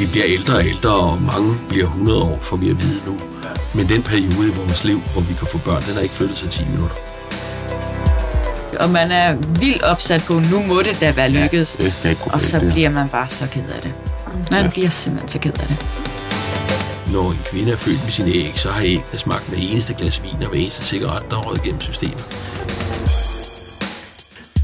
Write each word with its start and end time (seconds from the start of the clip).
Vi 0.00 0.06
bliver 0.06 0.26
ældre 0.28 0.54
og 0.54 0.66
ældre, 0.66 0.94
og 0.94 1.22
mange 1.22 1.58
bliver 1.68 1.84
100 1.86 2.22
år, 2.22 2.38
for 2.42 2.56
vi 2.56 2.70
at 2.70 2.80
vide 2.82 3.00
nu. 3.06 3.18
Men 3.74 3.88
den 3.88 4.02
periode 4.02 4.48
i 4.48 4.54
vores 4.56 4.84
liv, 4.84 5.00
hvor 5.12 5.20
vi 5.22 5.34
kan 5.34 5.46
få 5.46 5.58
børn, 5.58 5.82
den 5.82 5.94
har 5.94 6.00
ikke 6.00 6.14
flyttet 6.14 6.38
sig 6.38 6.50
10 6.50 6.64
minutter. 6.64 6.96
Og 8.80 8.90
man 8.90 9.10
er 9.12 9.36
vildt 9.60 9.82
opsat 9.82 10.24
på, 10.26 10.32
nu 10.50 10.62
må 10.62 10.82
det 10.82 11.00
da 11.00 11.12
være 11.12 11.30
lykkedes. 11.30 11.76
Det 11.76 11.94
kan 12.02 12.10
ikke 12.10 12.22
gå 12.24 12.30
og 12.32 12.42
så 12.42 12.60
bliver 12.72 12.90
man 12.90 13.08
bare 13.08 13.28
så 13.28 13.46
ked 13.52 13.68
af 13.76 13.82
det. 13.82 13.92
Man 14.50 14.64
Ja. 14.64 14.70
bliver 14.70 14.88
simpelthen 14.88 15.28
så 15.28 15.38
ked 15.38 15.52
af 15.52 15.66
det. 15.66 15.76
Når 17.12 17.30
en 17.30 17.38
kvinde 17.50 17.72
er 17.72 17.76
født 17.76 18.04
med 18.04 18.12
sine 18.12 18.30
æg, 18.30 18.52
så 18.56 18.70
har 18.70 18.82
æggene 18.82 19.18
smagt 19.18 19.48
hver 19.48 19.58
eneste 19.58 19.94
glas 19.94 20.22
vin 20.22 20.42
og 20.42 20.48
hver 20.48 20.58
eneste 20.58 20.84
cigaret, 20.84 21.22
der 21.30 21.36
er 21.36 21.62
gennem 21.64 21.80
systemet. 21.80 22.24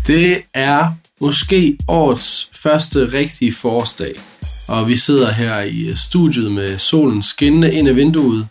Det 0.06 0.42
er 0.54 0.90
måske 1.20 1.78
årets 1.88 2.50
første 2.62 3.12
rigtige 3.12 3.52
forårsdag, 3.54 4.14
og 4.68 4.88
vi 4.88 4.96
sidder 4.96 5.30
her 5.30 5.60
i 5.62 5.92
studiet 5.94 6.52
med 6.52 6.78
solen 6.78 7.22
skinnende 7.22 7.74
ind 7.74 7.88
af 7.88 7.96
vinduet. 7.96 8.48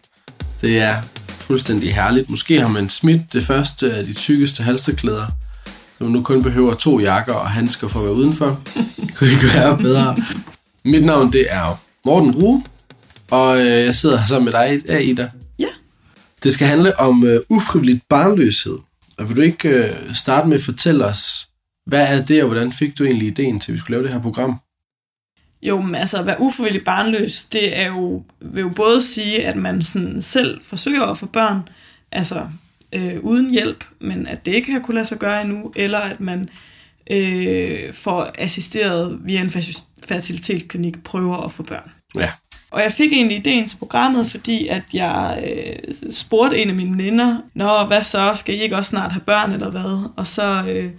Det 0.61 0.79
er 0.79 1.01
fuldstændig 1.27 1.95
herligt. 1.95 2.29
Måske 2.29 2.61
har 2.61 2.67
man 2.67 2.89
smidt 2.89 3.33
det 3.33 3.43
første 3.43 3.93
af 3.93 4.05
de 4.05 4.13
tykkeste 4.13 4.63
halsterklæder, 4.63 5.25
så 5.97 6.03
man 6.03 6.11
nu 6.11 6.21
kun 6.21 6.43
behøver 6.43 6.73
to 6.73 6.99
jakker 6.99 7.33
og 7.33 7.51
handsker 7.51 7.87
for 7.87 7.99
at 7.99 8.05
være 8.05 8.13
udenfor. 8.13 8.61
Kunne 9.15 9.29
ikke 9.29 9.47
være 9.53 9.77
bedre. 9.77 10.17
Mit 10.85 11.05
navn 11.05 11.33
det 11.33 11.47
er 11.49 11.79
Morten 12.05 12.31
Rue, 12.31 12.63
og 13.31 13.59
øh, 13.59 13.65
jeg 13.65 13.95
sidder 13.95 14.17
her 14.17 14.25
sammen 14.25 14.53
med 14.53 14.81
dig, 14.87 15.09
Ida. 15.09 15.31
Ja. 15.59 15.67
Det 16.43 16.53
skal 16.53 16.67
handle 16.67 16.99
om 16.99 17.23
uh, 17.23 17.57
ufrivilligt 17.57 18.03
barnløshed. 18.09 18.77
Og 19.17 19.29
vil 19.29 19.37
du 19.37 19.41
ikke 19.41 19.69
uh, 19.69 20.13
starte 20.13 20.47
med 20.47 20.57
at 20.57 20.63
fortælle 20.63 21.05
os, 21.05 21.47
hvad 21.87 22.07
er 22.07 22.25
det, 22.25 22.41
og 22.41 22.47
hvordan 22.47 22.73
fik 22.73 22.97
du 22.99 23.03
egentlig 23.03 23.27
ideen 23.27 23.59
til, 23.59 23.71
at 23.71 23.73
vi 23.73 23.79
skulle 23.79 23.97
lave 23.97 24.03
det 24.03 24.13
her 24.13 24.21
program? 24.21 24.59
Jo, 25.67 25.81
men 25.81 25.95
altså 25.95 26.19
at 26.19 26.25
være 26.25 26.41
ufrivillig 26.41 26.83
barnløs, 26.83 27.43
det 27.43 27.77
er 27.77 27.87
jo, 27.87 28.23
vil 28.41 28.61
jo 28.61 28.69
både 28.69 29.01
sige, 29.01 29.45
at 29.45 29.55
man 29.55 29.81
sådan 29.81 30.21
selv 30.21 30.63
forsøger 30.63 31.03
at 31.03 31.17
få 31.17 31.25
børn, 31.25 31.69
altså 32.11 32.47
øh, 32.93 33.19
uden 33.19 33.51
hjælp, 33.51 33.85
men 34.01 34.27
at 34.27 34.45
det 34.45 34.53
ikke 34.53 34.71
har 34.71 34.79
kunne 34.79 34.95
lade 34.95 35.05
sig 35.05 35.17
gøre 35.17 35.41
endnu, 35.41 35.73
eller 35.75 35.99
at 35.99 36.19
man 36.19 36.49
øh, 37.11 37.93
får 37.93 38.31
assisteret 38.37 39.19
via 39.23 39.41
en 39.41 39.51
fertilitetsklinik 40.03 41.03
prøver 41.03 41.37
at 41.37 41.51
få 41.51 41.63
børn. 41.63 41.91
Ja. 42.15 42.31
Og 42.71 42.81
jeg 42.81 42.91
fik 42.91 43.11
egentlig 43.11 43.37
ideen 43.37 43.67
til 43.67 43.77
programmet, 43.77 44.27
fordi 44.27 44.67
at 44.67 44.83
jeg 44.93 45.43
øh, 45.47 45.95
spurgte 46.11 46.57
en 46.57 46.69
af 46.69 46.75
mine 46.75 46.91
veninder, 46.91 47.41
Nå, 47.53 47.83
hvad 47.83 48.03
så, 48.03 48.31
skal 48.35 48.55
I 48.55 48.57
ikke 48.57 48.75
også 48.75 48.89
snart 48.89 49.11
have 49.11 49.21
børn 49.21 49.51
eller 49.51 49.69
hvad? 49.69 50.09
Og 50.17 50.27
så 50.27 50.63
øh, 50.69 50.91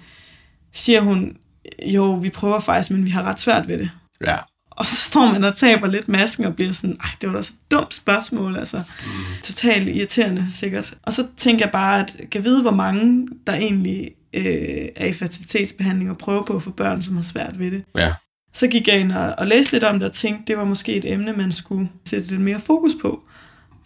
siger 0.72 1.00
hun, 1.00 1.37
jo, 1.83 2.12
vi 2.12 2.31
prøver 2.31 2.61
faktisk, 2.61 2.91
men 2.91 3.05
vi 3.05 3.11
har 3.11 3.22
ret 3.22 3.41
svært 3.41 3.69
ved 3.69 3.78
det. 3.78 3.91
Ja. 4.27 4.37
Og 4.80 4.86
så 4.86 4.96
står 4.96 5.32
man 5.32 5.44
og 5.44 5.56
taber 5.56 5.86
lidt 5.86 6.08
masken 6.08 6.44
og 6.44 6.56
bliver 6.56 6.72
sådan, 6.72 6.96
ej, 7.00 7.10
det 7.20 7.28
var 7.28 7.36
da 7.36 7.42
så 7.42 7.52
dumt 7.70 7.94
spørgsmål, 7.94 8.56
altså. 8.56 8.77
Mm. 8.77 9.10
Totalt 9.42 9.88
irriterende, 9.88 10.46
sikkert. 10.50 10.94
Og 11.02 11.12
så 11.12 11.27
tænker 11.36 11.64
jeg 11.64 11.72
bare, 11.72 12.00
at 12.00 12.16
jeg 12.19 12.30
kan 12.30 12.44
vide, 12.44 12.62
hvor 12.62 12.70
mange, 12.70 13.28
der 13.47 13.54
egentlig 13.54 14.10
øh, 14.32 14.88
er 14.97 15.06
i 15.06 15.12
fertilitetsbehandling 15.12 16.10
og 16.10 16.19
prøver 16.19 16.42
på 16.42 16.56
at 16.56 16.62
få 16.62 16.70
børn, 16.70 17.02
som 17.02 17.16
har 17.16 17.22
svært 17.22 17.58
ved 17.58 17.70
det. 17.70 17.84
Ja. 17.97 18.12
Så 18.52 18.69
gik 18.69 18.88
jeg 18.88 19.00
ind 19.00 19.12
og, 19.12 19.34
og 19.38 19.47
læste 19.47 19.72
lidt 19.72 19.84
om 19.84 19.98
det 19.98 20.08
og 20.08 20.14
tænkte, 20.14 20.44
det 20.47 20.58
var 20.58 20.64
måske 20.64 20.94
et 20.94 21.12
emne, 21.12 21.32
man 21.32 21.52
skulle 21.52 21.88
sætte 22.08 22.30
lidt 22.30 22.41
mere 22.41 22.60
fokus 22.60 22.92
på. 23.02 23.22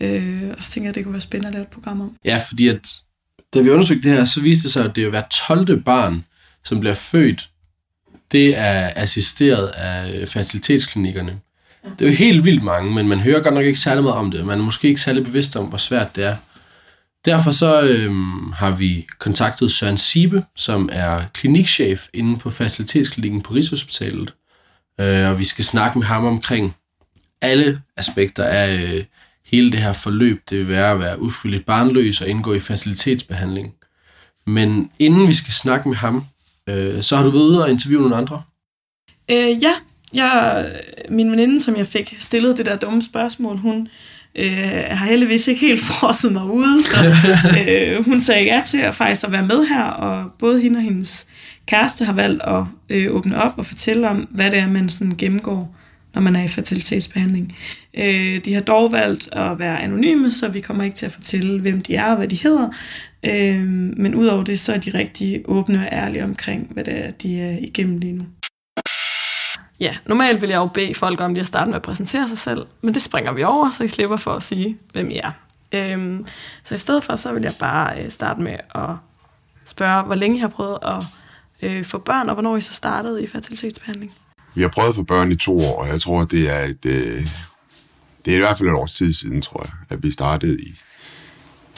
Øh, 0.00 0.42
og 0.56 0.62
så 0.62 0.70
tænkte 0.70 0.84
jeg, 0.84 0.88
at 0.88 0.94
det 0.94 1.04
kunne 1.04 1.12
være 1.12 1.20
spændende 1.20 1.48
at 1.48 1.54
lave 1.54 1.62
et 1.62 1.68
program 1.68 2.00
om. 2.00 2.16
Ja, 2.24 2.40
fordi 2.48 2.68
at, 2.68 2.88
da 3.54 3.60
vi 3.60 3.70
undersøgte 3.70 4.08
det 4.08 4.18
her, 4.18 4.24
så 4.24 4.40
viste 4.40 4.62
det 4.62 4.72
sig, 4.72 4.84
at 4.84 4.96
det 4.96 5.04
er 5.04 5.10
hver 5.10 5.22
12. 5.48 5.82
barn, 5.82 6.24
som 6.64 6.80
bliver 6.80 6.94
født, 6.94 7.50
det 8.32 8.58
er 8.58 8.90
assisteret 8.96 9.66
af 9.66 10.12
øh, 10.12 10.26
fertilitetsklinikkerne. 10.26 11.40
Det 11.98 12.04
er 12.04 12.10
jo 12.10 12.16
helt 12.16 12.44
vildt 12.44 12.62
mange, 12.62 12.94
men 12.94 13.08
man 13.08 13.20
hører 13.20 13.40
godt 13.40 13.54
nok 13.54 13.64
ikke 13.64 13.80
særlig 13.80 14.02
meget 14.02 14.16
om 14.16 14.30
det. 14.30 14.46
Man 14.46 14.58
er 14.58 14.62
måske 14.64 14.88
ikke 14.88 15.00
særlig 15.00 15.24
bevidst 15.24 15.56
om, 15.56 15.66
hvor 15.66 15.78
svært 15.78 16.16
det 16.16 16.24
er. 16.24 16.36
Derfor 17.24 17.50
så 17.50 17.80
øhm, 17.80 18.52
har 18.52 18.70
vi 18.70 19.06
kontaktet 19.18 19.72
Søren 19.72 19.96
Sibe, 19.96 20.44
som 20.56 20.88
er 20.92 21.22
klinikchef 21.34 22.06
inde 22.14 22.38
på 22.38 22.50
fertilitetsklinikken 22.50 23.42
på 23.42 23.54
Rigshospitalet. 23.54 24.34
Øh, 25.00 25.28
og 25.28 25.38
vi 25.38 25.44
skal 25.44 25.64
snakke 25.64 25.98
med 25.98 26.06
ham 26.06 26.24
omkring 26.24 26.76
alle 27.42 27.80
aspekter 27.96 28.44
af 28.44 28.74
øh, 28.74 29.04
hele 29.44 29.72
det 29.72 29.80
her 29.80 29.92
forløb. 29.92 30.42
Det 30.50 30.58
vil 30.58 30.68
være 30.68 30.92
at 30.92 31.00
være 31.00 31.22
ufrivilligt 31.22 31.66
barnløs 31.66 32.20
og 32.20 32.28
indgå 32.28 32.52
i 32.54 32.60
facilitetsbehandling. 32.60 33.74
Men 34.46 34.90
inden 34.98 35.28
vi 35.28 35.34
skal 35.34 35.52
snakke 35.52 35.88
med 35.88 35.96
ham, 35.96 36.24
øh, 36.68 37.02
så 37.02 37.16
har 37.16 37.24
du 37.24 37.30
været 37.30 37.42
ude 37.42 37.62
og 37.62 37.70
interviewe 37.70 38.02
nogle 38.02 38.16
andre. 38.16 38.42
Øh, 39.30 39.62
ja, 39.62 39.72
jeg, 40.14 40.66
min 41.08 41.30
veninde, 41.30 41.60
som 41.60 41.76
jeg 41.76 41.86
fik 41.86 42.16
stillet 42.18 42.58
det 42.58 42.66
der 42.66 42.76
dumme 42.76 43.02
spørgsmål, 43.02 43.56
hun 43.56 43.88
øh, 44.34 44.84
har 44.90 45.06
heldigvis 45.06 45.48
ikke 45.48 45.60
helt 45.60 45.80
frosset 45.90 46.32
mig 46.32 46.44
ude, 46.44 46.82
så 46.82 46.96
øh, 47.68 48.04
hun 48.04 48.20
sagde 48.20 48.44
ja 48.44 48.62
til 48.66 48.78
at 48.78 48.94
faktisk 48.94 49.26
at 49.26 49.32
være 49.32 49.46
med 49.46 49.66
her, 49.66 49.84
og 49.84 50.30
både 50.38 50.60
hende 50.60 50.76
og 50.78 50.82
hendes 50.82 51.26
kæreste 51.66 52.04
har 52.04 52.12
valgt 52.12 52.42
at 52.42 52.64
øh, 52.90 53.14
åbne 53.14 53.42
op 53.42 53.52
og 53.56 53.66
fortælle 53.66 54.08
om, 54.08 54.28
hvad 54.30 54.50
det 54.50 54.58
er, 54.58 54.68
man 54.68 54.88
sådan 54.88 55.16
gennemgår, 55.18 55.76
når 56.14 56.22
man 56.22 56.36
er 56.36 56.44
i 56.44 56.48
fertilitetsbehandling. 56.48 57.56
Øh, 57.98 58.44
de 58.44 58.54
har 58.54 58.60
dog 58.60 58.92
valgt 58.92 59.28
at 59.32 59.58
være 59.58 59.82
anonyme, 59.82 60.30
så 60.30 60.48
vi 60.48 60.60
kommer 60.60 60.84
ikke 60.84 60.96
til 60.96 61.06
at 61.06 61.12
fortælle, 61.12 61.60
hvem 61.60 61.80
de 61.80 61.96
er 61.96 62.04
og 62.04 62.16
hvad 62.16 62.28
de 62.28 62.36
hedder, 62.36 62.68
øh, 63.26 63.62
men 63.96 64.14
udover 64.14 64.44
det, 64.44 64.60
så 64.60 64.72
er 64.72 64.78
de 64.78 64.90
rigtig 64.90 65.42
åbne 65.44 65.78
og 65.78 65.88
ærlige 65.92 66.24
omkring, 66.24 66.68
hvad 66.70 66.84
det 66.84 66.94
er, 66.94 67.10
de 67.10 67.40
er 67.40 67.58
igennem 67.60 67.98
lige 67.98 68.12
nu. 68.12 68.26
Ja, 69.80 69.96
normalt 70.06 70.42
vil 70.42 70.50
jeg 70.50 70.56
jo 70.56 70.66
bede 70.66 70.94
folk 70.94 71.20
om 71.20 71.32
lige 71.32 71.40
at 71.40 71.46
starte 71.46 71.70
med 71.70 71.76
at 71.76 71.82
præsentere 71.82 72.28
sig 72.28 72.38
selv, 72.38 72.66
men 72.82 72.94
det 72.94 73.02
springer 73.02 73.32
vi 73.32 73.42
over, 73.42 73.70
så 73.70 73.84
I 73.84 73.88
slipper 73.88 74.16
for 74.16 74.32
at 74.32 74.42
sige, 74.42 74.78
hvem 74.92 75.10
I 75.10 75.16
er. 75.16 75.32
Øhm, 75.72 76.26
så 76.64 76.74
i 76.74 76.78
stedet 76.78 77.04
for, 77.04 77.16
så 77.16 77.32
vil 77.32 77.42
jeg 77.42 77.54
bare 77.58 78.02
øh, 78.02 78.10
starte 78.10 78.40
med 78.40 78.56
at 78.74 78.90
spørge, 79.64 80.02
hvor 80.02 80.14
længe 80.14 80.36
I 80.36 80.40
har 80.40 80.48
prøvet 80.48 80.78
at 80.82 81.04
øh, 81.62 81.84
få 81.84 81.98
børn, 81.98 82.28
og 82.28 82.34
hvornår 82.34 82.56
I 82.56 82.60
så 82.60 82.72
startede 82.72 83.22
i 83.22 83.26
fertilitetsbehandling. 83.26 84.12
Vi 84.54 84.62
har 84.62 84.68
prøvet 84.68 84.88
at 84.88 84.94
få 84.94 85.02
børn 85.02 85.32
i 85.32 85.36
to 85.36 85.56
år, 85.56 85.82
og 85.82 85.88
jeg 85.88 86.00
tror, 86.00 86.24
det 86.24 86.50
er 86.50 86.64
et... 86.64 86.86
Øh, 86.86 87.26
det 88.24 88.32
er 88.32 88.36
i 88.36 88.40
hvert 88.40 88.58
fald 88.58 88.68
et 88.68 88.74
års 88.74 88.92
tid 88.92 89.12
siden, 89.12 89.42
tror 89.42 89.62
jeg, 89.64 89.72
at 89.90 90.02
vi 90.02 90.10
startede 90.10 90.60
i 90.60 90.74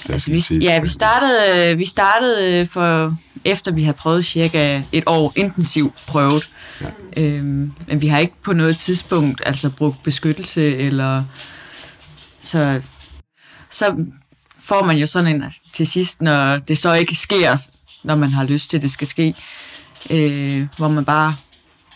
Altså, 0.09 0.31
vi, 0.31 0.59
ja, 0.61 0.81
vi 0.81 0.89
startede, 0.89 1.77
vi 1.77 1.85
startede 1.85 2.67
for, 2.67 3.17
efter 3.45 3.73
vi 3.73 3.83
havde 3.83 3.97
prøvet 3.97 4.27
cirka 4.27 4.83
et 4.93 5.05
år 5.07 5.33
intensivt 5.37 5.95
prøvet. 6.07 6.49
Ja. 6.81 6.87
Øhm, 7.17 7.73
men 7.87 8.01
vi 8.01 8.07
har 8.07 8.19
ikke 8.19 8.35
på 8.45 8.53
noget 8.53 8.77
tidspunkt 8.77 9.43
altså 9.47 9.71
brugt 9.71 10.03
beskyttelse, 10.03 10.77
eller 10.77 11.25
så, 12.41 12.81
så 13.71 13.95
får 14.59 14.85
man 14.85 14.97
jo 14.97 15.07
sådan 15.07 15.35
en 15.37 15.45
til 15.73 15.87
sidst, 15.87 16.23
når 16.23 16.57
det 16.57 16.79
så 16.79 16.93
ikke 16.93 17.15
sker, 17.15 17.69
når 18.03 18.15
man 18.15 18.31
har 18.31 18.45
lyst 18.45 18.71
til, 18.71 18.77
at 18.77 18.83
det 18.83 18.91
skal 18.91 19.07
ske, 19.07 19.35
øh, 20.11 20.67
hvor 20.77 20.89
man 20.89 21.05
bare 21.05 21.35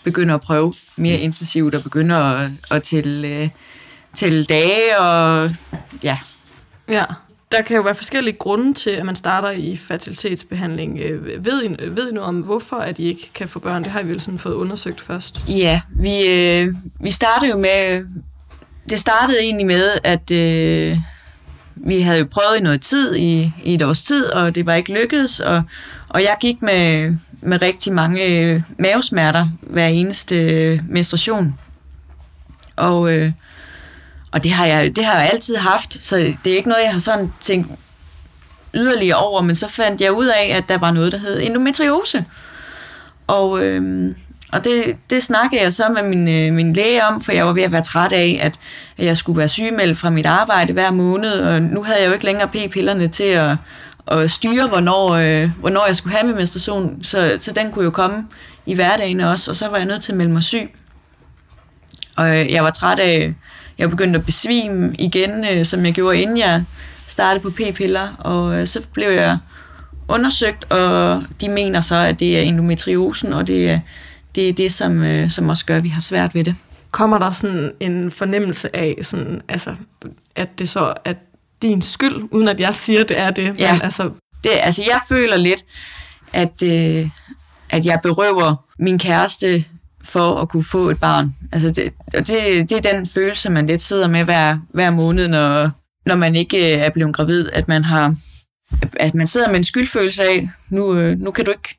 begynder 0.05 0.35
at 0.35 0.41
prøve 0.41 0.75
mere 0.97 1.19
intensivt, 1.19 1.75
og 1.75 1.83
begynder 1.83 2.17
at, 2.17 2.51
at 2.71 2.83
tælle, 2.83 3.29
øh, 3.29 3.49
tælle 4.15 4.45
dage, 4.45 4.99
og 4.99 5.51
ja, 6.03 6.19
Ja, 6.89 7.05
der 7.53 7.63
kan 7.63 7.77
jo 7.77 7.83
være 7.83 7.95
forskellige 7.95 8.37
grunde 8.37 8.75
til, 8.75 8.91
at 8.91 9.07
man 9.07 9.17
starter 9.17 9.51
i 9.51 9.77
fertilitetsbehandling. 9.77 10.99
Øh, 10.99 11.45
ved 11.45 11.63
I, 11.63 11.67
øh, 11.83 11.97
ved 11.97 12.11
I 12.11 12.15
noget 12.15 12.29
om, 12.29 12.41
hvorfor 12.41 12.77
at 12.77 12.99
I 12.99 13.05
ikke 13.05 13.31
kan 13.35 13.49
få 13.49 13.59
børn? 13.59 13.85
Det 13.85 13.93
har 13.93 14.01
I 14.01 14.07
vel 14.07 14.21
sådan 14.21 14.39
fået 14.39 14.55
undersøgt 14.55 15.01
først. 15.01 15.45
Ja, 15.49 15.81
vi, 15.91 16.27
øh, 16.27 16.73
vi 17.01 17.11
startede 17.11 17.51
jo 17.51 17.59
med... 17.59 18.07
Det 18.89 19.01
startede 19.01 19.39
egentlig 19.43 19.67
med, 19.67 19.91
at 20.05 20.31
øh, 20.31 20.99
vi 21.77 22.01
havde 22.01 22.19
jo 22.19 22.27
prøvet 22.31 22.61
i 22.61 22.63
noget 22.63 22.81
tid, 22.81 23.15
i, 23.15 23.53
i 23.65 23.75
et 23.75 23.83
års 23.83 24.03
tid, 24.03 24.27
og 24.27 24.55
det 24.55 24.67
var 24.67 24.75
ikke 24.75 24.93
lykkedes, 24.93 25.41
og, 25.41 25.63
og 26.09 26.23
jeg 26.23 26.37
gik 26.41 26.63
med, 26.63 27.17
med 27.41 27.63
rigtig 27.63 27.93
mange 27.93 28.27
øh, 28.27 28.63
mavesmerter 28.79 29.49
hver 29.61 29.87
eneste 29.87 30.37
øh, 30.37 30.81
menstruation. 30.89 31.59
Og, 32.77 33.13
øh, 33.13 33.33
og 34.37 34.45
det 34.45 34.53
har, 34.53 34.67
jeg, 34.67 34.97
det 34.97 35.05
har 35.05 35.19
jeg 35.21 35.31
altid 35.33 35.57
haft, 35.57 36.05
så 36.05 36.17
det 36.17 36.53
er 36.53 36.57
ikke 36.57 36.69
noget, 36.69 36.83
jeg 36.83 36.93
har 36.93 36.99
sådan 36.99 37.33
tænkt 37.41 37.71
yderligere 38.75 39.17
over, 39.19 39.43
men 39.43 39.57
så 39.57 39.69
fandt 39.69 40.01
jeg 40.01 40.13
ud 40.13 40.27
af, 40.27 40.57
at 40.57 40.69
der 40.69 40.79
var 40.79 40.91
noget, 40.91 41.13
der 41.13 41.19
hed 41.19 41.41
endometriose. 41.43 42.25
Og, 43.27 43.63
øh, 43.63 44.15
og 44.53 44.65
det, 44.65 44.97
det 45.11 45.23
snakkede 45.23 45.63
jeg 45.63 45.73
så 45.73 45.89
med 45.89 46.03
min, 46.03 46.29
øh, 46.29 46.53
min 46.53 46.73
læge 46.73 47.05
om, 47.05 47.21
for 47.21 47.33
jeg 47.33 47.47
var 47.47 47.53
ved 47.53 47.63
at 47.63 47.73
være 47.73 47.83
træt 47.83 48.13
af, 48.13 48.39
at, 48.43 48.55
at 48.99 49.05
jeg 49.05 49.17
skulle 49.17 49.39
være 49.39 49.49
sygemeldt 49.49 49.99
fra 49.99 50.11
mit 50.11 50.27
arbejde 50.27 50.73
hver 50.73 50.91
måned, 50.91 51.33
og 51.33 51.63
nu 51.63 51.83
havde 51.83 52.01
jeg 52.01 52.09
jo 52.09 52.13
ikke 52.13 52.25
længere 52.25 52.49
p-pillerne 52.49 53.09
til 53.09 53.25
at, 53.25 53.57
at 54.07 54.31
styre, 54.31 54.67
hvornår, 54.67 55.11
øh, 55.11 55.51
hvornår 55.61 55.87
jeg 55.87 55.97
skulle 55.97 56.17
have 56.17 56.27
min 56.27 56.37
menstruation, 56.37 56.99
så, 57.03 57.37
så 57.39 57.53
den 57.53 57.73
kunne 57.73 57.85
jo 57.85 57.91
komme 57.91 58.27
i 58.67 58.75
hverdagen 58.75 59.21
også, 59.21 59.51
og 59.51 59.57
så 59.57 59.69
var 59.69 59.77
jeg 59.77 59.87
nødt 59.87 60.03
til 60.03 60.13
at 60.13 60.19
melde 60.19 60.33
mig 60.33 60.43
syg. 60.43 60.75
Og 62.17 62.41
øh, 62.41 62.53
jeg 62.53 62.65
var 62.65 62.71
træt 62.71 62.99
af, 62.99 63.35
jeg 63.79 63.91
begyndte 63.91 64.19
at 64.19 64.27
besvime 64.27 64.95
igen, 64.99 65.45
øh, 65.45 65.65
som 65.65 65.85
jeg 65.85 65.93
gjorde, 65.95 66.19
inden 66.21 66.39
jeg 66.39 66.65
startede 67.07 67.43
på 67.43 67.51
p-piller, 67.51 68.09
og 68.19 68.61
øh, 68.61 68.67
så 68.67 68.83
blev 68.93 69.11
jeg 69.11 69.39
undersøgt, 70.09 70.73
og 70.73 71.23
de 71.41 71.49
mener 71.49 71.81
så, 71.81 71.97
at 71.97 72.21
det 72.21 72.39
er 72.39 72.43
endometriosen, 72.43 73.33
og 73.33 73.47
det 73.47 73.71
er 73.71 73.81
det, 74.35 74.49
er 74.49 74.53
det 74.53 74.73
som, 74.73 75.03
øh, 75.03 75.31
som 75.31 75.49
også 75.49 75.67
gør, 75.67 75.77
at 75.77 75.85
vi 75.85 75.89
har 75.89 76.01
svært 76.01 76.35
ved 76.35 76.45
det. 76.45 76.55
kommer 76.91 77.19
der 77.19 77.33
sådan 77.33 77.73
en 77.81 78.11
fornemmelse 78.11 78.77
af, 78.77 78.97
sådan, 79.03 79.41
altså, 79.49 79.75
at 80.37 80.49
det 80.59 80.69
så 80.69 80.95
er 81.05 81.15
din 81.63 81.83
skyld, 81.83 82.23
uden 82.31 82.49
at 82.49 82.61
jeg 82.61 82.75
siger, 82.75 83.05
det 83.05 83.19
er 83.19 83.31
det. 83.31 83.61
Ja. 83.61 83.73
Men 83.73 83.83
altså, 83.83 84.11
Det, 84.45 84.51
altså, 84.61 84.83
jeg 84.87 85.01
føler 85.09 85.37
lidt, 85.37 85.65
at, 86.33 86.63
øh, 86.63 87.09
at 87.71 87.87
jeg 87.87 87.99
berøver 88.03 88.65
min 88.79 88.99
kæreste 88.99 89.65
for 90.07 90.41
at 90.41 90.49
kunne 90.49 90.65
få 90.65 90.91
et 90.91 91.01
barn. 91.01 91.31
Altså, 91.53 91.71
det, 91.71 91.93
og 92.15 92.27
det, 92.27 92.71
det 92.71 92.73
er 92.73 92.93
den 92.93 93.07
følelse, 93.07 93.51
man 93.51 93.67
lidt 93.67 93.81
sidder 93.81 94.09
med 94.09 94.25
hver, 94.25 94.59
hver 94.75 94.91
måned, 94.91 95.29
når, 95.29 95.71
når 96.07 96.15
man 96.15 96.37
ikke 96.37 96.75
øh, 96.75 96.81
er 96.81 96.91
blevet 96.91 97.15
gravid, 97.15 97.51
at 97.53 97.69
man 97.69 97.85
har 97.85 98.15
at 98.97 99.15
man 99.15 99.27
sidder 99.27 99.49
med 99.49 99.57
en 99.57 99.65
skyldfølelse 99.65 100.23
af, 100.23 100.51
nu, 100.71 100.95
øh, 100.95 101.19
nu 101.19 101.31
kan 101.31 101.45
du 101.45 101.51
ikke 101.51 101.79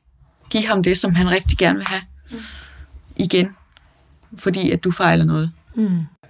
give 0.50 0.66
ham 0.66 0.82
det, 0.82 0.98
som 0.98 1.14
han 1.14 1.30
rigtig 1.30 1.58
gerne 1.58 1.78
vil 1.78 1.86
have 1.86 2.02
igen, 3.16 3.56
fordi 4.36 4.70
at 4.70 4.84
du 4.84 4.90
fejler 4.90 5.24
noget. 5.24 5.52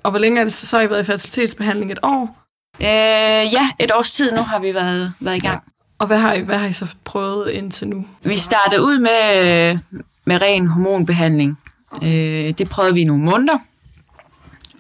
og 0.03 0.11
hvor 0.11 0.19
længe 0.21 0.41
er 0.41 0.45
det 0.45 0.53
så, 0.53 0.67
så 0.67 0.77
har 0.77 0.85
I 0.85 0.91
været 0.91 1.03
i 1.03 1.07
fertilitetsbehandling? 1.07 1.93
Et 1.93 1.99
år? 2.03 2.37
Øh, 2.81 3.53
ja, 3.53 3.71
et 3.79 3.93
års 3.95 4.13
tid 4.13 4.33
nu 4.33 4.43
har 4.43 4.59
vi 4.59 4.75
været, 4.75 5.13
været 5.21 5.37
i 5.37 5.41
gang. 5.41 5.63
Og 5.99 6.07
hvad 6.07 6.19
har 6.19 6.33
I, 6.33 6.41
hvad 6.41 6.59
har 6.59 6.67
I 6.67 6.73
så 6.73 6.95
prøvet 7.05 7.51
indtil 7.51 7.89
nu? 7.89 8.07
Vi 8.23 8.37
startede 8.37 8.83
ud 8.83 8.99
med, 8.99 9.79
med 10.25 10.43
ren 10.43 10.67
hormonbehandling. 10.67 11.59
Øh, 12.03 12.55
det 12.59 12.69
prøvede 12.69 12.95
vi 12.95 13.01
i 13.01 13.05
nogle 13.05 13.25
måneder. 13.25 13.59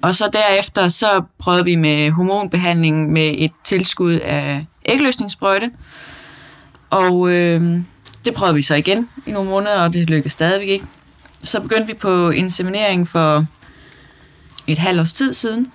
Og 0.02 0.14
så 0.14 0.31
derefter 0.32 0.88
så 0.88 1.22
prøvede 1.38 1.64
vi 1.64 1.75
med 1.76 2.10
hormonbehandling 2.10 3.12
med 3.12 3.34
et 3.38 3.50
tilskud 3.64 4.12
af 4.12 4.66
ægløsningssprøjte. 4.87 5.70
Og 6.90 7.31
øh, 7.31 7.81
det 8.25 8.34
prøvede 8.34 8.55
vi 8.55 8.62
så 8.62 8.75
igen 8.75 9.08
i 9.26 9.31
nogle 9.31 9.50
måneder, 9.50 9.81
og 9.81 9.93
det 9.93 10.10
lykkedes 10.10 10.32
stadigvæk 10.32 10.69
ikke. 10.69 10.87
Så 11.44 11.60
begyndte 11.60 11.87
vi 11.87 11.94
på 11.94 12.31
inseminering 12.31 13.08
for 13.08 13.46
et 14.66 14.78
halvt 14.78 15.00
års 15.00 15.12
tid 15.12 15.34
siden. 15.34 15.72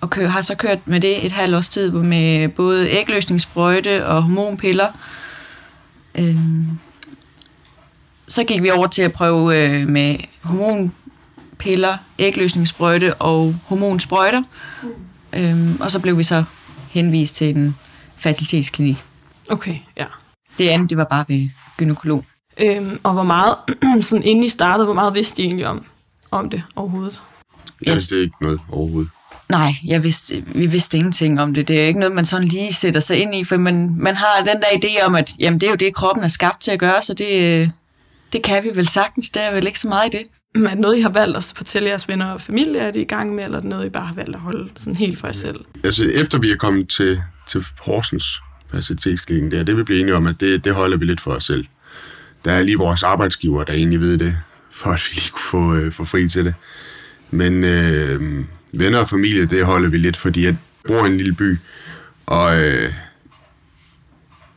Og 0.00 0.10
kø, 0.10 0.26
har 0.26 0.40
så 0.40 0.54
kørt 0.54 0.78
med 0.86 1.00
det 1.00 1.26
et 1.26 1.32
halvt 1.32 1.54
års 1.54 1.68
tid 1.68 1.90
med 1.90 2.48
både 2.48 2.90
ægløsningssprøjte 2.90 4.06
og 4.06 4.22
hormonpiller. 4.22 4.88
Øhm, 6.14 6.78
så 8.28 8.44
gik 8.44 8.62
vi 8.62 8.70
over 8.70 8.86
til 8.86 9.02
at 9.02 9.12
prøve 9.12 9.58
øh, 9.58 9.88
med 9.88 10.16
hormonpiller, 10.42 11.96
ægløsningssprøjte 12.18 13.14
og 13.14 13.56
hormonsprøjter. 13.64 14.42
Øhm, 15.32 15.76
og 15.80 15.90
så 15.90 16.00
blev 16.00 16.18
vi 16.18 16.22
så 16.22 16.44
henvist 16.90 17.34
til 17.34 17.56
en 17.56 17.76
fertilitetsklinik. 18.16 18.96
Okay, 19.50 19.76
ja. 19.96 20.04
Det 20.58 20.68
andet, 20.68 20.90
det 20.90 20.98
var 20.98 21.04
bare 21.04 21.24
ved 21.28 21.48
gynekolog. 21.76 22.24
Øhm, 22.58 23.00
og 23.02 23.12
hvor 23.12 23.22
meget, 23.22 23.56
sådan 24.08 24.22
inden 24.22 24.44
I 24.44 24.48
startede, 24.48 24.84
hvor 24.84 24.94
meget 24.94 25.14
vidste 25.14 25.42
I 25.42 25.46
egentlig 25.46 25.66
om, 25.66 25.84
om 26.30 26.50
det 26.50 26.62
overhovedet? 26.76 27.22
Jeg 27.86 27.94
vidste 27.94 28.20
ikke 28.20 28.34
noget 28.40 28.60
overhovedet. 28.72 29.10
Nej, 29.48 29.72
jeg 29.84 30.02
vidste, 30.02 30.44
vi 30.54 30.66
vidste 30.66 30.96
ingenting 30.96 31.40
om 31.40 31.54
det. 31.54 31.68
Det 31.68 31.82
er 31.82 31.86
ikke 31.86 32.00
noget, 32.00 32.14
man 32.14 32.24
sådan 32.24 32.48
lige 32.48 32.72
sætter 32.72 33.00
sig 33.00 33.18
ind 33.18 33.34
i, 33.34 33.44
for 33.44 33.56
man, 33.56 33.96
man 33.98 34.14
har 34.14 34.44
den 34.44 34.56
der 34.56 34.88
idé 34.88 35.04
om, 35.06 35.14
at 35.14 35.30
jamen, 35.38 35.60
det 35.60 35.66
er 35.66 35.70
jo 35.70 35.76
det, 35.76 35.94
kroppen 35.94 36.24
er 36.24 36.28
skabt 36.28 36.60
til 36.60 36.70
at 36.70 36.78
gøre, 36.78 37.02
så 37.02 37.14
det, 37.14 37.42
øh, 37.42 37.68
det 38.34 38.42
kan 38.42 38.64
vi 38.64 38.70
vel 38.74 38.88
sagtens. 38.88 39.30
Der 39.30 39.40
er 39.40 39.54
vel 39.54 39.66
ikke 39.66 39.80
så 39.80 39.88
meget 39.88 40.14
i 40.14 40.16
det. 40.16 40.26
Men 40.54 40.66
er 40.66 40.70
det 40.70 40.78
noget, 40.78 40.98
I 40.98 41.00
har 41.00 41.08
valgt 41.08 41.36
at 41.36 41.52
fortælle 41.56 41.88
jeres 41.88 42.08
venner 42.08 42.26
og 42.26 42.40
familie, 42.40 42.80
er 42.80 42.92
i 42.94 43.04
gang 43.04 43.34
med, 43.34 43.44
eller 43.44 43.56
er 43.56 43.60
det 43.60 43.70
noget, 43.70 43.86
I 43.86 43.88
bare 43.88 44.06
har 44.06 44.14
valgt 44.14 44.34
at 44.34 44.40
holde 44.40 44.70
sådan 44.76 44.96
helt 44.96 45.18
for 45.18 45.26
jer 45.26 45.32
selv? 45.32 45.60
Altså, 45.84 46.10
efter 46.14 46.38
vi 46.38 46.50
er 46.50 46.56
kommet 46.56 46.88
til, 46.88 47.20
til 47.48 47.64
Horsens 47.80 48.40
facilitetsklinik, 48.72 49.52
der, 49.52 49.62
det 49.62 49.76
vi 49.76 49.82
blev 49.82 50.00
enige 50.00 50.14
om, 50.14 50.26
at 50.26 50.40
det, 50.40 50.64
det 50.64 50.74
holder 50.74 50.96
vi 50.96 51.04
lidt 51.04 51.20
for 51.20 51.30
os 51.30 51.44
selv. 51.44 51.64
Der 52.44 52.52
er 52.52 52.62
lige 52.62 52.78
vores 52.78 53.02
arbejdsgiver, 53.02 53.64
der 53.64 53.72
egentlig 53.72 54.00
ved 54.00 54.18
det, 54.18 54.36
for 54.70 54.90
at 54.90 55.08
vi 55.10 55.14
lige 55.14 55.30
kunne 55.30 55.50
få, 55.50 55.74
øh, 55.74 55.92
få 55.92 56.04
fri 56.04 56.28
til 56.28 56.44
det. 56.44 56.54
Men 57.30 57.64
øh, 57.64 58.44
venner 58.72 58.98
og 58.98 59.08
familie, 59.08 59.46
det 59.46 59.64
holder 59.64 59.88
vi 59.88 59.98
lidt, 59.98 60.16
fordi 60.16 60.44
jeg 60.44 60.56
bor 60.86 61.04
i 61.04 61.06
en 61.06 61.16
lille 61.16 61.34
by, 61.34 61.58
og 62.26 62.62
øh, 62.62 62.90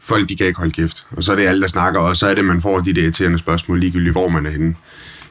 folk, 0.08 0.30
de 0.30 0.36
kan 0.36 0.46
ikke 0.46 0.60
holde 0.60 0.72
kæft. 0.72 1.06
Og 1.12 1.24
så 1.24 1.32
er 1.32 1.36
det 1.36 1.48
alle, 1.48 1.62
der 1.62 1.68
snakker, 1.68 2.00
og 2.00 2.18
så 2.18 2.28
er 2.28 2.36
det, 2.36 2.46
man 2.46 2.62
får 2.62 2.80
de 2.80 2.94
der 2.94 3.02
irriterende 3.02 3.38
spørgsmål, 3.38 3.80
ligegyldigt 3.80 4.14
hvor 4.14 4.30
man 4.30 4.46
er 4.46 4.52
henne. 4.52 4.76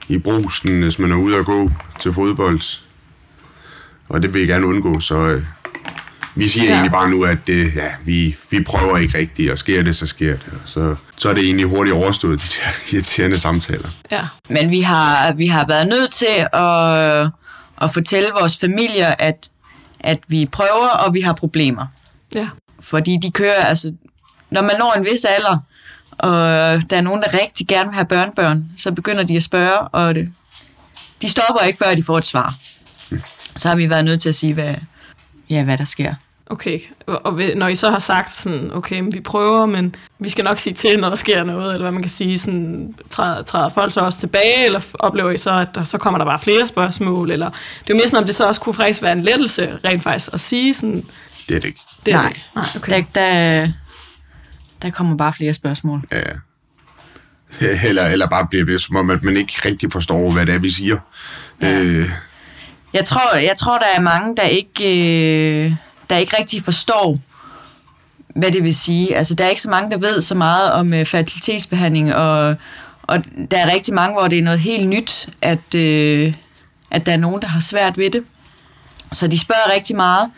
I 0.09 0.19
brusen, 0.19 0.83
hvis 0.83 0.99
man 0.99 1.13
er 1.13 1.17
ude 1.17 1.39
og 1.39 1.45
gå 1.45 1.71
til 2.01 2.13
fodbold. 2.13 2.61
Og 4.09 4.23
det 4.23 4.33
vil 4.33 4.39
jeg 4.39 4.49
gerne 4.49 4.67
undgå, 4.67 5.01
så 5.01 5.19
øh, 5.19 5.43
vi 6.35 6.49
siger 6.49 6.65
ja. 6.65 6.73
egentlig 6.73 6.93
bare 6.93 7.11
nu, 7.11 7.25
at 7.25 7.39
det, 7.47 7.77
ja, 7.77 7.91
vi, 8.05 8.37
vi 8.51 8.63
prøver 8.63 8.99
ikke 8.99 9.19
rigtigt, 9.19 9.51
og 9.51 9.59
sker 9.59 9.83
det, 9.83 9.97
så 9.97 10.07
sker 10.07 10.33
det. 10.33 10.53
Og 10.53 10.69
så, 10.69 10.97
så 11.17 11.29
er 11.29 11.35
det 11.35 11.45
egentlig 11.45 11.67
hurtigt 11.67 11.97
overstået, 11.97 12.43
de 12.43 12.47
der 12.47 12.71
irriterende 12.97 13.39
samtaler. 13.39 13.89
Ja. 14.11 14.21
Men 14.49 14.71
vi 14.71 14.81
har, 14.81 15.33
vi 15.33 15.47
har 15.47 15.65
været 15.69 15.87
nødt 15.87 16.13
til 16.13 16.47
at, 16.53 17.31
at 17.83 17.95
fortælle 17.95 18.29
vores 18.41 18.59
familier, 18.59 19.15
at, 19.19 19.49
at 20.01 20.19
vi 20.29 20.49
prøver, 20.53 20.89
og 20.89 21.15
vi 21.15 21.21
har 21.21 21.33
problemer. 21.33 21.87
Ja. 22.35 22.47
Fordi 22.81 23.19
de 23.23 23.31
kører, 23.31 23.65
altså, 23.65 23.93
når 24.51 24.63
man 24.63 24.75
når 24.79 24.93
en 24.93 25.05
vis 25.05 25.25
alder, 25.25 25.59
og 26.19 26.31
der 26.91 26.97
er 26.97 27.01
nogen, 27.01 27.23
der 27.23 27.39
rigtig 27.43 27.67
gerne 27.69 27.89
vil 27.89 27.95
have 27.95 28.05
børnebørn, 28.07 28.65
så 28.79 28.93
begynder 28.93 29.23
de 29.23 29.37
at 29.37 29.43
spørge, 29.43 29.79
og 29.81 30.15
det, 30.15 30.33
de 31.23 31.29
stopper 31.29 31.61
ikke, 31.61 31.79
før 31.85 31.95
de 31.95 32.03
får 32.03 32.19
et 32.19 32.27
svar. 32.27 32.55
Så 33.57 33.69
har 33.69 33.77
vi 33.77 33.91
været 33.91 34.05
nødt 34.05 34.21
til 34.23 34.29
at 34.29 34.35
sige, 34.35 34.55
hvad, 34.55 34.75
ja, 35.51 35.63
hvad 35.63 35.79
der 35.79 35.85
sker. 35.85 36.15
Okay, 36.51 36.81
og 37.07 37.41
når 37.57 37.69
I 37.69 37.75
så 37.75 37.91
har 37.91 37.99
sagt 37.99 38.35
sådan, 38.35 38.71
okay, 38.75 39.01
men 39.01 39.15
vi 39.15 39.21
prøver, 39.21 39.67
men 39.67 39.95
vi 40.19 40.29
skal 40.29 40.45
nok 40.45 40.59
sige 40.59 40.75
til, 40.75 41.01
når 41.01 41.09
der 41.09 41.17
sker 41.17 41.45
noget, 41.45 41.67
eller 41.73 41.83
hvad 41.85 41.93
man 41.93 42.03
kan 42.03 42.11
sige, 42.11 42.39
sådan, 42.39 42.95
træder, 43.11 43.43
træder 43.43 43.69
folk 43.69 43.93
så 43.93 44.01
også 44.01 44.19
tilbage, 44.21 44.65
eller 44.65 44.81
oplever 44.99 45.31
I 45.31 45.37
så, 45.37 45.53
at 45.55 45.69
der, 45.75 45.85
så 45.85 45.99
kommer 45.99 46.19
der 46.19 46.25
bare 46.25 46.39
flere 46.39 46.67
spørgsmål, 46.67 47.31
eller 47.31 47.51
det 47.51 47.91
er 47.91 47.95
jo 47.95 47.95
mere 47.95 48.09
sådan, 48.09 48.19
om 48.23 48.27
det 48.27 48.35
så 48.35 48.45
også 48.47 48.61
kunne 48.61 48.75
faktisk 48.75 49.03
være 49.03 49.13
en 49.13 49.23
lettelse, 49.23 49.79
rent 49.85 50.03
faktisk, 50.03 50.35
at 50.35 50.41
sige 50.41 50.75
sådan, 50.75 51.05
Det 51.49 51.57
er 51.57 51.61
det 51.61 51.69
ikke. 51.69 51.81
det 52.07 52.15
er 52.15 52.19
Nej. 52.19 52.29
det. 52.29 52.43
Nej, 52.55 52.65
okay. 52.77 53.05
Der, 53.15 53.21
der, 53.21 53.69
der 54.83 54.91
kommer 54.91 55.17
bare 55.17 55.33
flere 55.33 55.55
spørgsmål. 55.55 56.03
Ja. 56.13 56.23
Eller, 57.89 58.03
eller 58.07 58.29
bare 58.29 58.47
bliver 58.51 58.65
ved, 58.65 58.79
som 58.79 58.97
om, 58.97 59.11
at 59.11 59.23
man 59.23 59.37
ikke 59.37 59.53
rigtig 59.65 59.93
forstår, 59.93 60.33
hvad 60.33 60.47
det 60.47 60.55
er, 60.55 60.59
vi 60.59 60.71
siger. 60.71 60.97
Ja. 61.63 61.83
Øh, 61.83 62.09
Jeg 62.93 63.05
tror, 63.05 63.37
jeg 63.37 63.57
tror, 63.57 63.79
der 63.79 63.87
er 63.97 64.01
mange, 64.01 64.37
der 64.37 64.43
ikke, 64.43 64.85
øh, 65.65 65.73
der 66.11 66.17
ikke 66.17 66.37
rigtig 66.39 66.65
forstår, 66.65 67.19
hvad 68.37 68.53
det 68.53 68.65
vil 68.65 68.75
sige. 68.75 69.17
Altså, 69.17 69.35
der 69.35 69.45
er 69.45 69.49
ikke 69.49 69.63
så 69.63 69.71
mange, 69.71 69.91
der 69.91 69.99
ved 69.99 70.21
så 70.21 70.35
meget 70.35 70.73
om 70.73 70.95
øh, 70.95 71.07
fertilitetsbehandling, 71.07 72.15
og, 72.15 72.55
og 73.03 73.19
der 73.51 73.59
er 73.59 73.73
rigtig 73.75 73.95
mange, 73.95 74.19
hvor 74.19 74.29
det 74.29 74.39
er 74.39 74.43
noget 74.43 74.61
helt 74.61 74.89
nyt, 74.89 75.29
at, 75.43 75.75
øh, 75.75 76.35
at 76.91 77.07
der 77.07 77.13
er 77.13 77.17
nogen, 77.17 77.43
der 77.43 77.49
har 77.49 77.61
svært 77.61 77.99
ved 77.99 78.11
det. 78.11 78.25
Så 79.13 79.27
de 79.29 79.39
spørger 79.39 79.75
rigtig 79.75 79.97
meget, 79.97 80.31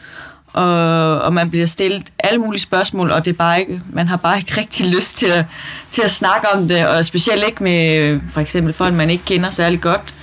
og, 0.53 1.21
og 1.21 1.33
man 1.33 1.51
bliver 1.51 1.67
stillet 1.67 2.13
alle 2.19 2.41
mulige 2.41 2.61
spørgsmål, 2.61 3.11
og 3.11 3.25
det 3.25 3.31
er 3.31 3.37
bare 3.37 3.61
ikke, 3.61 3.81
man 3.93 4.09
har 4.09 4.17
bare 4.17 4.39
ikke 4.39 4.55
rigtig 4.61 4.87
lyst 4.87 5.17
til 5.17 5.27
at, 5.27 5.45
til 5.91 6.03
at 6.03 6.11
snakke 6.11 6.49
om 6.49 6.69
det, 6.69 6.89
og 6.89 7.05
specielt 7.05 7.47
ikke 7.47 7.63
med 7.63 8.21
for 8.31 8.41
eksempel 8.41 8.73
folk, 8.73 8.95
man 8.95 9.11
ikke 9.11 9.25
kender 9.25 9.51
særlig 9.51 9.81
godt 9.81 10.15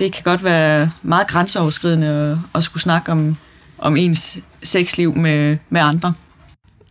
det 0.00 0.12
kan 0.12 0.22
godt 0.22 0.44
være 0.44 0.90
meget 1.02 1.26
grænseoverskridende 1.26 2.06
at, 2.06 2.38
at 2.54 2.64
skulle 2.64 2.82
snakke 2.82 3.12
om, 3.12 3.36
om 3.78 3.96
ens 3.96 4.38
sexliv 4.62 5.16
med, 5.16 5.56
med 5.68 5.80
andre. 5.80 6.14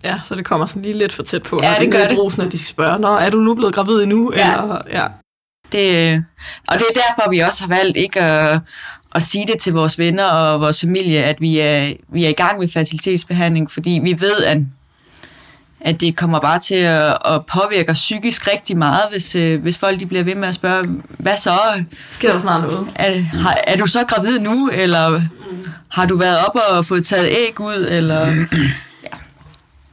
Ja, 0.04 0.20
så 0.24 0.36
det 0.36 0.46
kommer 0.46 0.66
sådan 0.66 0.82
lige 0.82 0.98
lidt 0.98 1.14
for 1.14 1.24
tæt 1.24 1.44
på, 1.44 1.60
Ja, 1.64 1.70
når 1.70 1.80
det 1.80 1.88
er 1.88 1.92
gør 1.92 2.08
det. 2.08 2.18
Brugsen, 2.18 2.42
at 2.42 2.52
de 2.52 2.58
skal 2.58 2.68
spørge, 2.68 3.00
Nå, 3.00 3.08
er 3.08 3.30
du 3.30 3.38
nu 3.38 3.56
blevet 3.56 3.76
gravid 3.76 4.02
endnu? 4.02 4.34
Ja. 4.34 4.52
Eller, 4.52 4.82
ja. 4.92 5.08
Det, 5.72 6.26
og 6.68 6.80
det 6.80 6.86
er 6.90 7.02
derfor, 7.08 7.30
vi 7.30 7.40
også 7.40 7.62
har 7.62 7.76
valgt 7.76 7.98
ikke 7.98 8.22
at, 8.22 8.62
at 9.16 9.24
sige 9.24 9.46
det 9.48 9.60
til 9.60 9.74
vores 9.74 10.00
venner 10.00 10.26
og 10.26 10.62
vores 10.62 10.82
familie, 10.82 11.24
at 11.24 11.42
vi 11.42 11.60
er, 11.60 11.94
vi 12.10 12.26
er 12.26 12.30
i 12.30 12.34
gang 12.34 12.60
med 12.60 12.68
fertilitetsbehandling, 12.68 13.72
fordi 13.72 14.00
vi 14.04 14.22
ved, 14.22 14.44
at, 14.44 14.58
at 15.82 16.02
det 16.02 16.16
kommer 16.18 16.40
bare 16.40 16.60
til 16.60 16.76
at, 16.76 17.18
at 17.26 17.46
påvirke 17.46 17.92
os 17.92 17.98
psykisk 17.98 18.48
rigtig 18.54 18.78
meget, 18.78 19.02
hvis, 19.12 19.36
øh, 19.36 19.62
hvis 19.62 19.78
folk 19.78 20.00
de 20.00 20.06
bliver 20.06 20.24
ved 20.24 20.36
med 20.36 20.48
at 20.48 20.56
spørge, 20.56 20.88
hvad 21.08 21.38
så? 21.38 21.84
Sker 22.12 22.34
der 22.34 22.40
snart 22.40 22.62
noget? 22.62 22.88
Er, 22.96 23.20
har, 23.22 23.58
er 23.68 23.78
du 23.78 23.88
så 23.88 24.04
gravid 24.04 24.40
nu, 24.40 24.70
eller 24.74 25.22
har 25.88 26.06
du 26.06 26.18
været 26.18 26.38
op 26.46 26.56
og 26.70 26.86
fået 26.86 27.06
taget 27.06 27.28
æg 27.28 27.60
ud, 27.60 27.88
eller... 27.90 28.28
Ja, 29.04 29.10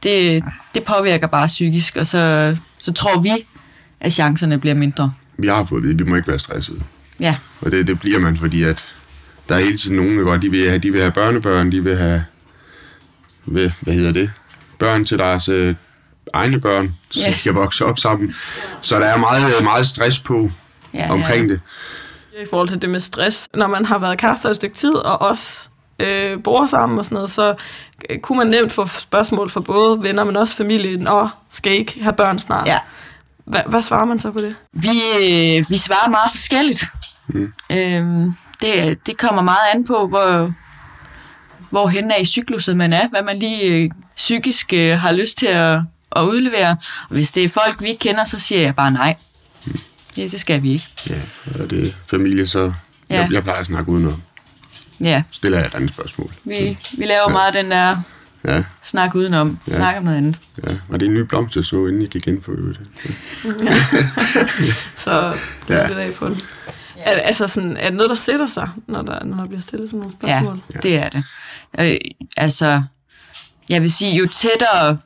det, 0.03 0.43
det 0.75 0.83
påvirker 0.83 1.27
bare 1.27 1.47
psykisk, 1.47 1.95
og 1.95 2.07
så, 2.07 2.55
så 2.79 2.93
tror 2.93 3.19
vi, 3.19 3.31
at 3.99 4.13
chancerne 4.13 4.57
bliver 4.59 4.75
mindre. 4.75 5.13
vi 5.37 5.47
har 5.47 5.65
fået 5.65 5.79
at 5.79 5.83
vide, 5.83 5.93
at 5.93 5.99
vi 5.99 6.09
må 6.09 6.15
ikke 6.15 6.27
være 6.27 6.39
stressede. 6.39 6.79
Ja, 7.19 7.35
Og 7.61 7.71
det, 7.71 7.87
det 7.87 7.99
bliver 7.99 8.19
man, 8.19 8.37
fordi 8.37 8.63
at 8.63 8.85
der 9.49 9.55
er 9.55 9.59
hele 9.59 9.77
tiden 9.77 9.95
nogen, 9.95 10.17
godt, 10.17 10.41
de 10.41 10.51
vil 10.51 10.67
have, 10.69 10.79
de 10.79 10.91
vil 10.91 11.01
have 11.01 11.11
børnebørn, 11.11 11.71
de 11.71 11.83
vil 11.83 11.97
have, 11.97 12.23
hvad, 13.45 13.71
hvad 13.81 13.93
hedder 13.93 14.11
det, 14.11 14.31
børn 14.79 15.05
til 15.05 15.17
deres 15.19 15.49
øh, 15.49 15.75
egne 16.33 16.59
børn, 16.61 16.95
så 17.09 17.19
Ja. 17.19 17.29
de 17.31 17.35
kan 17.43 17.55
vokse 17.55 17.85
op 17.85 17.99
sammen. 17.99 18.35
Så 18.81 18.95
der 18.99 19.05
er 19.05 19.17
meget, 19.17 19.63
meget 19.63 19.87
stress 19.87 20.19
på 20.19 20.51
ja, 20.93 21.11
omkring 21.11 21.47
ja. 21.47 21.53
det. 21.53 21.61
i 22.41 22.45
forhold 22.49 22.67
til 22.67 22.81
det 22.81 22.89
med 22.89 22.99
stress. 22.99 23.47
Når 23.53 23.67
man 23.67 23.85
har 23.85 23.97
været 23.99 24.17
kærester 24.17 24.49
et 24.49 24.55
stykke 24.55 24.75
tid, 24.75 24.93
og 24.93 25.21
også 25.21 25.67
øh, 25.99 26.43
bor 26.43 26.67
sammen 26.67 26.99
og 26.99 27.05
sådan 27.05 27.15
noget, 27.15 27.31
så 27.31 27.55
øh, 28.09 28.19
kunne 28.19 28.37
man 28.37 28.47
nemt 28.47 28.71
få 28.71 28.87
spørgsmål 28.87 29.49
fra 29.49 29.59
både 29.59 30.03
venner, 30.03 30.23
men 30.23 30.35
også 30.35 30.55
familien. 30.55 31.07
Åh, 31.07 31.27
skal 31.51 31.71
I 31.71 31.75
ikke 31.75 32.03
have 32.03 32.13
børn 32.13 32.39
snart? 32.39 32.67
Ja. 32.67 32.77
Hva, 33.45 33.63
hvad 33.67 33.81
svarer 33.81 34.05
man 34.05 34.19
så 34.19 34.31
på 34.31 34.39
det? 34.39 34.55
Vi, 34.73 34.89
øh, 35.15 35.63
vi 35.69 35.77
svarer 35.77 36.09
meget 36.09 36.31
forskelligt. 36.31 36.83
Mm. 37.27 37.53
Øhm, 37.71 38.33
det, 38.61 38.97
det 39.07 39.17
kommer 39.17 39.41
meget 39.41 39.57
an 39.75 39.83
på, 39.83 40.07
hvor, 40.07 40.53
hvor 41.69 41.87
hen 41.87 42.11
er 42.11 42.17
i 42.17 42.25
cykluset 42.25 42.77
man 42.77 42.93
er, 42.93 43.07
hvad 43.09 43.21
man 43.21 43.39
lige 43.39 43.65
øh, 43.65 43.89
psykisk 44.15 44.73
øh, 44.73 44.97
har 44.99 45.11
lyst 45.11 45.37
til 45.37 45.45
at, 45.47 45.79
at 46.15 46.21
udlevere. 46.21 46.69
Og 47.09 47.09
hvis 47.09 47.31
det 47.31 47.43
er 47.43 47.49
folk, 47.49 47.81
vi 47.81 47.87
ikke 47.87 47.99
kender, 47.99 48.25
så 48.25 48.39
siger 48.39 48.61
jeg 48.61 48.75
bare 48.75 48.91
nej. 48.91 49.15
Ja, 50.17 50.23
det 50.23 50.39
skal 50.39 50.63
vi 50.63 50.67
ikke. 50.71 50.85
Ja, 51.09 51.15
og 51.63 51.69
det 51.69 51.87
er 51.87 51.91
familie, 52.07 52.47
så 52.47 52.73
Ja. 53.09 53.21
jeg, 53.21 53.31
jeg 53.31 53.43
plejer 53.43 53.59
at 53.59 53.65
snakke 53.65 53.91
udenom. 53.91 54.21
Ja, 55.03 55.23
Stiller 55.31 55.57
jeg 55.57 55.67
et 55.67 55.75
andet 55.75 55.89
spørgsmål. 55.89 56.31
vi, 56.43 56.77
vi 56.97 57.05
laver 57.05 57.29
meget 57.29 57.53
den 57.53 57.71
der 57.71 57.97
Ja, 58.47 58.63
snak 58.83 59.15
udenom, 59.15 59.59
Ja. 59.67 59.75
snak 59.75 59.95
om 59.97 60.03
noget 60.03 60.17
andet. 60.17 60.39
ja. 60.67 60.73
Var 60.89 60.97
det 60.97 61.05
en 61.05 61.13
ny 61.13 61.19
blomst, 61.19 61.55
jeg 61.55 61.65
så, 61.65 61.85
inden 61.87 62.01
jeg 62.01 62.09
gik 62.09 62.27
ind 62.27 62.41
for 62.43 62.51
øvrigt? 62.51 62.79
Så 65.03 65.33
det 65.67 65.73
Ja. 65.73 65.79
er 65.79 65.87
lidt 65.87 65.97
af 65.99 66.13
på 66.13 66.27
den. 66.27 66.39
Er, 67.07 67.21
altså 67.21 67.47
sådan, 67.47 67.77
er 67.77 67.89
det 67.89 67.93
noget, 67.93 68.09
der 68.09 68.15
sætter 68.15 68.47
sig, 68.47 68.69
når 68.87 69.01
der, 69.01 69.23
når 69.23 69.37
der 69.37 69.45
bliver 69.47 69.61
stillet 69.61 69.89
sådan 69.89 69.99
nogle 69.99 70.15
spørgsmål? 70.15 70.61
Ja, 70.73 70.79
det 70.79 70.95
er 70.95 71.09
det. 71.09 71.23
Øh, 71.79 71.97
altså, 72.37 72.81
jeg 73.69 73.81
vil 73.81 73.91
sige, 73.91 74.17
jo 74.17 74.27
tættere 74.27 74.97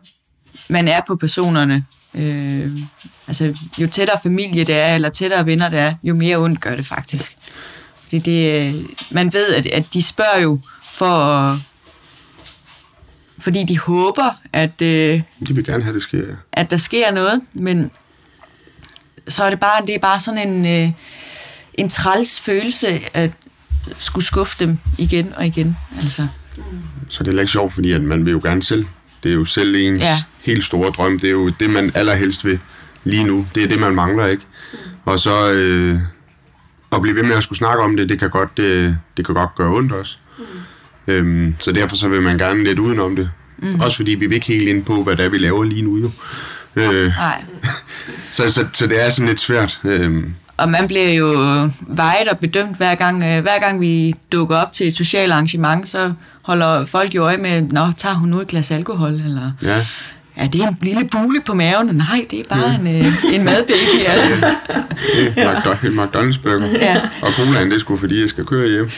man 0.71 0.87
er 0.87 1.01
på 1.07 1.15
personerne, 1.15 1.85
øh, 2.13 2.79
altså 3.27 3.53
jo 3.77 3.87
tættere 3.87 4.17
familie 4.23 4.63
det 4.63 4.75
er, 4.75 4.95
eller 4.95 5.09
tættere 5.09 5.45
venner 5.45 5.69
det 5.69 5.79
er, 5.79 5.93
jo 6.03 6.15
mere 6.15 6.37
ondt 6.37 6.61
gør 6.61 6.75
det 6.75 6.85
faktisk. 6.85 7.37
Det, 8.11 8.25
det, 8.25 8.67
øh, 8.67 8.85
man 9.11 9.33
ved, 9.33 9.53
at, 9.53 9.67
at 9.67 9.93
de 9.93 10.01
spørger 10.01 10.39
jo 10.39 10.59
for 10.83 11.05
at, 11.05 11.57
fordi 13.39 13.63
de 13.63 13.79
håber, 13.79 14.35
at, 14.53 14.81
øh, 14.81 15.21
De 15.47 15.55
vil 15.55 15.65
gerne 15.65 15.83
have, 15.83 15.95
det 15.95 16.03
sker. 16.03 16.17
ja. 16.17 16.33
at 16.53 16.71
der 16.71 16.77
sker 16.77 17.11
noget, 17.11 17.41
men 17.53 17.91
så 19.27 19.43
er 19.43 19.49
det 19.49 19.59
bare, 19.59 19.85
det 19.85 19.95
er 19.95 19.99
bare 19.99 20.19
sådan 20.19 20.49
en, 20.49 20.65
øh, 20.65 20.93
en 21.73 21.89
træls 21.89 22.39
følelse 22.41 22.99
at 23.13 23.31
skulle 23.99 24.25
skuffe 24.25 24.65
dem 24.65 24.77
igen 24.97 25.33
og 25.35 25.45
igen. 25.45 25.77
Altså. 26.01 26.27
Så 27.09 27.19
det 27.19 27.27
er 27.27 27.31
heller 27.31 27.41
ikke 27.41 27.51
sjovt, 27.51 27.73
fordi 27.73 27.91
at 27.91 28.01
man 28.01 28.25
vil 28.25 28.31
jo 28.31 28.39
gerne 28.43 28.63
selv. 28.63 28.85
Det 29.23 29.29
er 29.31 29.35
jo 29.35 29.45
selv 29.45 29.75
ens 29.75 30.03
Ja. 30.03 30.23
helt 30.41 30.63
store 30.65 30.91
drøm. 30.91 31.19
Det 31.19 31.27
er 31.27 31.31
jo 31.31 31.49
det, 31.49 31.69
man 31.69 31.91
allerhelst 31.95 32.45
vil 32.45 32.59
lige 33.03 33.23
nu. 33.23 33.47
Det 33.55 33.63
er 33.63 33.67
det, 33.67 33.79
man 33.79 33.95
mangler, 33.95 34.25
ikke? 34.27 34.43
Og 35.05 35.19
så 35.19 35.51
øh, 35.51 35.99
at 36.91 37.01
blive 37.01 37.15
ved 37.15 37.23
med 37.23 37.35
at 37.35 37.43
skulle 37.43 37.57
snakke 37.57 37.83
om 37.83 37.97
det, 37.97 38.09
det 38.09 38.19
kan 38.19 38.29
godt, 38.29 38.57
det, 38.57 38.97
det 39.17 39.25
kan 39.25 39.35
godt 39.35 39.55
gøre 39.55 39.73
ondt 39.75 39.91
også. 39.91 40.17
Mm. 40.37 40.43
Øhm, 41.13 41.55
så 41.59 41.71
derfor 41.71 41.95
så 41.95 42.07
vil 42.09 42.21
man 42.21 42.37
gerne 42.37 42.63
lidt 42.63 42.79
udenom 42.79 43.15
det. 43.15 43.29
Mm. 43.57 43.79
Også 43.79 43.97
fordi 43.97 44.11
vi 44.11 44.25
vil 44.25 44.35
ikke 44.35 44.47
helt 44.47 44.67
ind 44.67 44.85
på, 44.85 45.03
hvad 45.03 45.15
det 45.15 45.25
er, 45.25 45.29
vi 45.29 45.37
laver 45.37 45.63
lige 45.63 45.81
nu 45.81 45.97
jo. 45.97 46.11
Øh, 46.75 47.07
Nej. 47.07 47.43
så, 48.35 48.51
så, 48.51 48.67
så 48.73 48.87
det 48.87 49.05
er 49.05 49.09
sådan 49.09 49.27
lidt 49.27 49.39
svært. 49.39 49.79
Øhm, 49.83 50.33
Og 50.61 50.69
man 50.69 50.87
bliver 50.87 51.09
jo 51.13 51.29
vejet 51.81 52.27
og 52.31 52.39
bedømt 52.39 52.77
hver 52.77 52.95
gang, 52.95 53.23
øh, 53.23 53.41
hver 53.41 53.59
gang 53.59 53.81
vi 53.81 54.13
dukker 54.31 54.57
op 54.57 54.71
til 54.71 54.87
et 54.87 54.93
socialt 54.97 55.31
arrangement, 55.31 55.89
så 55.89 56.13
holder 56.41 56.85
folk 56.85 57.15
jo 57.15 57.23
øje 57.23 57.37
med, 57.37 57.61
nå, 57.61 57.87
tager 57.97 58.15
hun 58.15 58.29
nu 58.29 58.39
et 58.41 58.47
glas 58.47 58.71
alkohol, 58.71 59.11
eller 59.11 59.51
ja. 59.63 59.75
er 60.35 60.47
det 60.47 60.61
en 60.61 60.77
lille 60.81 61.07
bule 61.11 61.41
på 61.45 61.53
maven? 61.53 61.87
Nej, 61.95 62.25
det 62.31 62.39
er 62.39 62.43
bare 62.49 62.75
en, 62.75 62.87
øh, 62.87 63.05
en 63.33 63.43
madbaby. 63.45 64.05
Altså. 64.07 64.55
Det 65.15 65.33
er 65.37 65.53
McDo- 65.61 65.85
en 65.87 65.99
McDonald's 65.99 66.41
burger. 66.43 66.67
Ja. 66.81 67.01
Og 67.21 67.31
colaen, 67.31 67.69
det 67.69 67.75
er 67.75 67.79
sgu 67.79 67.95
fordi, 67.97 68.21
jeg 68.21 68.29
skal 68.29 68.45
køre 68.45 68.69
hjem. 68.69 68.89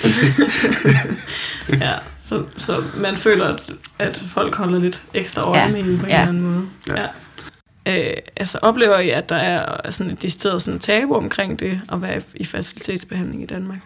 Ja, 1.70 1.92
så, 2.26 2.44
så 2.58 2.78
man 2.98 3.18
føler, 3.18 3.46
at, 3.54 3.72
at 4.00 4.24
folk 4.30 4.56
holder 4.56 4.80
lidt 4.80 5.04
ekstra 5.14 5.42
øje 5.42 5.60
Ja. 5.60 5.68
med 5.68 5.80
en 5.80 5.98
på 5.98 6.06
en 6.06 6.12
Ja. 6.12 6.18
eller 6.22 6.30
anden 6.30 6.44
måde. 6.44 6.62
Ja. 6.90 6.94
Ja. 7.02 7.08
Øh, 7.86 8.14
altså 8.36 8.60
oplever 8.62 9.00
I, 9.00 9.10
at 9.10 9.30
der 9.30 9.36
er 9.36 9.92
sådan 9.92 10.14
et 10.14 10.22
decideret 10.22 10.62
sådan 10.62 10.80
tabu 10.80 11.16
omkring 11.16 11.60
det 11.60 11.82
at 11.92 12.02
være 12.02 12.22
i 12.36 12.46
facilitetsbehandling 12.46 13.44
i 13.44 13.46
Danmark? 13.46 13.80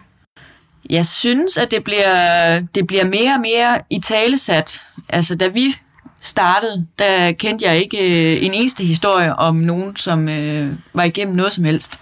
Jeg 0.90 1.06
synes, 1.06 1.56
at 1.56 1.70
det 1.70 1.84
bliver, 1.84 2.60
det 2.74 2.86
bliver 2.86 3.04
mere 3.04 3.34
og 3.34 3.40
mere 3.40 3.80
i 3.90 4.00
talesat. 4.00 4.82
Altså, 5.08 5.34
da 5.34 5.48
vi 5.48 5.74
startede, 6.20 6.86
der 6.98 7.32
kendte 7.32 7.64
jeg 7.64 7.78
ikke 7.78 7.98
øh, 7.98 8.44
en 8.44 8.54
eneste 8.54 8.84
historie 8.84 9.36
om 9.36 9.56
nogen, 9.56 9.96
som 9.96 10.28
øh, 10.28 10.72
var 10.94 11.04
igennem 11.04 11.36
noget 11.36 11.52
som 11.52 11.64
helst. 11.64 11.98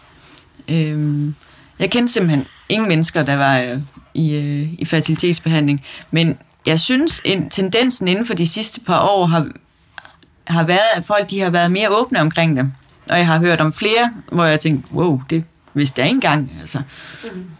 Øh, 0.68 1.28
jeg 1.78 1.90
kendte 1.90 2.12
simpelthen 2.12 2.46
ingen 2.68 2.88
mennesker, 2.88 3.22
der 3.22 3.36
var 3.36 3.58
øh, 3.58 3.78
i, 4.14 4.34
øh, 4.34 4.72
i 4.78 4.84
fertilitetsbehandling. 4.84 5.84
Men 6.10 6.38
jeg 6.66 6.80
synes, 6.80 7.20
en 7.24 7.50
tendensen 7.50 8.08
inden 8.08 8.26
for 8.26 8.34
de 8.34 8.46
sidste 8.46 8.80
par 8.80 9.08
år 9.08 9.26
har, 9.26 9.48
har 10.46 10.64
været, 10.64 10.90
at 10.96 11.04
folk 11.04 11.30
de 11.30 11.40
har 11.40 11.50
været 11.50 11.72
mere 11.72 11.88
åbne 11.90 12.20
omkring 12.20 12.56
det. 12.56 12.72
Og 13.10 13.18
jeg 13.18 13.26
har 13.26 13.38
hørt 13.38 13.60
om 13.60 13.72
flere, 13.72 14.12
hvor 14.32 14.44
jeg 14.44 14.60
tænkte, 14.60 14.94
wow, 14.94 15.22
det 15.30 15.44
vidste 15.74 16.00
jeg 16.00 16.08
ikke 16.08 16.16
engang. 16.16 16.52
Altså, 16.60 16.82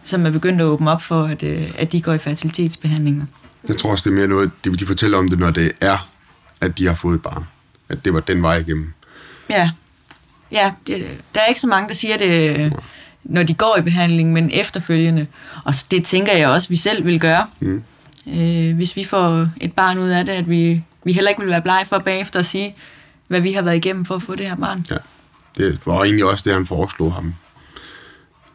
som 0.03 0.25
er 0.25 0.29
begyndt 0.29 0.61
at 0.61 0.65
åbne 0.65 0.91
op 0.91 1.01
for, 1.01 1.23
at, 1.23 1.43
øh, 1.43 1.71
at 1.77 1.91
de 1.91 2.01
går 2.01 2.13
i 2.13 2.17
fertilitetsbehandlinger. 2.17 3.25
Jeg 3.67 3.77
tror 3.77 3.91
også, 3.91 4.09
det 4.09 4.09
er 4.09 4.19
mere 4.19 4.27
noget, 4.27 4.51
de, 4.65 4.75
de 4.75 4.85
fortæller 4.85 5.17
om 5.17 5.29
det, 5.29 5.39
når 5.39 5.51
det 5.51 5.71
er, 5.81 6.09
at 6.61 6.77
de 6.77 6.87
har 6.87 6.95
fået 6.95 7.15
et 7.15 7.21
barn. 7.21 7.43
At 7.89 8.05
det 8.05 8.13
var 8.13 8.19
den 8.19 8.41
vej 8.41 8.55
igennem. 8.55 8.93
Ja, 9.49 9.69
ja 10.51 10.73
det, 10.87 11.07
der 11.35 11.41
er 11.41 11.45
ikke 11.45 11.61
så 11.61 11.67
mange, 11.67 11.87
der 11.87 11.93
siger 11.93 12.17
det, 12.17 12.59
øh, 12.59 12.71
når 13.23 13.43
de 13.43 13.53
går 13.53 13.75
i 13.79 13.81
behandling, 13.81 14.33
men 14.33 14.49
efterfølgende. 14.53 15.27
Og 15.65 15.75
så 15.75 15.85
det 15.91 16.03
tænker 16.03 16.33
jeg 16.33 16.47
også, 16.47 16.69
vi 16.69 16.75
selv 16.75 17.05
vil 17.05 17.19
gøre. 17.19 17.47
Mm. 17.59 17.83
Øh, 18.27 18.75
hvis 18.75 18.95
vi 18.95 19.03
får 19.03 19.49
et 19.61 19.73
barn 19.73 19.97
ud 19.97 20.09
af 20.09 20.25
det, 20.25 20.33
at 20.33 20.49
vi, 20.49 20.83
vi 21.07 21.13
heller 21.13 21.29
ikke 21.29 21.41
vil 21.41 21.49
være 21.49 21.61
blege 21.61 21.85
for 21.85 21.99
bagefter 21.99 22.39
at 22.39 22.45
sige, 22.45 22.75
hvad 23.27 23.41
vi 23.41 23.51
har 23.51 23.61
været 23.61 23.75
igennem 23.75 24.05
for 24.05 24.15
at 24.15 24.21
få 24.21 24.35
det 24.35 24.49
her 24.49 24.55
barn. 24.55 24.85
Ja. 24.89 24.97
Det 25.57 25.79
var 25.85 26.03
egentlig 26.03 26.25
også 26.25 26.43
det, 26.45 26.53
han 26.53 26.65
foreslog 26.65 27.13
ham. 27.13 27.33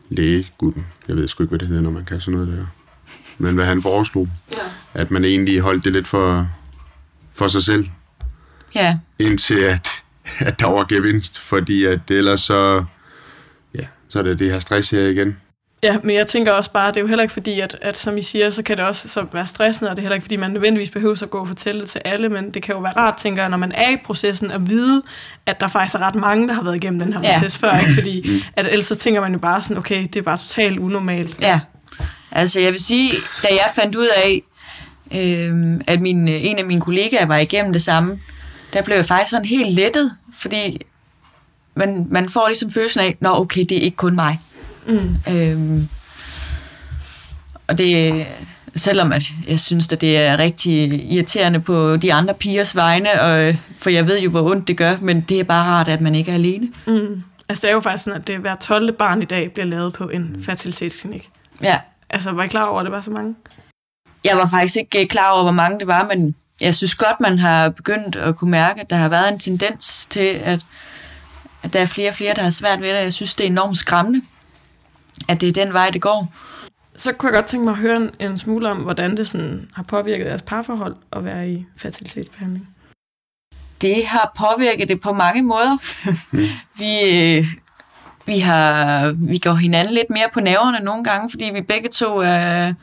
Lægegutten. 0.09 0.87
Jeg 1.09 1.17
ved 1.17 1.29
sgu 1.29 1.43
ikke, 1.43 1.49
hvad 1.49 1.59
det 1.59 1.69
hedder, 1.69 1.83
når 1.83 1.91
man 1.91 2.05
kan 2.05 2.21
sådan 2.21 2.41
noget 2.41 2.59
der. 2.59 2.67
Men 3.39 3.55
hvad 3.55 3.65
han 3.65 3.83
foreslog. 3.83 4.29
Ja. 4.53 4.63
At 4.95 5.11
man 5.11 5.25
egentlig 5.25 5.61
holdt 5.61 5.85
det 5.85 5.93
lidt 5.93 6.09
for, 6.09 6.49
for 7.35 7.49
sig 7.49 7.63
selv. 7.63 7.89
Ja, 8.75 8.99
Indtil 9.19 9.59
at, 9.59 9.89
at 10.39 10.61
der 10.61 10.67
var 10.67 10.85
gevinst. 10.85 11.39
Fordi 11.39 11.85
at 11.85 12.11
ellers 12.11 12.41
så... 12.41 12.85
Ja, 13.75 13.87
så 14.09 14.19
er 14.19 14.23
det 14.23 14.39
det 14.39 14.53
her 14.53 14.59
stress 14.59 14.91
her 14.91 15.07
igen. 15.07 15.37
Ja, 15.83 15.97
men 16.03 16.17
jeg 16.17 16.27
tænker 16.27 16.53
også 16.53 16.71
bare, 16.71 16.89
det 16.89 16.97
er 16.97 17.01
jo 17.01 17.07
heller 17.07 17.23
ikke 17.23 17.33
fordi, 17.33 17.61
at, 17.61 17.77
at 17.83 17.99
som 17.99 18.19
I 18.19 18.23
siger, 18.23 18.51
så 18.51 18.63
kan 18.63 18.77
det 18.77 18.85
også 18.85 19.09
så 19.09 19.27
være 19.33 19.47
stressende, 19.47 19.91
og 19.91 19.97
det 19.97 20.03
er 20.03 20.05
heller 20.05 20.15
ikke 20.15 20.25
fordi, 20.25 20.37
man 20.37 20.51
nødvendigvis 20.51 20.91
behøver 20.91 21.23
at 21.23 21.31
gå 21.31 21.39
og 21.39 21.49
fortælle 21.49 21.81
det 21.81 21.91
til 21.91 22.01
alle, 22.05 22.29
men 22.29 22.51
det 22.51 22.63
kan 22.63 22.75
jo 22.75 22.81
være 22.81 22.93
rart, 22.97 23.17
tænker 23.17 23.43
jeg, 23.43 23.51
når 23.51 23.57
man 23.57 23.73
er 23.75 23.91
i 23.91 23.97
processen, 24.05 24.51
at 24.51 24.69
vide, 24.69 25.03
at 25.47 25.61
der 25.61 25.69
faktisk 25.69 25.95
er 25.95 25.99
ret 25.99 26.15
mange, 26.15 26.49
der 26.49 26.55
har 26.55 26.63
været 26.63 26.77
igennem 26.77 27.01
den 27.01 27.13
her 27.13 27.21
Ja. 27.23 27.33
proces 27.35 27.59
før, 27.59 27.79
ikke? 27.79 27.95
fordi 27.95 28.45
at 28.57 28.67
ellers 28.67 28.85
så 28.87 28.95
tænker 28.95 29.21
man 29.21 29.33
jo 29.33 29.39
bare 29.39 29.63
sådan, 29.63 29.77
okay, 29.77 30.03
det 30.03 30.17
er 30.17 30.23
bare 30.23 30.37
totalt 30.37 30.79
unormalt. 30.79 31.37
ja. 31.41 31.61
Altså 32.31 32.61
jeg 32.61 32.73
vil 32.73 32.81
sige, 32.85 33.13
da 33.43 33.49
jeg 33.51 33.71
fandt 33.75 33.97
ud 33.97 34.09
af, 34.25 34.43
øh, 35.15 35.81
at 35.87 36.01
min, 36.01 36.29
øh, 36.29 36.45
en 36.45 36.59
af 36.59 36.65
mine 36.65 36.81
kollegaer 36.81 37.27
var 37.27 37.37
igennem 37.39 37.73
det 37.73 37.83
samme, 37.83 38.21
der 38.73 38.83
blev 38.83 38.97
jeg 38.97 39.07
faktisk 39.07 39.31
sådan 39.31 39.47
helt 39.47 39.75
lettet, 39.75 40.13
fordi 40.39 40.81
man, 41.75 42.07
man 42.11 42.29
får 42.29 42.47
ligesom 42.49 42.71
følelsen 42.73 43.01
af, 43.01 43.17
nå 43.21 43.29
okay, 43.41 43.61
det 43.69 43.73
er 43.77 43.81
ikke 43.81 43.97
kun 43.97 44.15
mig. 44.15 44.41
Mm. 44.87 45.17
Øhm, 45.29 45.89
og 47.69 47.79
det, 47.79 48.27
selvom 48.77 49.13
at 49.13 49.23
jeg 49.49 49.61
synes, 49.61 49.93
at 49.93 50.01
det 50.01 50.19
er 50.19 50.39
rigtig 50.39 51.05
irriterende 51.13 51.61
på 51.61 51.97
de 51.97 52.13
andre 52.13 52.35
pigers 52.35 52.77
vegne, 52.77 53.23
og, 53.23 53.57
for 53.79 53.91
jeg 53.91 54.07
ved 54.07 54.21
jo, 54.21 54.31
hvor 54.31 54.51
ondt 54.51 54.69
det 54.69 54.77
gør, 54.77 54.97
men 55.01 55.21
det 55.21 55.41
er 55.41 55.45
bare 55.45 55.65
rart, 55.65 55.89
at 55.89 56.01
man 56.01 56.15
ikke 56.15 56.31
er 56.31 56.35
alene. 56.35 56.69
Mm. 56.87 57.23
Altså 57.49 57.63
det 57.63 57.71
er 57.71 57.75
jo 57.75 57.81
faktisk 57.81 58.05
sådan, 58.05 58.21
at 58.21 58.27
det 58.27 58.39
hver 58.39 58.55
12. 58.55 58.93
barn 58.93 59.23
i 59.23 59.25
dag 59.25 59.53
bliver 59.53 59.67
lavet 59.67 59.93
på 59.93 60.09
en 60.09 60.37
fertilitetsklinik. 60.45 61.31
Ja. 61.63 61.79
Altså 62.11 62.31
var 62.31 62.43
I 62.43 62.49
klar 62.49 62.65
over, 62.65 62.81
at 62.81 62.85
det 62.85 62.93
var 62.93 63.01
så 63.01 63.11
mange? 63.11 63.35
Jeg 64.25 64.37
var 64.37 64.49
faktisk 64.49 64.77
ikke 64.77 65.01
øh, 65.01 65.07
klar 65.07 65.31
over, 65.33 65.43
hvor 65.43 65.53
mange 65.53 65.79
det 65.79 65.87
var, 65.87 66.07
men 66.15 66.35
jeg 66.61 66.75
synes 66.75 66.95
godt, 66.95 67.21
man 67.21 67.39
har 67.39 67.69
begyndt 67.69 68.17
at 68.17 68.37
kunne 68.37 68.51
mærke, 68.51 68.81
at 68.81 68.91
der 68.91 68.97
har 68.97 69.09
været 69.09 69.33
en 69.33 69.39
tendens 69.39 70.07
til, 70.11 70.41
at, 70.45 70.61
at 71.63 71.73
der 71.73 71.81
er 71.81 71.87
flere 71.87 72.09
og 72.09 72.15
flere, 72.15 72.35
der 72.35 72.43
har 72.43 72.51
svært 72.51 72.81
ved 72.81 72.89
det. 72.89 73.03
Jeg 73.03 73.13
synes, 73.13 73.35
det 73.35 73.45
er 73.45 73.51
enormt 73.51 73.79
skræmmende, 73.79 74.23
at 75.29 75.41
det 75.41 75.49
er 75.49 75.65
den 75.65 75.73
vej, 75.73 75.91
det 75.91 76.03
går. 76.03 76.33
Så 76.97 77.13
kunne 77.13 77.33
jeg 77.33 77.35
godt 77.35 77.47
tænke 77.47 77.65
mig 77.65 77.73
at 77.73 77.79
høre 77.79 77.97
en, 77.97 78.11
en 78.21 78.39
smule 78.39 78.71
om, 78.71 78.77
hvordan 78.79 79.17
det 79.17 79.29
sådan 79.29 79.71
har 79.75 79.83
påvirket 79.83 80.27
jeres 80.27 80.43
parforhold 80.43 80.97
at 81.13 81.25
være 81.25 81.51
i 81.51 81.67
fertilitetsbehandling. 81.77 82.69
det 83.83 84.07
har 84.07 84.33
påvirket 84.37 84.89
det 84.89 85.01
på 85.01 85.13
mange 85.13 85.43
måder. 85.43 85.77
vi, 86.79 87.01
øh, 87.39 87.47
vi, 88.27 88.39
har, 88.39 89.13
vi 89.29 89.39
går 89.39 89.55
hinanden 89.55 89.95
lidt 89.95 90.11
mere 90.11 90.29
på 90.33 90.41
nerverne 90.41 90.81
nogle 90.81 91.05
gange, 91.05 91.31
fordi 91.31 91.51
vi 91.55 91.61
begge 91.61 91.89
to 91.89 92.19
er, 92.19 92.75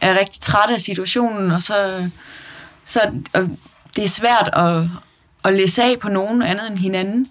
er 0.00 0.18
rigtig 0.18 0.40
trætte 0.40 0.74
af 0.74 0.80
situationen, 0.80 1.50
og 1.50 1.62
så, 1.62 2.08
så 2.84 3.00
og 3.32 3.48
det 3.96 4.04
er 4.04 4.08
svært 4.08 4.50
at, 4.52 4.88
at 5.44 5.54
læse 5.54 5.82
af 5.82 5.96
på 6.00 6.08
nogen 6.08 6.42
andet 6.42 6.70
end 6.70 6.78
hinanden. 6.78 7.28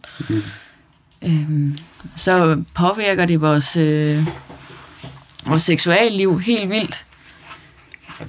Øhm, 1.21 1.77
så 2.15 2.63
påvirker 2.75 3.25
det 3.25 3.41
vores, 3.41 3.77
øh, 3.77 4.27
vores 5.47 5.61
seksualliv 5.61 6.39
helt 6.39 6.69
vildt. 6.69 7.05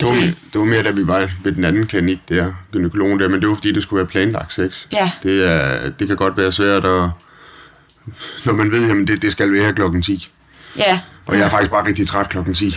Det 0.00 0.08
var, 0.08 0.14
mere, 0.14 0.26
det 0.26 0.60
var 0.60 0.64
mere, 0.64 0.82
da 0.82 0.90
vi 0.90 1.06
var 1.06 1.30
ved 1.44 1.52
den 1.52 1.64
anden 1.64 1.86
klinik 1.86 2.18
der, 2.28 2.52
gynækologen 2.72 3.18
der, 3.20 3.28
men 3.28 3.40
det 3.40 3.48
var 3.48 3.54
fordi, 3.54 3.72
det 3.72 3.82
skulle 3.82 3.98
være 3.98 4.06
planlagt 4.06 4.52
sex. 4.52 4.86
Ja, 4.92 5.10
Det, 5.22 5.50
er, 5.50 5.90
det 5.90 6.06
kan 6.06 6.16
godt 6.16 6.36
være 6.36 6.52
svært, 6.52 6.84
at, 6.84 7.10
når 8.44 8.52
man 8.52 8.70
ved, 8.72 8.90
at 8.90 9.08
det, 9.08 9.22
det 9.22 9.32
skal 9.32 9.52
være 9.52 9.72
klokken 9.72 10.02
10. 10.02 10.30
ja, 10.76 11.00
Og 11.26 11.38
jeg 11.38 11.44
er 11.44 11.48
faktisk 11.48 11.70
bare 11.70 11.86
rigtig 11.86 12.06
træt 12.06 12.28
klokken 12.28 12.54
10. 12.54 12.76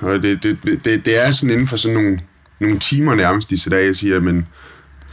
Og 0.00 0.22
det, 0.22 0.42
det, 0.42 0.58
det, 0.84 1.04
det 1.04 1.26
er 1.26 1.30
sådan 1.30 1.50
inden 1.50 1.68
for 1.68 1.76
sådan 1.76 1.94
nogle, 1.94 2.20
nogle 2.58 2.78
timer 2.78 3.14
nærmest 3.14 3.50
disse 3.50 3.70
dage, 3.70 3.86
jeg 3.86 3.96
siger, 3.96 4.20
men 4.20 4.46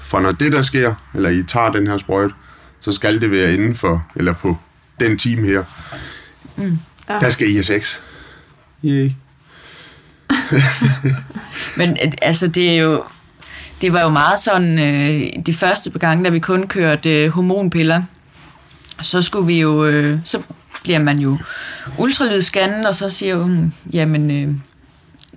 fra 0.03 0.21
når 0.21 0.31
det 0.31 0.51
der 0.51 0.61
sker, 0.61 0.95
eller 1.13 1.29
I 1.29 1.43
tager 1.43 1.71
den 1.71 1.87
her 1.87 1.97
sprøjt, 1.97 2.31
så 2.79 2.91
skal 2.91 3.21
det 3.21 3.31
være 3.31 3.53
inden 3.53 3.75
for, 3.75 4.05
eller 4.15 4.33
på 4.33 4.57
den 5.01 5.17
time 5.17 5.47
her. 5.47 5.63
Mm. 6.55 6.79
Ja. 7.09 7.19
Der 7.19 7.29
skal 7.29 7.49
I 7.49 7.53
have 7.53 7.63
sex. 7.63 7.99
Yay. 8.83 9.11
Men 11.77 11.89
øh, 11.89 12.11
altså, 12.21 12.47
det 12.47 12.71
er 12.71 12.77
jo... 12.77 13.03
Det 13.81 13.93
var 13.93 14.01
jo 14.01 14.09
meget 14.09 14.39
sådan, 14.39 14.79
øh, 14.79 15.43
de 15.45 15.53
første 15.53 15.99
gange, 15.99 16.23
da 16.23 16.29
vi 16.29 16.39
kun 16.39 16.67
kørte 16.67 17.23
øh, 17.23 17.31
hormonpiller, 17.31 18.03
så 19.01 19.21
skulle 19.21 19.47
vi 19.47 19.59
jo, 19.61 19.85
øh, 19.85 20.19
så 20.25 20.41
bliver 20.83 20.99
man 20.99 21.19
jo 21.19 21.37
ultralydsscannet, 21.97 22.85
og 22.85 22.95
så 22.95 23.09
siger 23.09 23.35
hun, 23.35 23.73
jamen, 23.93 24.31
øh, 24.31 24.55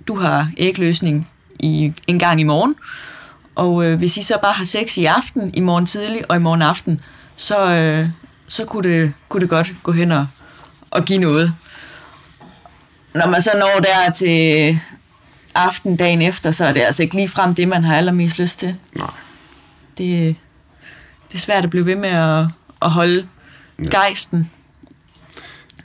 du 0.07 0.15
har 0.15 0.51
ægløsning 0.57 1.29
i, 1.59 1.93
en 2.07 2.19
gang 2.19 2.41
i 2.41 2.43
morgen, 2.43 2.75
og 3.55 3.85
øh, 3.85 3.97
hvis 3.97 4.17
I 4.17 4.21
så 4.21 4.37
bare 4.41 4.53
har 4.53 4.65
sex 4.65 4.97
i 4.97 5.05
aften, 5.05 5.51
i 5.53 5.59
morgen 5.59 5.85
tidlig 5.85 6.21
og 6.29 6.35
i 6.35 6.39
morgen 6.39 6.61
aften, 6.61 7.01
så, 7.35 7.65
øh, 7.65 8.09
så 8.47 8.65
kunne, 8.65 8.89
det, 8.89 9.13
kunne 9.29 9.41
det 9.41 9.49
godt 9.49 9.73
gå 9.83 9.91
hen 9.91 10.11
og, 10.11 10.27
og 10.91 11.05
give 11.05 11.19
noget. 11.19 11.53
Når 13.15 13.27
man 13.27 13.41
så 13.41 13.51
når 13.53 13.79
der 13.79 14.11
til 14.11 14.79
aften 15.55 15.95
dagen 15.95 16.21
efter, 16.21 16.51
så 16.51 16.65
er 16.65 16.73
det 16.73 16.81
altså 16.81 17.03
ikke 17.03 17.15
lige 17.15 17.29
frem 17.29 17.55
det, 17.55 17.67
man 17.67 17.83
har 17.83 17.97
allermest 17.97 18.39
lyst 18.39 18.59
til. 18.59 18.75
Nej. 18.95 19.09
Det, 19.97 20.35
det 21.31 21.35
er 21.35 21.39
svært 21.39 21.63
at 21.63 21.69
blive 21.69 21.85
ved 21.85 21.95
med 21.95 22.09
at, 22.09 22.45
at 22.81 22.91
holde 22.91 23.27
ja. 23.79 23.83
gejsten. 23.83 24.51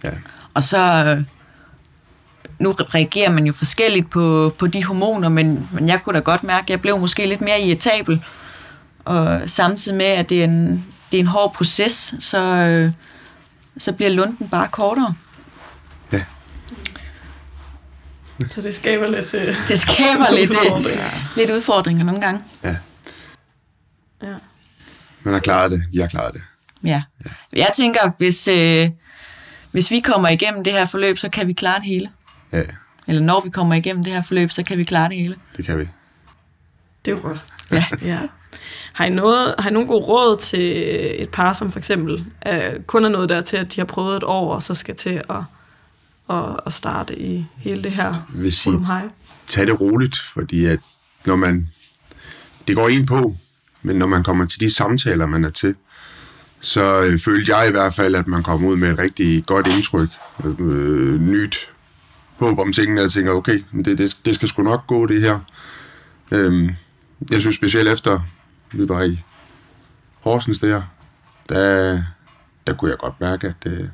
Ja. 0.04 0.10
Og 0.54 0.64
så, 0.64 1.24
nu 2.58 2.72
reagerer 2.72 3.30
man 3.30 3.46
jo 3.46 3.52
forskelligt 3.52 4.10
på, 4.10 4.54
på 4.58 4.66
de 4.66 4.84
hormoner, 4.84 5.28
men, 5.28 5.68
men 5.72 5.88
jeg 5.88 6.02
kunne 6.02 6.14
da 6.14 6.20
godt 6.20 6.42
mærke, 6.42 6.64
at 6.64 6.70
jeg 6.70 6.80
blev 6.80 6.98
måske 6.98 7.26
lidt 7.26 7.40
mere 7.40 7.60
irritabel. 7.60 8.24
Og 9.04 9.40
samtidig 9.46 9.98
med, 9.98 10.06
at 10.06 10.28
det 10.28 10.40
er 10.40 10.44
en, 10.44 10.86
det 11.12 11.16
er 11.18 11.20
en 11.20 11.26
hård 11.26 11.54
proces, 11.54 12.14
så, 12.18 12.38
øh, 12.42 12.92
så 13.78 13.92
bliver 13.92 14.10
lunden 14.10 14.48
bare 14.48 14.68
kortere. 14.68 15.14
Ja. 16.12 16.24
Så 18.48 18.60
det 18.62 18.74
skaber 18.74 19.06
lidt... 19.06 19.34
Øh, 19.34 19.68
Det 19.68 19.78
skaber 19.78 20.34
lidt, 20.34 20.50
udfordringer. 20.50 21.06
øh, 21.06 21.36
lidt 21.36 21.50
udfordringer 21.50 22.04
nogle 22.04 22.20
gange. 22.20 22.42
Ja. 22.64 22.76
Ja. 24.22 24.34
Man 25.22 25.34
har 25.34 25.40
klaret 25.40 25.70
det. 25.70 25.82
Vi 25.92 25.98
har 25.98 26.08
klaret 26.08 26.34
det. 26.34 26.42
Ja. 26.84 27.02
Jeg 27.52 27.70
tænker, 27.76 28.10
hvis, 28.18 28.48
øh, 28.48 28.90
hvis 29.70 29.90
vi 29.90 30.00
kommer 30.00 30.28
igennem 30.28 30.64
det 30.64 30.72
her 30.72 30.84
forløb, 30.84 31.18
så 31.18 31.28
kan 31.28 31.46
vi 31.46 31.52
klare 31.52 31.78
det 31.80 31.86
hele. 31.86 32.10
Ja, 32.52 32.62
Eller 33.08 33.22
når 33.22 33.40
vi 33.40 33.50
kommer 33.50 33.74
igennem 33.74 34.04
det 34.04 34.12
her 34.12 34.22
forløb, 34.22 34.50
så 34.50 34.62
kan 34.62 34.78
vi 34.78 34.84
klare 34.84 35.08
det 35.08 35.16
hele. 35.16 35.36
det 35.56 35.64
kan 35.64 35.78
vi. 35.78 35.88
Det 37.04 37.10
er 37.10 37.16
jo 37.16 37.22
godt. 37.22 37.40
Ja. 37.70 37.84
Ja. 38.06 38.18
Har 38.92 39.04
I, 39.04 39.10
noget, 39.10 39.54
har 39.58 39.70
I 39.70 39.72
nogen 39.72 39.88
gode 39.88 40.04
råd 40.04 40.36
til 40.36 40.82
et 41.22 41.28
par, 41.28 41.52
som 41.52 41.70
for 41.70 41.78
eksempel 41.78 42.24
øh, 42.46 42.80
kun 42.86 43.04
er 43.04 43.08
nået 43.08 43.28
der 43.28 43.40
til, 43.40 43.56
at 43.56 43.74
de 43.74 43.80
har 43.80 43.84
prøvet 43.84 44.16
et 44.16 44.24
år, 44.24 44.54
og 44.54 44.62
så 44.62 44.74
skal 44.74 44.96
til 44.96 45.22
at, 45.30 45.42
at, 46.30 46.56
at 46.66 46.72
starte 46.72 47.18
i 47.18 47.46
hele 47.56 47.82
det 47.82 47.90
her 47.90 48.14
Vil 48.34 48.52
sige, 48.52 48.80
tag 49.46 49.66
det 49.66 49.80
roligt, 49.80 50.18
fordi 50.18 50.64
at 50.66 50.78
når 51.26 51.36
man, 51.36 51.68
det 52.68 52.76
går 52.76 52.88
ind 52.88 53.06
på, 53.06 53.34
men 53.82 53.96
når 53.96 54.06
man 54.06 54.22
kommer 54.22 54.46
til 54.46 54.60
de 54.60 54.74
samtaler, 54.74 55.26
man 55.26 55.44
er 55.44 55.50
til, 55.50 55.74
så 56.60 57.02
øh, 57.02 57.18
følte 57.18 57.56
jeg 57.56 57.68
i 57.68 57.70
hvert 57.70 57.94
fald, 57.94 58.14
at 58.14 58.26
man 58.26 58.42
kom 58.42 58.64
ud 58.64 58.76
med 58.76 58.92
et 58.92 58.98
rigtig 58.98 59.46
godt 59.46 59.66
indtryk, 59.66 60.08
øh, 60.44 61.20
nyt 61.20 61.70
håb 62.40 62.58
om 62.58 62.72
tingene, 62.72 63.00
og 63.00 63.02
jeg 63.02 63.10
tænker, 63.10 63.32
okay, 63.32 63.64
det, 63.84 63.98
det, 63.98 64.16
det 64.24 64.34
skal 64.34 64.48
sgu 64.48 64.62
nok 64.62 64.86
gå, 64.86 65.06
det 65.06 65.20
her. 65.20 65.38
Øhm, 66.30 66.70
jeg 67.30 67.40
synes 67.40 67.56
specielt 67.56 67.88
efter, 67.88 68.20
vi 68.72 68.88
var 68.88 69.02
i 69.02 69.22
Horsens 70.20 70.58
der, 70.58 70.82
der, 71.48 72.02
der 72.66 72.72
kunne 72.72 72.90
jeg 72.90 72.98
godt 72.98 73.20
mærke, 73.20 73.46
at 73.46 73.72
øh, 73.72 73.88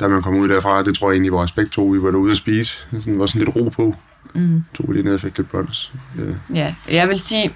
da 0.00 0.08
man 0.08 0.22
kom 0.22 0.36
ud 0.36 0.48
derfra, 0.48 0.82
det 0.82 0.98
tror 0.98 1.10
jeg 1.10 1.14
egentlig 1.14 1.32
var 1.32 1.52
begge 1.56 1.70
to, 1.70 1.84
vi 1.84 2.02
var 2.02 2.10
derude 2.10 2.30
at 2.30 2.36
spise. 2.36 2.76
Der 2.90 3.16
var 3.18 3.26
sådan 3.26 3.38
lidt 3.44 3.56
ro 3.56 3.68
på. 3.68 3.94
Mm. 4.34 4.64
Tog 4.74 4.88
vi 4.88 4.92
lige 4.94 5.04
ned 5.04 5.14
og 5.14 5.20
fik 5.20 5.36
lidt 5.38 5.50
brunch. 5.50 5.92
Øh, 6.18 6.34
Ja, 6.54 6.74
jeg 6.90 7.08
vil 7.08 7.20
sige, 7.20 7.54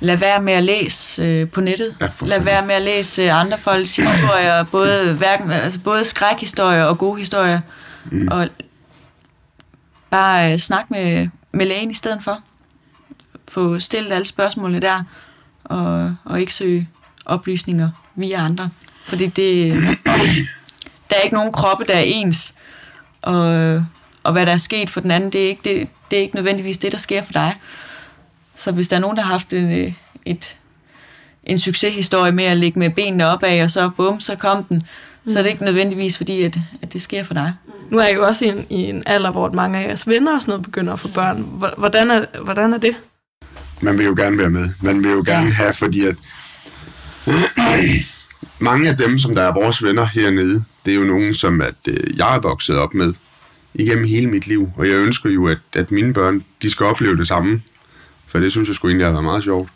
lad 0.00 0.16
være 0.16 0.42
med 0.42 0.52
at 0.52 0.62
læse 0.64 1.22
øh, 1.22 1.50
på 1.50 1.60
nettet. 1.60 1.96
Ja, 2.00 2.04
lad 2.04 2.10
fanden. 2.10 2.44
være 2.44 2.66
med 2.66 2.74
at 2.74 2.82
læse 2.82 3.22
øh, 3.22 3.40
andre 3.40 3.58
folks 3.58 3.96
historier, 3.96 4.64
både, 4.72 5.14
hverken, 5.14 5.50
altså 5.50 5.80
både 5.80 6.04
skrækhistorier 6.04 6.84
og 6.84 6.98
gode 6.98 7.18
historier. 7.18 7.60
Mm. 8.12 8.28
Og 8.30 8.48
bare 10.10 10.52
øh, 10.52 10.58
snak 10.58 10.90
med, 10.90 11.28
med 11.52 11.66
lægen 11.66 11.90
i 11.90 11.94
stedet 11.94 12.24
for. 12.24 12.38
Få 13.48 13.78
stillet 13.78 14.12
alle 14.12 14.24
spørgsmålene 14.24 14.80
der, 14.80 15.02
og, 15.64 16.14
og 16.24 16.40
ikke 16.40 16.54
søge 16.54 16.88
oplysninger 17.24 17.90
via 18.14 18.44
andre. 18.44 18.70
Fordi 19.06 19.26
det, 19.26 19.74
der 21.10 21.16
er 21.16 21.20
ikke 21.24 21.36
nogen 21.36 21.52
kroppe, 21.52 21.84
der 21.88 21.94
er 21.94 22.04
ens. 22.04 22.54
Og, 23.22 23.44
og 24.22 24.32
hvad 24.32 24.46
der 24.46 24.52
er 24.52 24.56
sket 24.56 24.90
for 24.90 25.00
den 25.00 25.10
anden, 25.10 25.30
det 25.30 25.44
er, 25.44 25.48
ikke, 25.48 25.60
det, 25.64 25.88
det 26.10 26.16
er 26.16 26.22
ikke 26.22 26.34
nødvendigvis 26.34 26.78
det, 26.78 26.92
der 26.92 26.98
sker 26.98 27.22
for 27.22 27.32
dig. 27.32 27.54
Så 28.56 28.72
hvis 28.72 28.88
der 28.88 28.96
er 28.96 29.00
nogen, 29.00 29.16
der 29.16 29.22
har 29.22 29.30
haft 29.30 29.52
en, 29.52 29.96
et, 30.24 30.56
en 31.44 31.58
succeshistorie 31.58 32.32
med 32.32 32.44
at 32.44 32.56
ligge 32.56 32.78
med 32.78 32.90
benene 32.90 33.26
opad, 33.26 33.62
og 33.62 33.70
så 33.70 33.90
bum, 33.96 34.20
så 34.20 34.36
kom 34.36 34.64
den, 34.64 34.80
mm. 35.24 35.30
så 35.30 35.38
er 35.38 35.42
det 35.42 35.50
ikke 35.50 35.64
nødvendigvis 35.64 36.16
fordi, 36.16 36.42
at, 36.42 36.58
at 36.82 36.92
det 36.92 37.00
sker 37.00 37.24
for 37.24 37.34
dig. 37.34 37.54
Nu 37.90 37.98
er 37.98 38.06
jeg 38.06 38.14
jo 38.14 38.26
også 38.26 38.44
i 38.44 38.48
en, 38.48 38.66
i 38.70 38.74
en 38.74 39.02
alder, 39.06 39.30
hvor 39.30 39.52
mange 39.52 39.78
af 39.78 39.88
jeres 39.88 40.08
venner 40.08 40.34
og 40.34 40.42
sådan 40.42 40.52
noget 40.52 40.64
begynder 40.64 40.92
at 40.92 41.00
få 41.00 41.08
børn. 41.08 41.62
Hvordan 41.76 42.10
er, 42.10 42.24
hvordan 42.42 42.72
er 42.72 42.78
det? 42.78 42.96
Man 43.80 43.98
vil 43.98 44.06
jo 44.06 44.14
gerne 44.16 44.38
være 44.38 44.50
med. 44.50 44.68
Man 44.82 45.04
vil 45.04 45.10
jo 45.10 45.22
gerne 45.26 45.52
have, 45.52 45.72
fordi 45.72 46.06
at 46.06 46.16
mange 48.58 48.88
af 48.88 48.96
dem, 48.96 49.18
som 49.18 49.34
der 49.34 49.42
er 49.42 49.54
vores 49.54 49.82
venner 49.82 50.06
hernede, 50.06 50.64
det 50.84 50.90
er 50.90 50.94
jo 50.96 51.04
nogen, 51.04 51.34
som 51.34 51.60
at, 51.60 51.74
øh, 51.88 52.18
jeg 52.18 52.36
er 52.36 52.40
vokset 52.40 52.76
op 52.76 52.94
med 52.94 53.14
igennem 53.74 54.04
hele 54.04 54.26
mit 54.26 54.46
liv. 54.46 54.70
Og 54.76 54.88
jeg 54.88 54.94
ønsker 54.94 55.30
jo, 55.30 55.46
at, 55.46 55.58
at 55.72 55.90
mine 55.90 56.12
børn, 56.12 56.44
de 56.62 56.70
skal 56.70 56.86
opleve 56.86 57.16
det 57.16 57.28
samme. 57.28 57.62
For 58.26 58.38
det 58.38 58.52
synes 58.52 58.68
jeg 58.68 58.74
sgu 58.74 58.88
egentlig 58.88 59.06
har 59.06 59.12
været 59.12 59.24
meget 59.24 59.44
sjovt. 59.44 59.68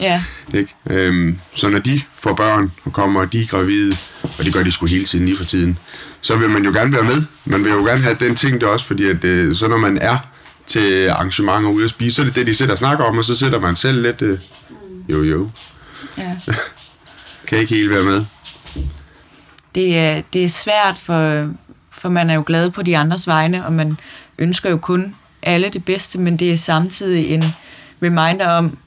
Ja, 0.00 0.22
Ikke? 0.58 0.74
Øhm, 0.90 1.38
så 1.54 1.68
når 1.68 1.78
de 1.78 2.00
får 2.18 2.34
børn 2.34 2.72
og 2.84 2.92
kommer, 2.92 3.20
og 3.20 3.32
de 3.32 3.42
er 3.42 3.46
gravide, 3.46 3.96
og 4.38 4.44
det 4.44 4.54
gør 4.54 4.62
de 4.62 4.72
sgu 4.72 4.86
hele 4.86 5.04
tiden 5.04 5.24
lige 5.24 5.36
for 5.36 5.44
tiden, 5.44 5.78
så 6.20 6.36
vil 6.36 6.50
man 6.50 6.64
jo 6.64 6.70
gerne 6.72 6.92
være 6.92 7.04
med. 7.04 7.24
Man 7.44 7.64
vil 7.64 7.72
jo 7.72 7.84
gerne 7.84 8.02
have 8.02 8.16
den 8.20 8.34
ting 8.34 8.60
der 8.60 8.66
også, 8.66 8.86
fordi 8.86 9.04
at, 9.10 9.24
øh, 9.24 9.54
så 9.54 9.68
når 9.68 9.76
man 9.76 9.98
er 9.98 10.18
til 10.70 11.08
arrangementer 11.08 11.70
ude 11.70 11.84
at 11.84 11.90
spise, 11.90 12.16
så 12.16 12.22
er 12.22 12.26
det 12.26 12.34
det, 12.34 12.46
de 12.46 12.54
sidder 12.54 12.72
og 12.72 12.78
snakker 12.78 13.04
om, 13.04 13.18
og 13.18 13.24
så 13.24 13.34
sætter 13.34 13.60
man 13.60 13.76
selv 13.76 14.02
lidt, 14.02 14.22
øh, 14.22 14.38
jo 15.08 15.22
jo, 15.22 15.50
ja. 16.18 16.36
kan 17.46 17.58
ikke 17.58 17.74
helt 17.74 17.90
være 17.90 18.04
med. 18.04 18.24
Det, 19.74 19.98
er, 19.98 20.22
det 20.32 20.44
er 20.44 20.48
svært, 20.48 20.96
for, 20.96 21.50
for 21.90 22.08
man 22.08 22.30
er 22.30 22.34
jo 22.34 22.44
glad 22.46 22.70
på 22.70 22.82
de 22.82 22.96
andres 22.96 23.26
vegne, 23.26 23.66
og 23.66 23.72
man 23.72 23.96
ønsker 24.38 24.70
jo 24.70 24.76
kun 24.76 25.14
alle 25.42 25.68
det 25.68 25.84
bedste, 25.84 26.18
men 26.18 26.36
det 26.36 26.52
er 26.52 26.56
samtidig 26.56 27.26
en 27.26 27.44
reminder 28.02 28.48
om, 28.48 28.78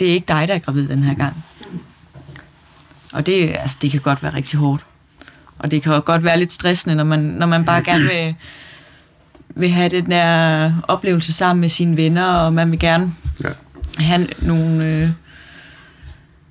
det 0.00 0.08
er 0.08 0.12
ikke 0.12 0.28
dig, 0.28 0.48
der 0.48 0.54
er 0.54 0.58
gravid 0.58 0.88
den 0.88 1.02
her 1.02 1.14
gang. 1.14 1.44
Og 3.12 3.26
det, 3.26 3.56
altså, 3.60 3.76
det 3.82 3.90
kan 3.90 4.00
godt 4.00 4.22
være 4.22 4.34
rigtig 4.34 4.58
hårdt. 4.58 4.84
Og 5.58 5.70
det 5.70 5.82
kan 5.82 6.02
godt 6.02 6.24
være 6.24 6.38
lidt 6.38 6.52
stressende, 6.52 6.94
når 6.94 7.04
man, 7.04 7.20
når 7.20 7.46
man 7.46 7.64
bare 7.64 7.82
gerne 7.82 8.04
vil, 8.04 8.34
vil 9.56 9.70
have 9.70 9.88
den 9.88 10.10
der 10.10 10.72
oplevelse 10.88 11.32
sammen 11.32 11.60
med 11.60 11.68
sine 11.68 11.96
venner, 11.96 12.26
og 12.26 12.52
man 12.52 12.70
vil 12.70 12.78
gerne 12.78 13.12
Ja. 13.44 13.48
have 14.02 14.26
nogle, 14.38 14.84
øh, 14.86 15.08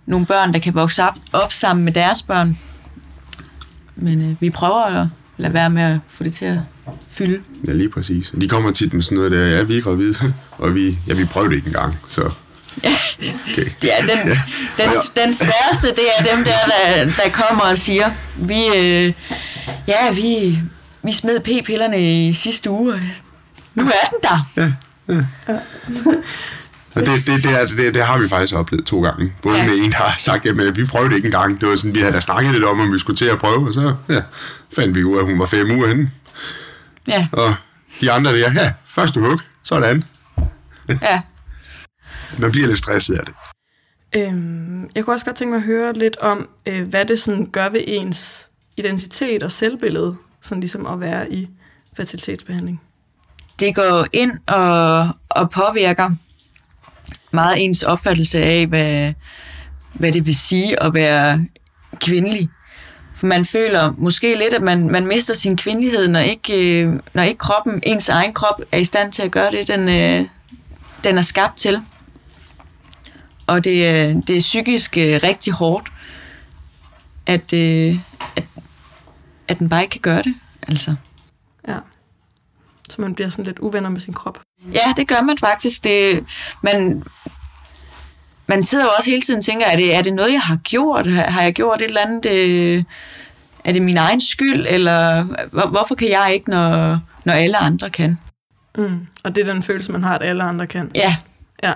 nogle 0.06 0.26
børn, 0.26 0.54
der 0.54 0.60
kan 0.60 0.76
vokse 0.76 1.04
op, 1.04 1.16
op 1.34 1.54
sammen 1.54 1.86
med 1.86 1.94
deres 1.94 2.22
børn. 2.22 2.58
Men 3.96 4.22
øh, 4.30 4.36
vi 4.40 4.50
prøver 4.50 5.02
at 5.02 5.08
lade 5.38 5.54
være 5.54 5.70
med 5.70 5.84
at 5.84 6.00
få 6.10 6.24
det 6.24 6.34
til 6.34 6.46
at 6.46 6.58
fylde. 7.10 7.40
Ja, 7.68 7.74
lige 7.74 7.90
præcis. 7.90 8.32
De 8.42 8.48
kommer 8.48 8.72
tit 8.72 8.94
med 8.94 9.02
sådan 9.02 9.16
noget 9.16 9.32
der, 9.32 9.46
ja, 9.46 9.64
vi 9.64 9.78
er 9.78 9.82
gravide, 9.82 10.16
og 10.58 10.76
vi, 10.76 10.98
ja, 11.08 11.14
vi 11.14 11.26
prøvede 11.26 11.50
det 11.50 11.56
ikke 11.56 11.68
engang, 11.68 11.98
så... 12.10 12.30
Okay. 12.78 13.66
Ja, 13.84 13.96
den, 14.02 14.30
den, 14.78 14.90
den 15.24 15.34
sværeste, 15.34 15.88
det 15.88 16.06
er 16.18 16.24
dem 16.36 16.44
der, 16.44 16.52
der, 16.52 17.06
der 17.24 17.30
kommer 17.34 17.64
og 17.64 17.78
siger, 17.78 18.12
vi, 18.38 18.60
øh, 18.76 19.14
ja, 19.88 20.12
vi, 20.14 20.60
vi 21.04 21.14
smed 21.14 21.40
p-pillerne 21.40 22.28
i 22.28 22.34
sidste 22.34 22.70
uge. 22.70 23.02
Nu 23.76 23.84
er 23.84 24.10
den 24.10 24.20
der. 24.24 24.72
Og 26.96 27.02
det, 27.02 27.28
det, 27.28 27.44
det, 27.44 27.62
er, 27.62 27.66
det, 27.66 27.94
det 27.94 28.04
har 28.06 28.18
vi 28.18 28.28
faktisk 28.28 28.56
oplevet 28.56 28.86
to 28.86 29.02
gange. 29.04 29.34
Både 29.42 29.56
Ja. 29.58 29.64
ja. 29.64 29.70
med 29.70 29.78
en, 29.78 29.92
der 29.92 29.98
har 29.98 30.16
sagt, 30.18 30.46
at 30.46 30.78
vi 30.78 30.86
prøvede 30.86 31.10
det 31.10 31.16
ikke 31.16 31.26
engang. 31.26 31.62
Det 31.62 31.70
var 31.70 31.76
sådan, 31.76 31.96
vi 31.96 32.00
havde 32.00 32.14
da 32.14 32.20
snakket 32.20 32.52
lidt 32.54 32.64
om, 32.64 32.80
om 32.80 32.94
vi 32.94 33.00
skulle 33.00 33.18
til 33.18 33.26
at 33.26 33.40
prøve, 33.40 33.68
og 33.68 33.74
så 33.74 33.96
ja, 34.10 34.22
fandt 34.76 34.96
vi 34.96 35.04
ud 35.04 35.16
af, 35.16 35.20
at 35.20 35.26
hun 35.26 35.40
var 35.40 35.46
fem 35.46 35.72
uger 35.72 35.88
henne. 35.88 36.12
Ja, 37.08 37.28
Og 37.32 37.56
de 38.02 38.12
andre 38.12 38.32
der, 38.40 38.52
ja, 38.54 38.74
første 38.88 39.20
hug, 39.20 39.40
sådan. 39.64 40.04
ja. 41.02 41.22
Man 42.38 42.52
bliver 42.52 42.68
lidt 42.68 42.80
stresset 42.80 43.16
af 43.16 43.26
det. 43.26 43.34
Øhm, 44.16 44.90
jeg 44.96 45.06
kunne 45.06 45.16
også 45.16 45.26
godt 45.26 45.36
tænke 45.36 45.52
mig 45.52 45.58
at 45.58 45.64
høre 45.66 45.94
lidt 45.94 46.18
om, 46.18 46.48
øh, 46.66 46.88
hvad 46.88 47.06
det 47.06 47.20
sådan 47.20 47.46
gør 47.52 47.70
ved 47.70 47.82
ens 47.88 48.48
identitet 48.78 49.44
og 49.44 49.52
selvbillede, 49.52 50.16
sådan 50.44 50.60
ligesom 50.60 50.86
at 50.86 51.00
være 51.00 51.32
i 51.32 51.50
fertilitetsbehandling? 51.98 52.82
Det 53.60 53.76
går 53.76 54.08
ind 54.14 54.32
og, 54.48 55.10
og 55.30 55.50
påvirker 55.50 56.10
meget 57.32 57.66
ens 57.66 57.84
opfattelse 57.84 58.44
af, 58.44 58.68
hvad, 58.68 59.14
hvad 59.94 60.12
det 60.12 60.26
vil 60.26 60.36
sige 60.36 60.84
at 60.84 60.94
være 60.94 61.46
kvindelig. 62.00 62.50
For 63.16 63.26
man 63.26 63.46
føler 63.46 63.94
måske 63.98 64.38
lidt, 64.38 64.54
at 64.54 64.62
man, 64.62 64.90
man 64.90 65.08
mister 65.08 65.34
sin 65.34 65.58
kvindelighed, 65.58 66.08
når 66.08 66.20
ikke, 66.20 66.82
øh, 66.82 67.00
når 67.14 67.24
ikke 67.24 67.38
kroppen, 67.38 67.80
ens 67.84 68.10
egen 68.10 68.34
krop, 68.34 68.62
er 68.72 68.78
i 68.78 68.84
stand 68.84 69.12
til 69.12 69.22
at 69.22 69.32
gøre 69.32 69.52
det, 69.52 69.68
den, 69.68 69.90
øh, 69.90 70.28
den 71.04 71.18
er 71.18 71.22
skabt 71.22 71.58
til. 71.58 71.82
Og 73.48 73.64
det, 73.64 73.72
øh, 73.72 74.16
det 74.28 74.36
er 74.36 74.40
psykisk 74.40 74.94
rigtig 74.98 75.54
hårdt, 75.54 75.90
at, 77.26 77.54
at, 77.54 78.44
at 79.48 79.60
den 79.60 79.70
bare 79.70 79.82
ikke 79.82 79.92
kan 79.92 80.02
gøre 80.02 80.22
det. 80.22 80.36
Altså. 80.68 80.96
Ja. 81.68 81.78
Så 82.90 83.02
man 83.02 83.16
bliver 83.16 83.30
sådan 83.30 83.46
lidt 83.46 83.60
uvenner 83.60 83.90
med 83.90 84.00
sin 84.00 84.14
krop. 84.14 84.40
Ja, 84.74 84.94
det 84.98 85.08
gør 85.08 85.22
man 85.22 85.38
faktisk. 85.38 85.84
Det, 85.84 86.26
man, 86.62 87.04
man 88.48 88.64
sidder 88.64 88.86
jo 88.86 88.92
også 88.98 89.10
hele 89.10 89.22
tiden 89.22 89.38
og 89.38 89.44
tænker, 89.44 89.66
er 89.66 89.76
det, 89.76 89.96
er 89.96 90.02
det 90.02 90.14
noget, 90.14 90.34
jeg 90.34 90.42
har 90.42 90.56
gjort? 90.56 91.08
Har, 91.08 91.42
jeg 91.42 91.54
gjort 91.54 91.82
et 91.82 91.86
eller 91.86 92.02
andet? 92.02 92.26
Øh, 92.26 92.84
er 93.64 93.74
det 93.74 93.82
min 93.82 93.98
egen 93.98 94.22
skyld? 94.22 94.66
Eller 94.70 95.24
hvor, 95.52 95.68
hvorfor 95.68 95.96
kan 95.96 96.10
jeg 96.10 96.32
ikke, 96.34 96.50
når, 96.50 97.00
når 97.26 97.34
alle 97.34 97.58
andre 97.58 97.90
kan? 97.90 98.18
Mm. 98.78 99.08
Og 99.24 99.36
det 99.36 99.48
er 99.48 99.54
den 99.54 99.64
følelse, 99.64 99.92
man 99.92 100.04
har, 100.04 100.16
at 100.16 100.28
alle 100.28 100.44
andre 100.44 100.68
kan. 100.68 100.92
Ja, 100.96 101.18
Ja. 101.64 101.74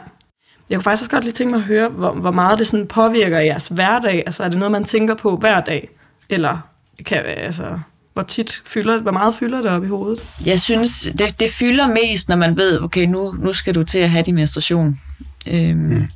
Jeg 0.69 0.77
kunne 0.77 0.83
faktisk 0.83 1.01
også 1.01 1.11
godt 1.11 1.23
lige 1.23 1.33
tænke 1.33 1.51
mig 1.51 1.57
at 1.57 1.63
høre, 1.65 1.89
hvor, 1.89 2.11
hvor 2.13 2.31
meget 2.31 2.59
det 2.59 2.67
sådan 2.67 2.87
påvirker 2.87 3.39
jeres 3.39 3.67
hverdag. 3.67 4.23
Altså 4.25 4.43
er 4.43 4.49
det 4.49 4.59
noget, 4.59 4.71
man 4.71 4.83
tænker 4.83 5.15
på 5.15 5.37
hver 5.37 5.61
dag? 5.61 5.89
Eller 6.29 6.59
kan, 7.05 7.23
altså, 7.25 7.79
hvor 8.13 8.23
tit 8.23 8.61
fylder 8.65 9.01
hvor 9.01 9.11
meget 9.11 9.35
fylder 9.35 9.61
det 9.61 9.71
op 9.71 9.83
i 9.83 9.87
hovedet? 9.87 10.23
jeg 10.45 10.59
synes, 10.59 11.09
det, 11.19 11.39
det 11.39 11.51
fylder 11.51 11.87
mest, 11.87 12.29
når 12.29 12.35
man 12.35 12.57
ved, 12.57 12.83
okay, 12.83 13.05
nu, 13.05 13.35
nu 13.39 13.53
skal 13.53 13.75
du 13.75 13.83
til 13.83 13.99
at 13.99 14.09
have 14.09 14.23
din 14.23 14.35
menstruation. 14.35 14.99
Øhm, 15.47 15.77
mm. 15.77 16.07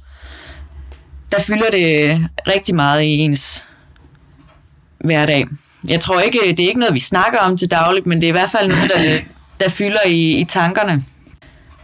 Der 1.32 1.41
fylder 1.41 1.70
det 1.72 2.20
rigtig 2.48 2.76
meget 2.76 3.02
i 3.02 3.08
ens 3.08 3.63
hverdag. 5.00 5.46
Jeg 5.88 6.02
tror 6.02 6.20
ikke, 6.20 6.39
det 6.58 6.60
er 6.60 6.67
ikke 6.67 6.80
noget, 6.80 6.94
vi 6.94 7.00
snakker 7.00 7.39
om 7.39 7.58
til 7.58 7.72
dagligt, 7.72 8.06
men 8.06 8.22
det 8.22 8.28
er 8.28 8.30
i 8.30 8.32
hvert 8.32 8.52
fald 8.52 8.67
noget, 8.67 8.91
der, 8.96 9.20
der 9.60 9.70
fylder 9.70 10.06
i, 10.08 10.39
i 10.39 10.46
tankerne. 10.46 11.04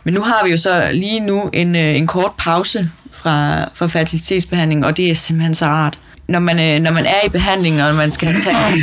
Men 0.04 0.14
nu 0.14 0.22
har 0.22 0.46
vi 0.46 0.52
jo 0.52 0.58
så 0.58 0.90
lige 0.94 1.20
nu 1.20 1.50
en, 1.54 1.76
øh, 1.76 1.96
en 1.96 2.08
kort 2.08 2.32
pause 2.38 2.92
fra, 3.12 3.66
fra 3.74 3.88
fertilitetsbehandling, 3.88 4.86
og 4.86 4.98
det 4.98 5.12
er 5.12 5.16
simpelthen 5.16 5.56
så 5.56 5.66
rart. 5.66 6.00
Når 6.28 6.40
man, 6.40 6.60
øh, 6.60 6.82
når 6.82 6.92
man 6.92 7.06
er 7.06 7.26
i 7.26 7.30
behandling, 7.30 7.84
og 7.84 7.96
man 7.96 8.12
skal 8.12 8.34
tage, 8.44 8.82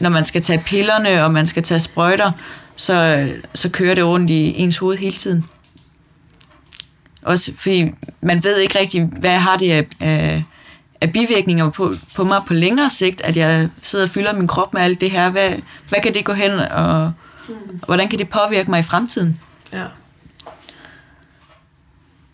når 0.00 0.10
man 0.10 0.24
skal 0.24 0.42
tage 0.42 0.62
pillerne, 0.66 1.24
og 1.24 1.32
man 1.32 1.46
skal 1.46 1.62
tage 1.62 1.80
sprøjter, 1.80 2.32
så, 2.76 3.28
så 3.54 3.70
kører 3.70 3.94
det 3.94 4.04
rundt 4.04 4.30
i 4.30 4.58
ens 4.60 4.78
hoved 4.78 4.96
hele 4.96 5.16
tiden. 5.16 5.44
Også 7.22 7.52
fordi 7.58 7.92
man 8.20 8.44
ved 8.44 8.58
ikke 8.58 8.78
rigtig, 8.78 9.04
hvad 9.04 9.38
har 9.38 9.56
det 9.56 9.72
af, 9.72 9.86
af, 10.00 10.44
af 11.00 11.12
bivirkninger 11.12 11.70
på, 11.70 11.94
på 12.14 12.24
mig 12.24 12.42
på 12.46 12.54
længere 12.54 12.90
sigt, 12.90 13.20
at 13.20 13.36
jeg 13.36 13.68
sidder 13.82 14.04
og 14.04 14.10
fylder 14.10 14.32
min 14.32 14.46
krop 14.46 14.74
med 14.74 14.82
alt 14.82 15.00
det 15.00 15.10
her. 15.10 15.30
Hvad, 15.30 15.52
hvad 15.88 16.00
kan 16.00 16.14
det 16.14 16.24
gå 16.24 16.32
hen, 16.32 16.50
og, 16.50 17.12
og 17.82 17.86
hvordan 17.86 18.08
kan 18.08 18.18
det 18.18 18.28
påvirke 18.28 18.70
mig 18.70 18.80
i 18.80 18.82
fremtiden? 18.82 19.40
Ja. 19.72 19.84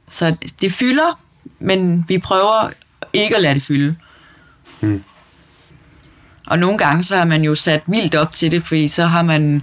Så 0.09 0.37
det 0.61 0.73
fylder, 0.73 1.21
men 1.59 2.05
vi 2.09 2.19
prøver 2.19 2.71
ikke 3.13 3.37
at 3.37 3.43
lade 3.43 3.55
det 3.55 3.63
fylde. 3.63 3.97
Mm. 4.81 5.03
Og 6.47 6.59
nogle 6.59 6.79
gange 6.79 7.03
så 7.03 7.17
har 7.17 7.25
man 7.25 7.43
jo 7.43 7.55
sat 7.55 7.81
vildt 7.87 8.15
op 8.15 8.33
til 8.33 8.51
det, 8.51 8.63
fordi 8.67 8.89
så 8.89 9.07
har 9.07 9.23
man 9.23 9.63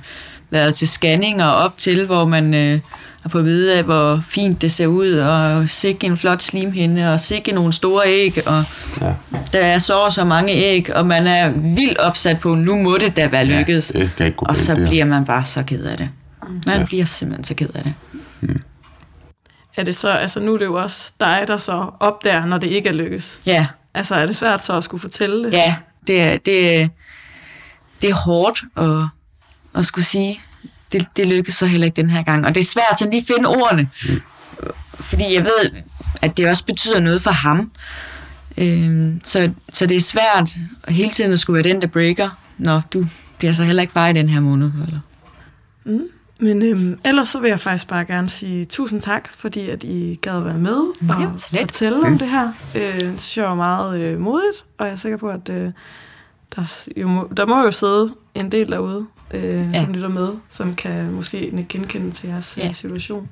været 0.49 0.75
til 0.75 0.87
scanninger 0.87 1.45
op 1.45 1.77
til, 1.77 2.05
hvor 2.05 2.25
man 2.25 2.53
øh, 2.53 2.79
har 3.21 3.29
fået 3.29 3.41
at 3.41 3.45
vide 3.45 3.77
af, 3.77 3.83
hvor 3.83 4.19
fint 4.27 4.61
det 4.61 4.71
ser 4.71 4.87
ud, 4.87 5.11
og 5.13 5.69
sikke 5.69 6.07
en 6.07 6.17
flot 6.17 6.41
slimhinde, 6.41 7.13
og 7.13 7.19
sikke 7.19 7.51
nogle 7.51 7.73
store 7.73 8.03
æg, 8.07 8.43
og 8.47 8.63
Ja. 9.01 9.13
der 9.51 9.59
er 9.59 9.79
så 9.79 9.93
og 9.93 10.13
så 10.13 10.25
mange 10.25 10.53
æg, 10.53 10.95
og 10.95 11.05
man 11.05 11.27
er 11.27 11.49
vildt 11.75 11.97
opsat 11.97 12.39
på, 12.39 12.55
nu 12.55 12.75
må 12.75 12.97
det 12.97 13.17
da 13.17 13.27
være 13.27 13.45
lykkedes. 13.45 13.87
det 13.87 14.11
kan 14.17 14.25
ikke 14.25 14.37
gå 14.37 14.45
og 14.49 14.59
så 14.59 14.75
det 14.75 14.89
bliver 14.89 15.05
man 15.05 15.25
bare 15.25 15.45
så 15.45 15.63
ked 15.63 15.83
af 15.83 15.97
det. 15.97 16.09
Man 16.67 16.79
ja. 16.79 16.85
bliver 16.85 17.05
simpelthen 17.05 17.43
så 17.43 17.53
ked 17.53 17.69
af 17.75 17.83
det. 17.83 17.93
Er 19.77 19.83
det 19.83 19.95
så, 19.95 20.09
altså 20.09 20.39
nu 20.39 20.53
er 20.53 20.57
det 20.57 20.65
jo 20.65 20.73
også 20.73 21.11
dig, 21.19 21.43
der 21.47 21.57
så 21.57 21.85
opdager, 21.99 22.45
når 22.45 22.57
det 22.57 22.67
ikke 22.67 22.89
er 22.89 22.93
lykkes. 22.93 23.39
Ja, 23.45 23.67
Altså 23.93 24.15
er 24.15 24.25
det 24.25 24.35
svært 24.35 24.65
så 24.65 24.77
at 24.77 24.83
skulle 24.83 25.01
fortælle 25.01 25.43
det? 25.43 25.53
Ja, 25.53 25.75
det 26.07 26.21
er, 26.21 26.37
det, 26.37 26.89
det 28.01 28.09
er 28.09 28.13
hårdt 28.13 28.63
at, 28.77 29.07
at 29.79 29.85
skulle 29.85 30.05
sige, 30.05 30.41
det, 30.91 31.07
det 31.17 31.27
lykkedes 31.27 31.55
så 31.55 31.65
heller 31.65 31.85
ikke 31.85 31.95
den 31.95 32.09
her 32.09 32.23
gang. 32.23 32.45
Og 32.45 32.55
det 32.55 32.61
er 32.61 32.65
svært 32.65 32.99
sådan 32.99 33.11
lige 33.11 33.21
at 33.21 33.35
finde 33.35 33.49
ordene. 33.49 33.89
Mm. 34.09 34.21
Fordi 34.93 35.33
jeg 35.33 35.43
ved, 35.43 35.71
at 36.21 36.37
det 36.37 36.49
også 36.49 36.65
betyder 36.65 36.99
noget 36.99 37.21
for 37.21 37.31
ham. 37.31 37.71
Øhm, 38.57 39.21
så, 39.23 39.51
så 39.73 39.85
det 39.85 39.97
er 39.97 40.01
svært 40.01 40.49
hele 40.87 41.09
tiden 41.09 41.31
at 41.31 41.39
skulle 41.39 41.63
være 41.63 41.73
den, 41.73 41.81
der 41.81 41.87
breaker. 41.87 42.29
Nå, 42.57 42.81
du 42.93 43.05
bliver 43.37 43.53
så 43.53 43.63
heller 43.63 43.81
ikke 43.81 43.93
far 43.93 44.07
i 44.07 44.13
den 44.13 44.29
her 44.29 44.39
måned. 44.39 44.71
Eller? 44.87 44.99
Men 46.39 46.61
øhm, 46.61 46.99
ellers 47.05 47.27
så 47.29 47.39
vil 47.39 47.49
jeg 47.49 47.59
faktisk 47.59 47.87
bare 47.87 48.05
gerne 48.05 48.29
sige 48.29 48.65
tusind 48.65 49.01
tak, 49.01 49.29
fordi 49.31 49.69
at 49.69 49.83
I 49.83 50.19
gad 50.21 50.37
at 50.37 50.45
være 50.45 50.57
med 50.57 50.75
og 50.75 51.31
lidt. 51.51 51.61
fortælle 51.71 52.07
om 52.07 52.17
det 52.17 52.29
her. 52.29 52.49
Øh, 52.75 52.81
det 52.81 53.01
synes 53.01 53.37
jeg 53.37 53.45
var 53.45 53.55
meget 53.55 53.99
øh, 53.99 54.19
modigt, 54.19 54.65
og 54.77 54.85
jeg 54.85 54.91
er 54.91 54.95
sikker 54.97 55.17
på, 55.17 55.29
at 55.29 55.49
øh, 55.49 55.71
der, 56.55 56.85
jo 56.97 57.07
må, 57.07 57.29
der 57.37 57.45
må 57.45 57.61
jo 57.63 57.71
sidde 57.71 58.13
en 58.35 58.51
del 58.51 58.69
derude, 58.71 59.05
øh, 59.33 59.43
Ja. 59.43 59.49
ja. 59.73 59.83
som 59.85 59.93
lytter 59.93 60.09
med, 60.09 60.29
som 60.49 60.75
kan 60.75 61.11
måske 61.11 61.65
genkende 61.69 62.11
til 62.11 62.29
jeres 62.29 62.57
Ja. 62.57 62.65
ja. 62.65 62.71
situation. 62.71 63.29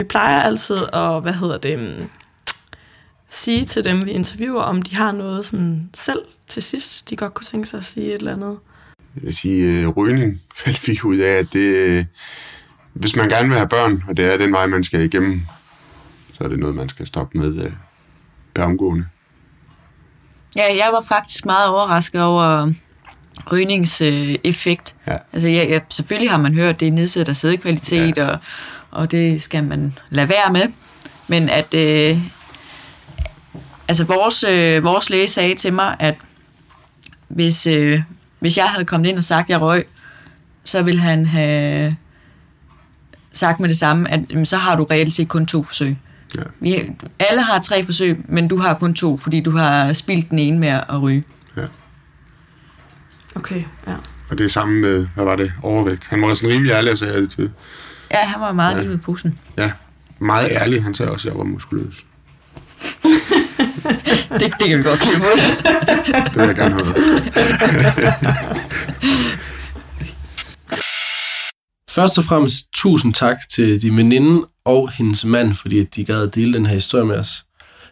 Vi 0.00 0.06
plejer 0.08 0.40
altid 0.40 0.76
at, 0.92 1.22
hvad 1.22 1.32
hedder 1.32 1.58
det, 1.58 1.78
mm, 1.78 2.08
sige 3.28 3.64
til 3.64 3.84
dem, 3.84 4.04
vi 4.06 4.10
interviewer, 4.10 4.62
om 4.62 4.82
de 4.82 4.96
har 4.96 5.12
noget 5.12 5.46
sådan 5.46 5.90
selv 5.94 6.22
til 6.48 6.62
sidst, 6.62 7.10
de 7.10 7.16
godt 7.16 7.34
kunne 7.34 7.44
tænke 7.44 7.68
sig 7.68 7.78
at 7.78 7.84
sige 7.84 8.06
et 8.06 8.14
eller 8.14 8.32
andet. 8.32 8.58
Jeg 9.14 9.22
vil 9.22 9.36
sige, 9.36 9.80
øh, 9.80 9.88
rygning 9.88 10.40
fandt 10.64 10.88
vi 10.88 10.98
ud 11.04 11.16
af, 11.16 11.32
at 11.32 11.52
det, 11.52 11.76
øh, 11.76 12.04
hvis 12.92 13.16
man 13.16 13.28
gerne 13.28 13.48
vil 13.48 13.56
have 13.56 13.68
børn, 13.68 14.04
og 14.08 14.16
det 14.16 14.32
er 14.32 14.36
den 14.36 14.52
vej, 14.52 14.66
man 14.66 14.84
skal 14.84 15.00
igennem, 15.00 15.42
så 16.32 16.44
er 16.44 16.48
det 16.48 16.58
noget, 16.58 16.74
man 16.74 16.88
skal 16.88 17.06
stoppe 17.06 17.38
med 17.38 17.64
øh, 17.64 17.72
per 18.54 18.64
omgående. 18.64 19.06
Ja, 20.56 20.76
jeg 20.76 20.88
var 20.92 21.00
faktisk 21.00 21.44
meget 21.44 21.68
overrasket 21.68 22.22
over 22.22 22.72
rygningseffekt. 23.52 24.30
Øh, 24.30 24.50
effekt. 24.50 24.94
Ja. 25.06 25.16
Altså, 25.32 25.48
ja, 25.48 25.64
ja, 25.68 25.80
selvfølgelig 25.90 26.30
har 26.30 26.38
man 26.38 26.54
hørt, 26.54 26.74
at 26.74 26.80
det 26.80 26.92
nedsætter 26.92 27.32
sædekvalitet, 27.32 28.16
ja. 28.16 28.26
og, 28.26 28.38
og 28.90 29.10
det 29.10 29.42
skal 29.42 29.64
man 29.64 29.94
lade 30.10 30.28
være 30.28 30.52
med. 30.52 30.72
Men 31.28 31.48
at, 31.48 31.74
øh, 31.74 32.18
altså 33.88 34.04
vores, 34.04 34.44
øh, 34.44 34.84
vores 34.84 35.10
læge 35.10 35.28
sagde 35.28 35.54
til 35.54 35.72
mig, 35.72 35.96
at 36.00 36.14
hvis, 37.28 37.66
øh, 37.66 38.02
hvis 38.42 38.56
jeg 38.56 38.64
havde 38.64 38.84
kommet 38.84 39.08
ind 39.08 39.16
og 39.16 39.24
sagt, 39.24 39.44
at 39.46 39.50
jeg 39.50 39.60
røg, 39.60 39.86
så 40.64 40.82
ville 40.82 41.00
han 41.00 41.26
have 41.26 41.96
sagt 43.30 43.60
med 43.60 43.68
det 43.68 43.76
samme, 43.76 44.10
at 44.10 44.20
jamen, 44.30 44.46
så 44.46 44.56
har 44.56 44.76
du 44.76 44.84
reelt 44.84 45.14
set 45.14 45.28
kun 45.28 45.46
to 45.46 45.62
forsøg. 45.62 45.96
Ja. 46.36 46.42
Vi, 46.60 46.90
alle 47.18 47.42
har 47.42 47.58
tre 47.58 47.84
forsøg, 47.84 48.24
men 48.28 48.48
du 48.48 48.56
har 48.56 48.74
kun 48.74 48.94
to, 48.94 49.18
fordi 49.18 49.40
du 49.40 49.50
har 49.50 49.92
spildt 49.92 50.30
den 50.30 50.38
ene 50.38 50.58
med 50.58 50.68
at 50.68 51.02
ryge. 51.02 51.24
Okay, 53.34 53.64
ja. 53.86 53.92
Og 54.30 54.38
det 54.38 54.44
er 54.44 54.48
sammen 54.48 54.80
med, 54.80 55.06
hvad 55.14 55.24
var 55.24 55.36
det, 55.36 55.52
overvægt. 55.62 56.06
Han 56.08 56.22
var 56.22 56.34
sådan 56.34 56.50
rimelig 56.50 56.72
ærlig 56.72 56.92
og 56.92 56.98
sagde 56.98 57.22
det 57.22 57.30
til. 57.30 57.50
Ja, 58.10 58.24
han 58.24 58.40
var 58.40 58.52
meget 58.52 58.76
ja. 58.76 58.82
lige 58.82 58.94
i 58.94 58.96
posen. 58.96 59.38
Ja, 59.58 59.72
meget 60.18 60.48
ærlig. 60.50 60.82
Han 60.82 60.94
sagde 60.94 61.12
også, 61.12 61.28
at 61.28 61.32
jeg 61.32 61.38
var 61.38 61.44
muskuløs. 61.44 62.06
Det, 64.40 64.52
det 64.60 64.68
kan 64.68 64.78
vi 64.78 64.82
godt 64.82 65.00
klippe 65.00 65.26
ud. 65.26 65.38
Det 66.24 66.36
vil 66.36 66.46
jeg 66.46 66.54
gerne 66.56 66.74
høre. 66.74 66.94
Først 71.90 72.18
og 72.18 72.24
fremmest 72.24 72.68
tusind 72.74 73.14
tak 73.14 73.36
til 73.50 73.82
din 73.82 73.96
veninde 73.96 74.46
og 74.64 74.90
hendes 74.90 75.24
mand, 75.24 75.54
fordi 75.54 75.80
at 75.80 75.94
de 75.96 76.04
gad 76.04 76.22
at 76.22 76.34
dele 76.34 76.52
den 76.52 76.66
her 76.66 76.74
historie 76.74 77.04
med 77.04 77.16
os. 77.16 77.44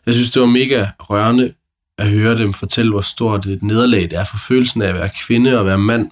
Jeg 0.07 0.15
synes, 0.15 0.31
det 0.31 0.43
var 0.43 0.49
mega 0.49 0.87
rørende 1.01 1.53
at 1.99 2.09
høre 2.09 2.37
dem 2.37 2.55
fortælle, 2.55 2.91
hvor 2.91 3.01
stort 3.01 3.47
et 3.47 3.63
nederlag 3.63 4.03
det 4.03 4.13
er 4.13 4.25
for 4.25 4.37
følelsen 4.49 4.83
af 4.83 4.89
at 4.89 4.95
være 4.95 5.11
kvinde 5.27 5.59
og 5.59 5.67
være 5.67 5.79
mand, 5.79 6.11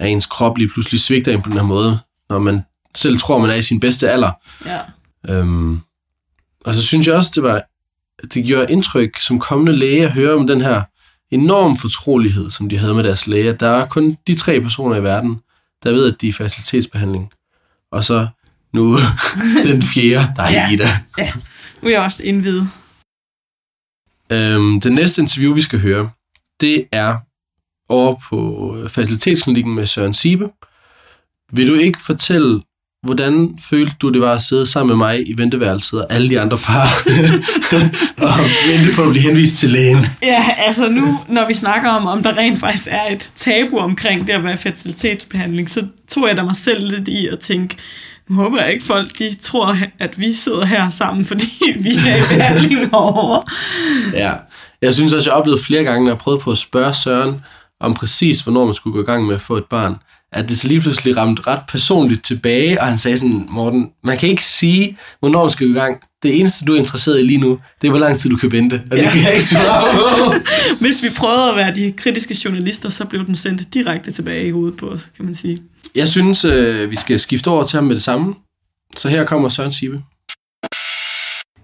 at 0.00 0.08
ens 0.08 0.26
krop 0.26 0.58
lige 0.58 0.68
pludselig 0.68 1.00
svigter 1.00 1.32
en 1.32 1.42
på 1.42 1.48
den 1.48 1.58
her 1.58 1.64
måde, 1.64 1.98
når 2.28 2.38
man 2.38 2.62
selv 2.94 3.18
tror, 3.18 3.38
man 3.38 3.50
er 3.50 3.54
i 3.54 3.62
sin 3.62 3.80
bedste 3.80 4.10
alder. 4.10 4.30
ja. 4.66 4.80
Øhm, 5.28 5.80
og 6.64 6.74
så 6.74 6.82
synes 6.82 7.06
jeg 7.06 7.14
også, 7.14 7.30
det 7.34 7.42
var 7.42 7.62
det 8.34 8.44
gjorde 8.46 8.72
indtryk 8.72 9.20
som 9.20 9.38
kommende 9.38 9.72
læge 9.72 10.04
at 10.04 10.12
høre 10.12 10.34
om 10.34 10.46
den 10.46 10.60
her 10.60 10.82
enorm 11.30 11.76
fortrolighed, 11.76 12.50
som 12.50 12.68
de 12.68 12.78
havde 12.78 12.94
med 12.94 13.02
deres 13.04 13.26
læge. 13.26 13.52
Der 13.52 13.68
er 13.68 13.86
kun 13.86 14.16
de 14.26 14.34
tre 14.34 14.60
personer 14.60 14.96
i 14.96 15.02
verden, 15.02 15.40
der 15.82 15.92
ved, 15.92 16.12
at 16.12 16.20
de 16.20 16.26
er 16.26 16.30
i 16.30 16.32
facilitetsbehandling. 16.32 17.32
Og 17.92 18.04
så 18.04 18.28
nu 18.72 18.96
den 19.66 19.82
fjerde, 19.82 20.32
der 20.36 20.42
er 20.42 20.50
Ja. 20.50 20.70
Ida. 20.72 20.88
Nu 21.82 21.88
er 21.88 21.92
jeg 21.92 22.00
også 22.02 22.22
indvidet. 22.22 22.68
Øhm, 24.32 24.80
det 24.80 24.92
næste 24.92 25.22
interview, 25.22 25.54
vi 25.54 25.60
skal 25.60 25.80
høre, 25.80 26.10
det 26.60 26.86
er 26.92 27.16
over 27.88 28.14
på 28.28 28.76
facilitetsklinikken 28.88 29.74
med 29.74 29.86
Søren 29.86 30.14
Sibe. 30.14 30.48
Vil 31.52 31.68
du 31.68 31.74
ikke 31.74 32.00
fortælle, 32.00 32.62
hvordan 33.04 33.58
følte 33.70 33.94
du, 34.02 34.08
det 34.08 34.20
var 34.20 34.32
at 34.32 34.42
sidde 34.42 34.66
sammen 34.66 34.88
med 34.88 35.06
mig 35.06 35.28
i 35.28 35.34
venteværelset 35.36 36.04
og 36.04 36.12
alle 36.12 36.28
de 36.28 36.40
andre 36.40 36.58
par 36.58 36.88
og 38.26 38.44
vente 38.70 38.94
på 38.94 39.02
at 39.02 39.10
blive 39.10 39.22
henvist 39.22 39.58
til 39.58 39.70
lægen? 39.70 39.98
Ja, 40.22 40.44
altså 40.58 40.88
nu, 40.88 41.18
når 41.28 41.46
vi 41.46 41.54
snakker 41.54 41.90
om, 41.90 42.06
om 42.06 42.22
der 42.22 42.38
rent 42.38 42.60
faktisk 42.60 42.88
er 42.90 43.12
et 43.12 43.32
tabu 43.36 43.78
omkring 43.78 44.26
det 44.26 44.32
at 44.32 44.44
være 44.44 44.58
fertilitetsbehandling, 44.58 45.70
så 45.70 45.86
tog 46.08 46.28
jeg 46.28 46.36
da 46.36 46.42
mig 46.42 46.56
selv 46.56 46.90
lidt 46.90 47.08
i 47.08 47.28
at 47.28 47.38
tænke, 47.38 47.76
nu 48.30 48.36
håber 48.36 48.62
jeg 48.62 48.72
ikke 48.72 48.84
folk, 48.84 49.18
de 49.18 49.34
tror, 49.34 49.76
at 49.98 50.20
vi 50.20 50.32
sidder 50.32 50.64
her 50.64 50.90
sammen, 50.90 51.24
fordi 51.24 51.50
vi 51.76 51.90
er 52.08 52.16
i 52.16 52.36
behandling 52.36 52.94
over. 52.94 53.50
Ja. 54.12 54.32
Jeg 54.82 54.94
synes 54.94 55.12
også, 55.12 55.30
jeg 55.30 55.34
har 55.34 55.40
oplevet 55.40 55.60
flere 55.60 55.84
gange, 55.84 56.04
når 56.04 56.10
jeg 56.10 56.18
prøvede 56.18 56.40
på 56.40 56.50
at 56.50 56.58
spørge 56.58 56.94
Søren 56.94 57.44
om 57.80 57.94
præcis, 57.94 58.40
hvornår 58.40 58.64
man 58.64 58.74
skulle 58.74 58.94
gå 58.94 59.02
i 59.02 59.06
gang 59.06 59.26
med 59.26 59.34
at 59.34 59.40
få 59.40 59.56
et 59.56 59.64
barn, 59.64 59.96
at 60.34 60.48
det 60.48 60.58
så 60.58 60.68
lige 60.68 60.80
pludselig 60.80 61.16
ramte 61.16 61.42
ret 61.46 61.60
personligt 61.68 62.24
tilbage, 62.24 62.80
og 62.80 62.86
han 62.86 62.98
sagde 62.98 63.18
sådan, 63.18 63.46
Morten, 63.50 63.90
man 64.04 64.18
kan 64.18 64.28
ikke 64.28 64.44
sige, 64.44 64.98
hvornår 65.20 65.42
man 65.42 65.50
skal 65.50 65.66
gå 65.66 65.72
i 65.72 65.76
gang. 65.76 66.00
Det 66.22 66.40
eneste, 66.40 66.64
du 66.64 66.72
er 66.74 66.78
interesseret 66.78 67.20
i 67.20 67.22
lige 67.22 67.38
nu, 67.38 67.58
det 67.80 67.86
er, 67.86 67.90
hvor 67.90 67.98
lang 68.00 68.18
tid 68.18 68.30
du 68.30 68.36
kan 68.36 68.52
vente. 68.52 68.82
Og 68.90 68.96
det 68.96 69.02
Ja. 69.04 69.10
kan 69.10 69.22
jeg 69.22 69.32
ikke 69.32 69.44
svare 69.44 69.94
på. 69.94 70.34
Hvis 70.84 71.02
vi 71.02 71.08
prøvede 71.16 71.50
at 71.50 71.56
være 71.56 71.74
de 71.74 71.92
kritiske 71.96 72.36
journalister, 72.44 72.88
så 72.88 73.04
blev 73.04 73.26
den 73.26 73.36
sendt 73.36 73.74
direkte 73.74 74.10
tilbage 74.10 74.46
i 74.46 74.50
hovedet 74.50 74.76
på 74.78 74.88
os, 74.88 75.08
kan 75.16 75.24
man 75.24 75.34
sige. 75.34 75.58
Jeg 75.94 76.08
synes, 76.08 76.44
øh, 76.44 76.90
vi 76.90 76.96
skal 76.96 77.20
skifte 77.20 77.48
over 77.48 77.64
til 77.64 77.76
ham 77.76 77.84
med 77.84 77.94
det 77.94 78.02
samme. 78.02 78.34
Så 78.96 79.08
her 79.08 79.24
kommer 79.24 79.48
Søren 79.48 79.72
Sibe. 79.72 80.02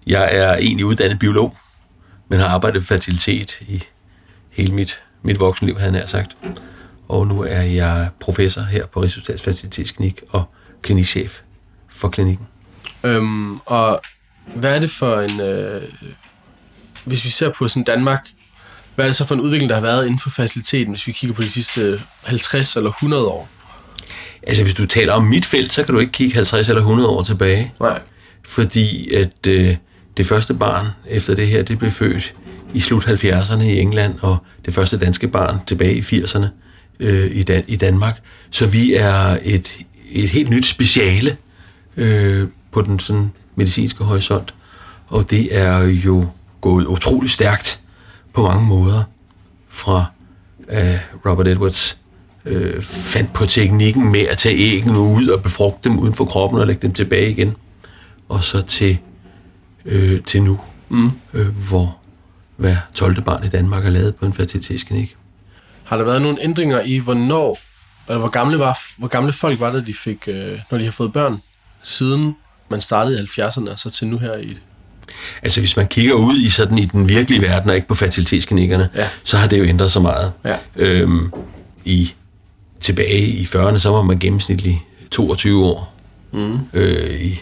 Jeg 0.07 0.29
er 0.31 0.55
egentlig 0.55 0.85
uddannet 0.85 1.19
biolog, 1.19 1.57
men 2.29 2.39
har 2.39 2.47
arbejdet 2.47 2.75
med 2.79 2.83
fertilitet 2.85 3.59
i 3.67 3.83
hele 4.51 4.73
mit, 4.73 5.01
mit 5.23 5.39
voksenliv, 5.39 5.75
havde 5.79 5.91
jeg 5.91 5.99
nær 5.99 6.05
sagt. 6.07 6.37
Og 7.11 7.27
nu 7.27 7.41
er 7.41 7.61
jeg 7.61 8.09
professor 8.19 8.61
her 8.61 8.85
på 8.85 9.01
Rigshospitalets 9.01 9.43
Fertilitetsklinik 9.43 10.21
og 10.29 10.43
klinikchef 10.81 11.39
for 11.89 12.09
klinikken. 12.09 12.47
Øhm, 13.03 13.57
og 13.57 14.01
hvad 14.55 14.75
er 14.75 14.79
det 14.79 14.91
for 14.91 15.19
en... 15.19 15.41
Øh, 15.41 15.81
hvis 17.05 17.25
vi 17.25 17.29
ser 17.29 17.51
på 17.57 17.67
sådan 17.67 17.83
Danmark, 17.83 18.27
hvad 18.95 19.05
er 19.05 19.09
det 19.09 19.15
så 19.15 19.25
for 19.25 19.35
en 19.35 19.41
udvikling, 19.41 19.69
der 19.69 19.75
har 19.75 19.81
været 19.81 20.05
inden 20.05 20.19
for 20.19 20.29
faciliteten, 20.29 20.93
hvis 20.93 21.07
vi 21.07 21.11
kigger 21.11 21.35
på 21.35 21.41
de 21.41 21.49
sidste 21.49 22.01
50 22.23 22.75
eller 22.75 22.89
100 22.89 23.27
år? 23.27 23.49
Altså, 24.43 24.63
hvis 24.63 24.75
du 24.75 24.85
taler 24.85 25.13
om 25.13 25.23
mit 25.23 25.45
felt, 25.45 25.73
så 25.73 25.83
kan 25.83 25.93
du 25.93 25.99
ikke 25.99 26.11
kigge 26.11 26.35
50 26.35 26.69
eller 26.69 26.81
100 26.81 27.09
år 27.09 27.23
tilbage. 27.23 27.73
Nej. 27.79 27.99
fordi 28.45 29.13
at 29.13 29.47
øh, 29.47 29.77
det 30.17 30.25
første 30.25 30.53
barn 30.53 30.87
efter 31.09 31.35
det 31.35 31.47
her, 31.47 31.63
det 31.63 31.79
blev 31.79 31.91
født 31.91 32.33
i 32.73 32.79
slut 32.79 33.05
70'erne 33.05 33.61
i 33.61 33.79
England, 33.79 34.19
og 34.21 34.37
det 34.65 34.73
første 34.73 34.97
danske 34.97 35.27
barn 35.27 35.59
tilbage 35.67 35.95
i 35.95 36.01
80'erne 36.01 36.45
øh, 36.99 37.31
i, 37.35 37.43
Dan- 37.43 37.63
i 37.67 37.75
Danmark. 37.75 38.21
Så 38.49 38.67
vi 38.67 38.93
er 38.93 39.37
et, 39.43 39.77
et 40.11 40.29
helt 40.29 40.49
nyt 40.49 40.65
speciale 40.65 41.37
øh, 41.97 42.47
på 42.71 42.81
den 42.81 42.99
sådan 42.99 43.31
medicinske 43.55 44.03
horisont, 44.03 44.53
og 45.07 45.31
det 45.31 45.57
er 45.57 45.79
jo 45.79 46.27
gået 46.61 46.85
utrolig 46.85 47.29
stærkt 47.29 47.79
på 48.33 48.47
mange 48.47 48.65
måder 48.67 49.03
fra 49.67 50.05
øh, 50.69 50.99
Robert 51.25 51.47
Edwards 51.47 51.97
øh, 52.45 52.83
fandt 52.83 53.33
på 53.33 53.45
teknikken 53.45 54.11
med 54.11 54.19
at 54.19 54.37
tage 54.37 54.57
æggene 54.57 54.99
ud 54.99 55.27
og 55.27 55.43
befrugte 55.43 55.89
dem 55.89 55.99
uden 55.99 56.13
for 56.13 56.25
kroppen 56.25 56.59
og 56.59 56.67
lægge 56.67 56.81
dem 56.81 56.93
tilbage 56.93 57.31
igen 57.31 57.55
og 58.29 58.43
så 58.43 58.61
til, 58.61 58.97
øh, 59.85 60.23
til 60.23 60.43
nu, 60.43 60.59
mm. 60.89 61.11
øh, 61.33 61.47
hvor 61.47 61.97
hver 62.57 62.77
12. 62.95 63.21
barn 63.21 63.43
i 63.43 63.47
Danmark 63.49 63.85
er 63.85 63.89
lavet 63.89 64.15
på 64.15 64.25
en 64.25 64.33
fertilitetsklinik. 64.33 65.15
Har 65.91 65.97
der 65.97 66.03
været 66.03 66.21
nogle 66.21 66.37
ændringer 66.43 66.81
i, 66.81 66.97
hvornår, 66.97 67.59
eller 68.07 68.19
hvor 68.19 68.29
gamle, 68.29 68.59
var, 68.59 68.79
hvor 68.97 69.07
gamle 69.07 69.31
folk 69.33 69.59
var 69.59 69.71
det, 69.71 69.87
de 69.87 69.93
fik, 69.93 70.17
øh, 70.27 70.59
når 70.71 70.77
de 70.77 70.83
har 70.83 70.91
fået 70.91 71.13
børn, 71.13 71.41
siden 71.83 72.35
man 72.69 72.81
startede 72.81 73.23
i 73.23 73.25
70'erne, 73.41 73.71
og 73.71 73.79
så 73.79 73.89
til 73.89 74.07
nu 74.07 74.17
her 74.17 74.37
i... 74.37 74.57
Altså 75.43 75.59
hvis 75.61 75.77
man 75.77 75.87
kigger 75.87 76.13
ud 76.13 76.37
i 76.37 76.49
sådan 76.49 76.77
i 76.77 76.85
den 76.85 77.09
virkelige 77.09 77.41
verden 77.41 77.69
og 77.69 77.75
ikke 77.75 77.87
på 77.87 77.95
fertilitetsklinikkerne, 77.95 78.89
Ja. 78.95 79.07
så 79.23 79.37
har 79.37 79.47
det 79.47 79.59
jo 79.59 79.63
ændret 79.63 79.91
sig 79.91 80.01
meget. 80.01 80.31
Ja. 80.45 80.57
Øhm, 80.75 81.31
i, 81.85 82.13
tilbage 82.79 83.19
i 83.27 83.43
40'erne, 83.43 83.77
så 83.77 83.89
var 83.89 84.01
man 84.01 84.19
gennemsnitlig 84.19 84.83
22 85.11 85.65
år. 85.65 85.93
Mm. 86.31 86.59
Øh, 86.73 87.21
I 87.21 87.39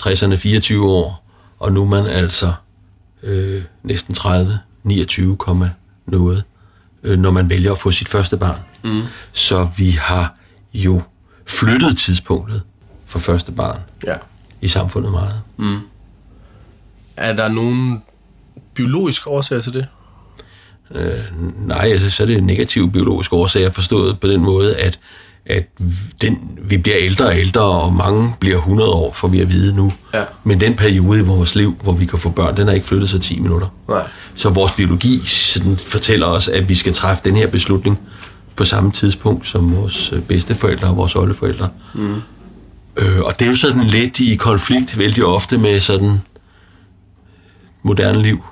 60'erne 0.00 0.34
24 0.34 0.90
år, 0.90 1.24
og 1.58 1.72
nu 1.72 1.82
er 1.82 1.88
man 1.88 2.06
altså 2.06 2.52
øh, 3.22 3.62
næsten 3.82 4.14
30, 4.14 4.58
29, 4.84 5.36
komma 5.36 5.70
noget, 6.06 6.44
øh, 7.04 7.18
når 7.18 7.30
man 7.30 7.50
vælger 7.50 7.72
at 7.72 7.78
få 7.78 7.90
sit 7.90 8.08
første 8.08 8.36
barn. 8.36 8.58
Mm. 8.84 9.02
Så 9.32 9.68
vi 9.76 9.90
har 9.90 10.34
jo 10.74 11.02
flyttet 11.46 11.96
tidspunktet 11.96 12.62
for 13.06 13.18
første 13.18 13.52
barn 13.52 13.80
Ja. 14.06 14.16
i 14.60 14.68
samfundet 14.68 15.12
meget. 15.12 15.42
Er 17.16 17.32
der 17.32 17.48
nogen 17.48 18.02
biologiske 18.74 19.30
årsager 19.30 19.60
til 19.62 19.72
det? 19.72 19.86
Øh, 20.90 21.24
nej, 21.66 21.88
altså, 21.90 22.10
så 22.10 22.22
er 22.22 22.26
det 22.26 22.44
negative 22.44 22.90
biologiske 22.92 23.36
årsager 23.36 23.70
forstået 23.70 24.20
på 24.20 24.26
den 24.28 24.40
måde, 24.40 24.76
at, 24.76 24.98
at 25.46 25.64
den, 26.20 26.58
vi 26.62 26.78
bliver 26.78 26.98
ældre 27.00 27.26
og 27.26 27.38
ældre, 27.38 27.60
og 27.60 27.92
mange 27.92 28.34
bliver 28.40 28.56
100 28.56 28.90
år, 28.90 29.12
får 29.12 29.28
vi 29.28 29.40
at 29.40 29.48
vide 29.48 29.76
nu. 29.76 29.92
Ja. 30.14 30.22
Men 30.44 30.60
den 30.60 30.74
periode 30.74 31.20
i 31.20 31.22
vores 31.22 31.54
liv, 31.54 31.76
hvor 31.82 31.92
vi 31.92 32.04
kan 32.04 32.18
få 32.18 32.30
børn, 32.30 32.56
den 32.56 32.66
har 32.66 32.74
ikke 32.74 32.86
flyttet 32.86 33.08
sig 33.08 33.20
10 33.20 33.40
minutter. 33.40 33.68
Nej. 33.88 34.02
Så 34.34 34.50
vores 34.50 34.72
biologi 34.72 35.18
sådan, 35.26 35.76
fortæller 35.76 36.26
os, 36.26 36.48
at 36.48 36.68
vi 36.68 36.74
skal 36.74 36.92
træffe 36.92 37.22
den 37.24 37.36
her 37.36 37.46
beslutning 37.46 38.00
på 38.56 38.64
samme 38.64 38.92
tidspunkt 38.92 39.46
som 39.46 39.76
vores 39.76 40.12
øh, 40.12 40.22
bedsteforældre 40.22 40.88
og 40.88 40.96
vores 40.96 41.16
oldeforældre. 41.16 41.68
Mm. 41.94 42.14
Øh, 42.96 43.20
og 43.20 43.38
det 43.38 43.44
er 43.46 43.50
jo 43.50 43.56
sådan 43.56 43.84
lidt 43.84 44.20
i 44.20 44.34
konflikt 44.34 44.98
vældig 44.98 45.24
ofte 45.24 45.58
med 45.58 45.80
sådan 45.80 46.20
moderne 47.82 48.22
liv. 48.22 48.44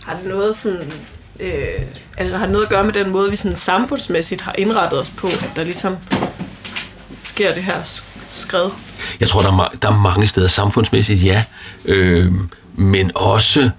Har 0.00 0.16
det 0.16 0.28
noget 0.28 0.56
sådan... 0.56 0.92
Øh, 1.42 1.86
altså 2.16 2.36
har 2.36 2.44
det 2.44 2.52
noget 2.52 2.64
at 2.64 2.70
gøre 2.70 2.84
med 2.84 2.92
den 2.92 3.10
måde, 3.10 3.30
vi 3.30 3.36
sådan 3.36 3.56
samfundsmæssigt 3.56 4.40
har 4.40 4.54
indrettet 4.58 5.00
os 5.00 5.10
på, 5.10 5.26
at 5.26 5.50
der 5.56 5.64
ligesom 5.64 5.96
sker 7.22 7.54
det 7.54 7.62
her 7.62 8.02
skred? 8.32 8.70
Jeg 9.20 9.28
tror, 9.28 9.42
der 9.42 9.48
er, 9.48 9.58
ma- 9.58 9.76
der 9.82 9.88
er 9.88 10.00
mange 10.00 10.26
steder 10.26 10.48
samfundsmæssigt, 10.48 11.24
ja. 11.24 11.44
Øh, 11.84 12.32
men 12.74 13.10
også, 13.14 13.70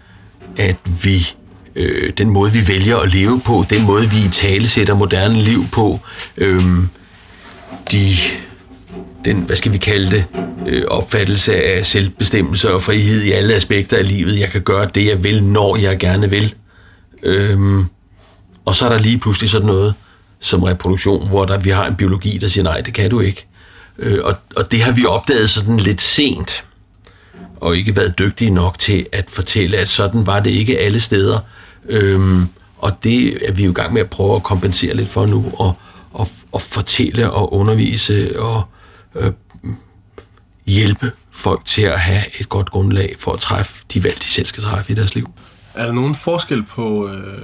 at 0.58 0.76
vi 1.04 1.36
øh, 1.76 2.14
den 2.18 2.30
måde, 2.30 2.52
vi 2.52 2.68
vælger 2.68 2.98
at 2.98 3.14
leve 3.14 3.42
på, 3.42 3.66
den 3.70 3.86
måde, 3.86 4.10
vi 4.10 4.18
i 4.18 4.30
tale 4.32 4.68
sætter 4.68 4.94
moderne 4.94 5.36
liv 5.36 5.66
på, 5.72 6.00
øh, 6.38 6.62
de, 7.92 8.14
den, 9.26 9.38
hvad 9.38 9.56
skal 9.56 9.72
vi 9.72 9.78
kalde 9.78 10.12
det, 10.12 10.26
øh, 10.68 10.84
opfattelse 10.88 11.56
af 11.56 11.86
selvbestemmelse 11.86 12.74
og 12.74 12.82
frihed 12.82 13.22
i 13.22 13.32
alle 13.32 13.54
aspekter 13.54 13.98
af 13.98 14.08
livet. 14.08 14.40
Jeg 14.40 14.50
kan 14.50 14.62
gøre 14.62 14.90
det, 14.96 15.06
jeg 15.06 15.24
vil, 15.24 15.44
når 15.44 15.78
jeg 15.78 16.00
gerne 16.00 16.30
vil. 16.30 16.56
Øhm, 17.24 17.86
og 18.66 18.76
så 18.76 18.86
er 18.86 18.90
der 18.90 18.98
lige 18.98 19.18
pludselig 19.18 19.50
sådan 19.50 19.68
noget 19.68 19.94
som 20.40 20.64
reproduktion, 20.64 21.28
hvor 21.28 21.46
der, 21.46 21.58
vi 21.58 21.70
har 21.70 21.86
en 21.86 21.96
biologi, 21.96 22.38
der 22.38 22.48
siger, 22.48 22.64
nej, 22.64 22.82
det 22.82 22.94
kan 22.94 23.10
du 23.10 23.20
ikke. 23.20 23.46
Øh, 24.00 24.20
og, 24.24 24.36
og 24.56 24.72
det 24.72 24.82
har 24.82 24.92
vi 24.92 25.06
opdaget 25.06 25.50
sådan 25.50 25.78
lidt 25.78 26.02
sent, 26.02 26.66
og 27.62 27.78
ikke 27.78 27.96
været 27.96 28.20
dygtige 28.20 28.52
nok 28.52 28.80
til 28.80 29.08
at 29.12 29.30
fortælle, 29.30 29.78
at 29.78 29.90
sådan 29.90 30.26
var 30.26 30.40
det 30.40 30.50
ikke 30.50 30.80
alle 30.80 31.00
steder. 31.00 31.40
Øhm, 31.90 32.48
og 32.78 33.04
det 33.04 33.48
er 33.48 33.52
vi 33.52 33.64
jo 33.66 33.72
i 33.72 33.74
gang 33.74 33.94
med 33.94 34.02
at 34.02 34.10
prøve 34.10 34.36
at 34.36 34.44
kompensere 34.44 34.94
lidt 34.94 35.10
for 35.10 35.26
nu, 35.26 35.52
og, 35.60 35.74
og, 36.14 36.28
og 36.52 36.62
fortælle 36.62 37.32
og 37.32 37.54
undervise 37.54 38.40
og 38.40 38.64
øh, 39.16 39.32
hjælpe 40.66 41.12
folk 41.32 41.66
til 41.66 41.82
at 41.82 42.00
have 42.00 42.24
et 42.40 42.50
godt 42.50 42.70
grundlag 42.70 43.16
for 43.20 43.32
at 43.32 43.40
træffe 43.40 43.84
de 43.94 44.04
valg, 44.04 44.20
de 44.20 44.24
selv 44.24 44.46
skal 44.46 44.64
træffe 44.64 44.92
i 44.92 44.96
deres 44.96 45.16
liv. 45.16 45.30
Er 45.76 45.86
der 45.86 45.94
nogen 45.94 46.16
forskel 46.16 46.64
på 46.64 47.08
øh, 47.08 47.44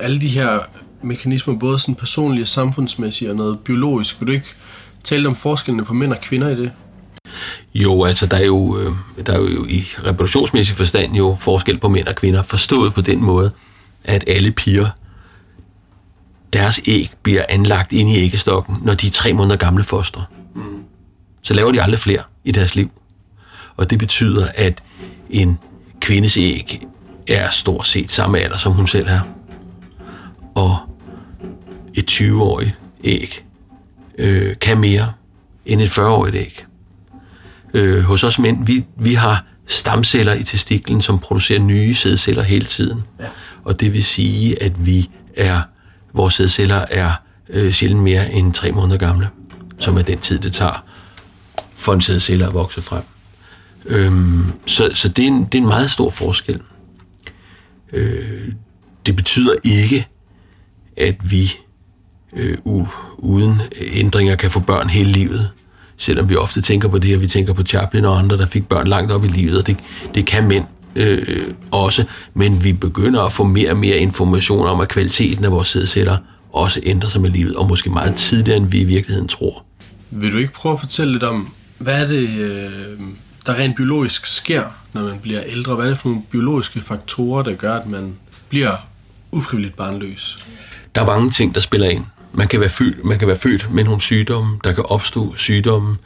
alle 0.00 0.18
de 0.18 0.28
her 0.28 0.60
mekanismer, 1.02 1.54
både 1.54 1.78
sådan 1.78 1.94
personlige 1.94 2.46
samfundsmæssige 2.46 3.30
og 3.30 3.36
noget 3.36 3.60
biologisk? 3.60 4.20
Vil 4.20 4.28
du 4.28 4.32
ikke 4.32 4.54
tale 5.04 5.28
om 5.28 5.36
forskellene 5.36 5.84
på 5.84 5.94
mænd 5.94 6.12
og 6.12 6.20
kvinder 6.20 6.48
i 6.48 6.54
det? 6.54 6.72
Jo, 7.74 8.04
altså 8.04 8.26
der 8.26 8.36
er 8.36 8.44
jo, 8.44 8.78
øh, 8.78 8.92
der 9.26 9.32
er 9.32 9.38
jo 9.38 9.64
i 9.64 9.84
reproduktionsmæssig 10.06 10.76
forstand 10.76 11.14
jo 11.14 11.36
forskel 11.40 11.78
på 11.78 11.88
mænd 11.88 12.06
og 12.06 12.14
kvinder, 12.14 12.42
forstået 12.42 12.94
på 12.94 13.00
den 13.00 13.24
måde, 13.24 13.50
at 14.04 14.24
alle 14.26 14.52
piger, 14.52 14.88
deres 16.52 16.80
æg 16.86 17.10
bliver 17.22 17.44
anlagt 17.48 17.92
ind 17.92 18.08
i 18.08 18.16
æggestokken, 18.16 18.76
når 18.82 18.94
de 18.94 19.06
er 19.06 19.10
tre 19.10 19.32
måneder 19.32 19.56
gamle 19.56 19.84
fostre. 19.84 20.24
Mm. 20.54 20.62
Så 21.42 21.54
laver 21.54 21.72
de 21.72 21.82
aldrig 21.82 22.00
flere 22.00 22.22
i 22.44 22.52
deres 22.52 22.74
liv. 22.74 22.90
Og 23.76 23.90
det 23.90 23.98
betyder, 23.98 24.48
at 24.54 24.82
en 25.30 25.58
kvindes 26.00 26.36
æg 26.36 26.80
er 27.28 27.50
stort 27.50 27.86
set 27.86 28.12
samme 28.12 28.38
alder, 28.38 28.56
som 28.56 28.72
hun 28.72 28.86
selv 28.86 29.06
er. 29.08 29.20
Og 30.54 30.78
et 31.94 32.10
20-årigt 32.10 32.76
æg 33.04 33.44
øh, 34.18 34.56
kan 34.60 34.80
mere 34.80 35.12
end 35.66 35.80
et 35.80 35.98
40-årigt 35.98 36.36
æg 36.36 36.66
øh, 37.74 38.02
hos 38.02 38.24
os 38.24 38.38
mænd, 38.38 38.66
vi, 38.66 38.84
vi 38.96 39.14
har 39.14 39.44
stamceller 39.66 40.34
i 40.34 40.42
testiklen, 40.42 41.00
som 41.00 41.18
producerer 41.18 41.60
nye 41.60 41.94
sædceller 41.94 42.42
hele 42.42 42.66
tiden. 42.66 43.02
Ja. 43.20 43.24
Og 43.64 43.80
det 43.80 43.92
vil 43.92 44.04
sige, 44.04 44.62
at 44.62 44.86
vi 44.86 45.10
er, 45.36 45.60
vores 46.14 46.34
sædceller 46.34 46.84
er 46.90 47.12
øh, 47.48 47.72
sjældent 47.72 48.02
mere 48.02 48.32
end 48.32 48.54
tre 48.54 48.72
måneder 48.72 48.98
gamle. 48.98 49.28
som 49.78 49.98
er 49.98 50.02
den 50.02 50.18
tid, 50.18 50.38
det 50.38 50.52
tager 50.52 50.84
for 51.74 51.92
en 51.92 52.00
sædcelle 52.00 52.46
at 52.46 52.54
vokse 52.54 52.82
frem. 52.82 53.02
Øhm, 53.86 54.44
så 54.66 54.90
så 54.94 55.08
det, 55.08 55.22
er 55.22 55.26
en, 55.26 55.44
det 55.44 55.54
er 55.54 55.62
en 55.62 55.68
meget 55.68 55.90
stor 55.90 56.10
forskel. 56.10 56.60
Øh, 57.92 58.52
det 59.06 59.16
betyder 59.16 59.52
ikke, 59.64 60.06
at 60.96 61.30
vi 61.30 61.52
øh, 62.36 62.58
u- 62.66 63.18
uden 63.18 63.60
ændringer 63.92 64.36
kan 64.36 64.50
få 64.50 64.60
børn 64.60 64.88
hele 64.88 65.12
livet. 65.12 65.50
Selvom 65.96 66.28
vi 66.28 66.36
ofte 66.36 66.60
tænker 66.60 66.88
på 66.88 66.98
det, 66.98 67.14
og 67.14 67.20
vi 67.20 67.26
tænker 67.26 67.52
på 67.52 67.62
Chaplin 67.62 68.04
og 68.04 68.18
andre, 68.18 68.36
der 68.38 68.46
fik 68.46 68.68
børn 68.68 68.86
langt 68.86 69.12
op 69.12 69.24
i 69.24 69.28
livet, 69.28 69.58
og 69.58 69.66
det, 69.66 69.76
det 70.14 70.26
kan 70.26 70.48
mænd 70.48 70.64
øh, 70.96 71.52
også, 71.70 72.04
men 72.34 72.64
vi 72.64 72.72
begynder 72.72 73.22
at 73.22 73.32
få 73.32 73.44
mere 73.44 73.70
og 73.70 73.76
mere 73.76 73.96
information 73.96 74.66
om, 74.66 74.80
at 74.80 74.88
kvaliteten 74.88 75.44
af 75.44 75.50
vores 75.50 75.68
sædceller 75.68 76.16
også 76.52 76.80
ændrer 76.82 77.08
sig 77.08 77.20
med 77.20 77.30
livet, 77.30 77.56
og 77.56 77.68
måske 77.68 77.90
meget 77.90 78.14
tidligere, 78.14 78.56
end 78.58 78.66
vi 78.66 78.80
i 78.80 78.84
virkeligheden 78.84 79.28
tror. 79.28 79.64
Vil 80.10 80.32
du 80.32 80.36
ikke 80.36 80.52
prøve 80.52 80.72
at 80.72 80.80
fortælle 80.80 81.12
lidt 81.12 81.22
om, 81.22 81.52
hvad 81.78 82.02
er 82.02 82.06
det, 82.06 82.28
øh, 82.28 83.00
der 83.48 83.54
rent 83.54 83.76
biologisk 83.76 84.26
sker, 84.26 84.64
når 84.92 85.02
man 85.02 85.18
bliver 85.18 85.42
ældre? 85.46 85.74
Hvad 85.74 85.84
er 85.84 85.88
det 85.88 85.98
for 85.98 86.08
nogle 86.08 86.22
biologiske 86.30 86.80
faktorer, 86.80 87.42
der 87.42 87.54
gør, 87.54 87.74
at 87.74 87.86
man 87.86 88.16
bliver 88.48 88.76
ufrivilligt 89.32 89.76
barnløs? 89.76 90.46
Der 90.94 91.00
er 91.00 91.06
mange 91.06 91.30
ting, 91.30 91.54
der 91.54 91.60
spiller 91.60 91.88
ind. 91.88 92.04
Man 92.32 92.48
kan 92.48 92.60
være 92.60 92.68
født, 92.68 93.04
man 93.04 93.18
kan 93.18 93.28
være 93.28 93.36
født 93.36 93.74
med 93.74 93.84
nogle 93.84 94.00
sygdomme, 94.00 94.58
der 94.64 94.72
kan 94.72 94.84
opstå 94.86 95.34
sygdomme. 95.36 95.96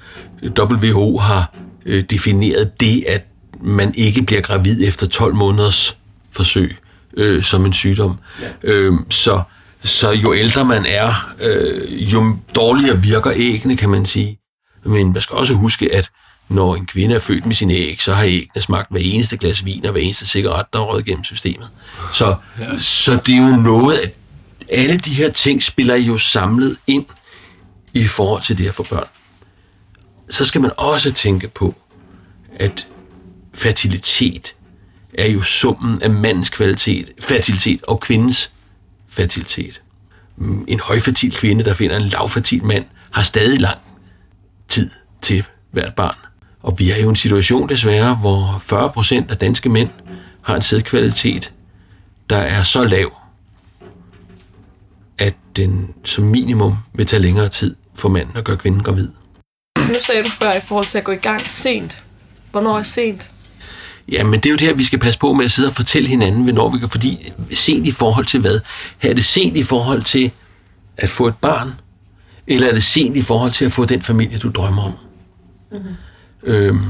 WHO 0.59 1.19
har 1.19 1.55
øh, 1.87 2.03
defineret 2.11 2.81
det, 2.81 3.05
at 3.09 3.23
man 3.61 3.95
ikke 3.95 4.23
bliver 4.23 4.43
gravid 4.43 4.89
efter 4.89 5.07
12 5.07 5.35
måneders 5.35 5.97
forsøg 6.31 6.77
øh, 7.17 7.43
som 7.43 7.67
en 7.67 7.73
sygdom. 7.73 8.19
Ja. 8.41 8.49
Øh, 8.63 8.95
så, 9.11 9.43
så 9.85 10.11
jo 10.11 10.35
ældre 10.35 10.65
man 10.65 10.87
er, 10.87 11.35
øh, 11.41 12.13
jo 12.13 12.37
dårligere 12.57 13.03
virker 13.03 13.33
æggene, 13.35 13.77
kan 13.77 13.91
man 13.91 14.07
sige. 14.07 14.39
Men 14.85 15.13
man 15.13 15.23
skal 15.23 15.37
også 15.37 15.55
huske, 15.55 15.95
at 15.95 16.11
når 16.53 16.77
en 16.77 16.87
kvinde 16.87 17.15
er 17.15 17.19
født 17.19 17.47
med 17.47 17.55
sine 17.55 17.75
æg, 17.75 18.03
så 18.03 18.15
har 18.15 18.25
æggene 18.25 18.61
smagt 18.61 18.91
hver 18.91 19.01
eneste 19.01 19.37
glas 19.37 19.65
vin 19.65 19.87
og 19.87 19.93
hver 19.93 20.01
eneste 20.01 20.27
cigaret, 20.27 20.67
der 20.73 20.79
er 20.79 20.83
røget 20.83 21.05
gennem 21.05 21.25
systemet. 21.25 21.69
Så, 22.13 22.37
ja. 22.59 22.79
så 22.79 23.19
det 23.27 23.35
er 23.35 23.51
jo 23.51 23.57
noget, 23.57 23.99
at 23.99 24.15
alle 24.69 24.97
de 24.97 25.15
her 25.15 25.31
ting 25.31 25.63
spiller 25.63 25.97
jo 25.97 26.19
samlet 26.19 26.77
ind 26.87 27.05
i 27.95 28.05
forhold 28.05 28.43
til 28.43 28.59
det 28.59 28.69
at 28.69 28.75
få 28.75 28.87
børn. 28.91 29.07
Så 30.31 30.45
skal 30.45 30.61
man 30.61 30.71
også 30.77 31.13
tænke 31.13 31.49
på, 31.49 31.75
at 32.57 32.89
fertilitet 33.55 34.55
er 35.15 35.29
jo 35.29 35.43
summen 35.43 36.03
af 36.03 36.11
mandens 36.11 36.51
kvalitet, 36.51 37.11
fertilitet 37.21 37.83
og 37.83 38.01
kvindens 38.01 38.51
fertilitet. 39.09 39.83
En 40.69 40.81
højfertil 40.81 41.37
kvinde, 41.37 41.65
der 41.65 41.75
finder 41.75 41.97
en 41.97 42.09
lavfertil 42.09 42.65
mand, 42.65 42.85
har 43.11 43.23
stadig 43.23 43.61
lang 43.61 43.79
tid 44.69 44.91
til 45.23 45.45
hvert 45.71 45.95
barn. 45.95 46.32
Og 46.63 46.79
vi 46.79 46.91
er 46.91 47.03
jo 47.03 47.09
en 47.09 47.17
situation 47.17 47.69
desværre, 47.69 48.15
hvor 48.15 48.63
40 48.63 48.91
procent 48.93 49.31
af 49.31 49.39
danske 49.39 49.69
mænd 49.69 49.91
har 50.43 50.57
en 50.57 50.63
sædkvalitet, 50.63 51.53
der 52.31 52.37
er 52.37 52.63
så 52.63 52.85
lav, 52.85 53.13
at 55.19 55.35
den 55.57 55.95
som 56.05 56.25
minimum 56.25 56.77
vil 56.95 57.07
tage 57.07 57.23
længere 57.23 57.49
tid 57.49 57.77
for 57.95 58.09
manden 58.09 58.37
at 58.37 58.45
gøre 58.45 58.57
kvinden 58.57 58.83
gravid. 58.83 59.09
Så 59.79 59.89
nu 59.89 59.95
sagde 60.01 60.23
du 60.23 60.31
før 60.31 60.53
i 60.53 60.61
forhold 60.61 60.85
til 60.85 60.99
at 60.99 61.05
gå 61.05 61.13
i 61.13 61.17
gang 61.17 61.41
sent. 61.41 62.03
Hvornår 62.51 62.79
er 62.79 62.83
sent? 62.83 63.31
Ja, 64.09 64.25
men 64.25 64.41
det 64.41 64.47
er 64.47 64.51
jo 64.51 64.57
det 64.57 64.67
her, 64.67 64.75
vi 64.75 64.85
skal 64.85 64.99
passe 64.99 65.19
på 65.19 65.33
med 65.33 65.45
at 65.45 65.51
sidde 65.51 65.69
og 65.69 65.75
fortælle 65.75 66.09
hinanden, 66.09 66.43
hvornår 66.43 66.71
vi 66.71 66.79
kan, 66.79 66.89
fordi 66.89 67.33
sent 67.53 67.87
i 67.87 67.91
forhold 67.91 68.27
til 68.27 68.41
hvad? 68.41 68.61
Er 69.03 69.15
det 69.15 69.25
sent 69.25 69.57
i 69.57 69.63
forhold 69.63 70.03
til 70.03 70.31
at 70.97 71.09
få 71.09 71.27
et 71.27 71.37
barn, 71.37 71.73
eller 72.47 72.69
er 72.69 72.73
det 72.73 72.83
sent 72.83 73.17
i 73.17 73.23
forhold 73.23 73.53
til 73.53 73.65
at 73.65 73.73
få 73.73 73.85
den 73.85 74.03
familie, 74.03 74.39
du 74.39 74.51
drømmer 74.51 74.83
om? 74.83 74.93
Mm-hmm. 75.73 75.95
Øhm, 76.43 76.87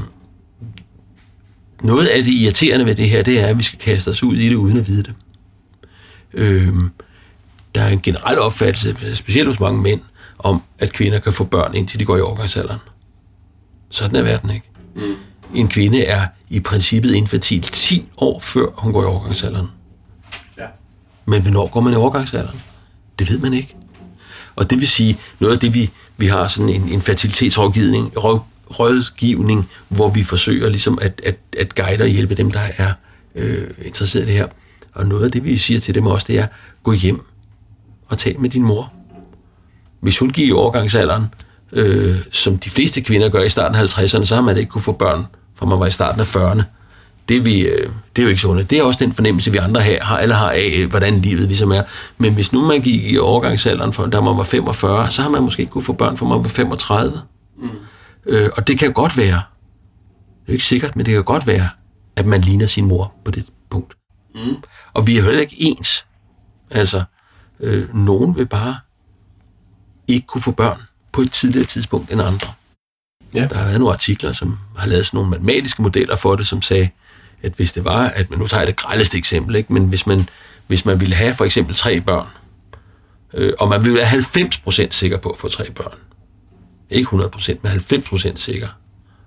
noget 1.83 2.07
af 2.07 2.23
det 2.23 2.31
irriterende 2.31 2.85
ved 2.85 2.95
det 2.95 3.09
her, 3.09 3.23
det 3.23 3.39
er, 3.39 3.47
at 3.47 3.57
vi 3.57 3.63
skal 3.63 3.79
kaste 3.79 4.09
os 4.09 4.23
ud 4.23 4.35
i 4.35 4.49
det, 4.49 4.55
uden 4.55 4.77
at 4.77 4.87
vide 4.87 5.03
det. 5.03 5.13
Øhm, 6.33 6.89
der 7.75 7.81
er 7.81 7.89
en 7.89 8.01
generel 8.01 8.39
opfattelse, 8.39 9.15
specielt 9.15 9.47
hos 9.47 9.59
mange 9.59 9.81
mænd, 9.81 10.01
om, 10.39 10.61
at 10.79 10.93
kvinder 10.93 11.19
kan 11.19 11.33
få 11.33 11.43
børn, 11.43 11.75
indtil 11.75 11.99
de 11.99 12.05
går 12.05 12.17
i 12.17 12.21
overgangsalderen. 12.21 12.79
Sådan 13.89 14.15
er 14.15 14.21
verden 14.21 14.49
ikke. 14.49 14.69
Mm. 14.95 15.15
En 15.55 15.67
kvinde 15.67 16.03
er 16.03 16.27
i 16.49 16.59
princippet 16.59 17.13
infertil 17.13 17.61
10 17.61 18.09
år 18.17 18.39
før 18.39 18.65
hun 18.77 18.93
går 18.93 19.03
i 19.03 19.05
overgangsalderen. 19.05 19.67
Ja. 20.57 20.65
Men 21.25 21.41
hvornår 21.41 21.67
går 21.67 21.79
man 21.79 21.93
i 21.93 21.95
overgangsalderen? 21.95 22.61
Det 23.19 23.29
ved 23.29 23.39
man 23.39 23.53
ikke. 23.53 23.75
Og 24.55 24.69
det 24.69 24.79
vil 24.79 24.87
sige, 24.87 25.19
noget 25.39 25.53
af 25.53 25.59
det, 25.59 25.73
vi, 25.73 25.89
vi 26.17 26.27
har 26.27 26.47
sådan 26.47 26.69
en, 26.69 26.89
en 26.89 27.01
fertilitetsrådgivning, 27.01 28.23
råd, 28.23 28.39
rådgivning, 28.79 29.69
hvor 29.89 30.09
vi 30.09 30.23
forsøger 30.23 30.69
ligesom 30.69 30.99
at, 31.01 31.21
at, 31.25 31.35
at 31.59 31.75
guide 31.75 32.03
og 32.03 32.07
hjælpe 32.07 32.35
dem, 32.35 32.51
der 32.51 32.61
er 32.77 32.93
øh, 33.35 33.67
interesseret 33.85 34.23
i 34.23 34.27
det 34.27 34.33
her. 34.33 34.47
Og 34.93 35.05
noget 35.05 35.25
af 35.25 35.31
det, 35.31 35.43
vi 35.43 35.57
siger 35.57 35.79
til 35.79 35.95
dem 35.95 36.07
også, 36.07 36.25
det 36.29 36.39
er, 36.39 36.47
gå 36.83 36.93
hjem 36.93 37.25
og 38.09 38.17
tal 38.17 38.39
med 38.39 38.49
din 38.49 38.63
mor. 38.63 38.93
Hvis 40.01 40.19
hun 40.19 40.29
gik 40.29 40.47
i 40.47 40.51
overgangsalderen, 40.51 41.25
øh, 41.71 42.17
som 42.31 42.57
de 42.57 42.69
fleste 42.69 43.01
kvinder 43.01 43.29
gør 43.29 43.41
i 43.41 43.49
starten 43.49 43.75
af 43.75 43.99
50'erne, 43.99 44.25
så 44.25 44.35
har 44.35 44.41
man 44.41 44.57
ikke 44.57 44.69
kunne 44.69 44.81
få 44.81 44.91
børn, 44.91 45.25
for 45.55 45.65
man 45.65 45.79
var 45.79 45.85
i 45.85 45.91
starten 45.91 46.21
af 46.21 46.35
40'erne. 46.35 46.63
Det 47.29 47.45
vi, 47.45 47.61
øh, 47.61 47.89
det 48.15 48.21
er 48.21 48.23
jo 48.23 48.29
ikke 48.29 48.41
sådan. 48.41 48.65
Det 48.65 48.79
er 48.79 48.83
også 48.83 48.99
den 49.05 49.13
fornemmelse, 49.13 49.51
vi 49.51 49.57
andre 49.57 49.81
her, 49.81 50.03
har, 50.03 50.17
alle 50.17 50.33
har 50.33 50.49
af, 50.49 50.73
øh, 50.77 50.89
hvordan 50.89 51.21
livet 51.21 51.47
ligesom 51.47 51.71
er. 51.71 51.81
Men 52.17 52.33
hvis 52.33 52.53
nu 52.53 52.65
man 52.65 52.81
gik 52.81 53.11
i 53.11 53.17
overgangsalderen, 53.17 53.93
for, 53.93 54.05
da 54.05 54.21
man 54.21 54.37
var 54.37 54.43
45, 54.43 55.11
så 55.11 55.21
har 55.21 55.29
man 55.29 55.43
måske 55.43 55.61
ikke 55.61 55.71
kunne 55.71 55.83
få 55.83 55.93
børn, 55.93 56.17
for 56.17 56.25
man 56.25 56.43
var 56.43 56.49
35. 56.49 57.21
Mm. 57.61 57.69
Øh, 58.25 58.49
og 58.57 58.67
det 58.67 58.79
kan 58.79 58.93
godt 58.93 59.17
være, 59.17 59.27
det 59.27 60.47
er 60.47 60.47
jo 60.47 60.53
ikke 60.53 60.65
sikkert, 60.65 60.95
men 60.95 61.05
det 61.05 61.13
kan 61.13 61.23
godt 61.23 61.47
være, 61.47 61.69
at 62.15 62.25
man 62.25 62.41
ligner 62.41 62.67
sin 62.67 62.85
mor 62.85 63.13
på 63.25 63.31
det 63.31 63.45
punkt. 63.69 63.97
Mm. 64.35 64.55
Og 64.93 65.07
vi 65.07 65.17
er 65.17 65.23
heller 65.23 65.41
ikke 65.41 65.55
ens. 65.59 66.05
Altså, 66.71 67.03
øh, 67.59 67.95
nogen 67.95 68.35
vil 68.35 68.45
bare 68.45 68.75
ikke 70.07 70.27
kunne 70.27 70.41
få 70.41 70.51
børn 70.51 70.81
på 71.11 71.21
et 71.21 71.31
tidligere 71.31 71.65
tidspunkt 71.65 72.11
end 72.11 72.21
andre. 72.21 72.53
Ja. 73.33 73.47
Der 73.47 73.57
har 73.57 73.65
været 73.65 73.79
nogle 73.79 73.93
artikler, 73.93 74.31
som 74.31 74.57
har 74.77 74.87
lavet 74.87 75.05
sådan 75.05 75.17
nogle 75.17 75.29
matematiske 75.29 75.81
modeller 75.81 76.15
for 76.15 76.35
det, 76.35 76.47
som 76.47 76.61
sagde, 76.61 76.89
at 77.43 77.53
hvis 77.53 77.73
det 77.73 77.85
var, 77.85 78.07
at 78.07 78.29
man 78.29 78.39
nu 78.39 78.47
tager 78.47 78.61
jeg 78.61 78.67
det 78.67 78.75
grældeste 78.75 79.17
eksempel, 79.17 79.55
ikke? 79.55 79.73
men 79.73 79.87
hvis 79.87 80.07
man, 80.07 80.29
hvis 80.67 80.85
man 80.85 80.99
ville 80.99 81.15
have 81.15 81.33
for 81.33 81.45
eksempel 81.45 81.75
tre 81.75 82.01
børn, 82.01 82.27
øh, 83.33 83.53
og 83.59 83.69
man 83.69 83.83
ville 83.83 83.97
være 83.97 84.07
90% 84.07 84.87
sikker 84.91 85.17
på 85.17 85.29
at 85.29 85.37
få 85.37 85.47
tre 85.47 85.71
børn, 85.71 85.97
ikke 86.93 87.09
100%, 87.09 87.55
men 87.61 87.71
90% 87.71 88.35
sikker, 88.35 88.67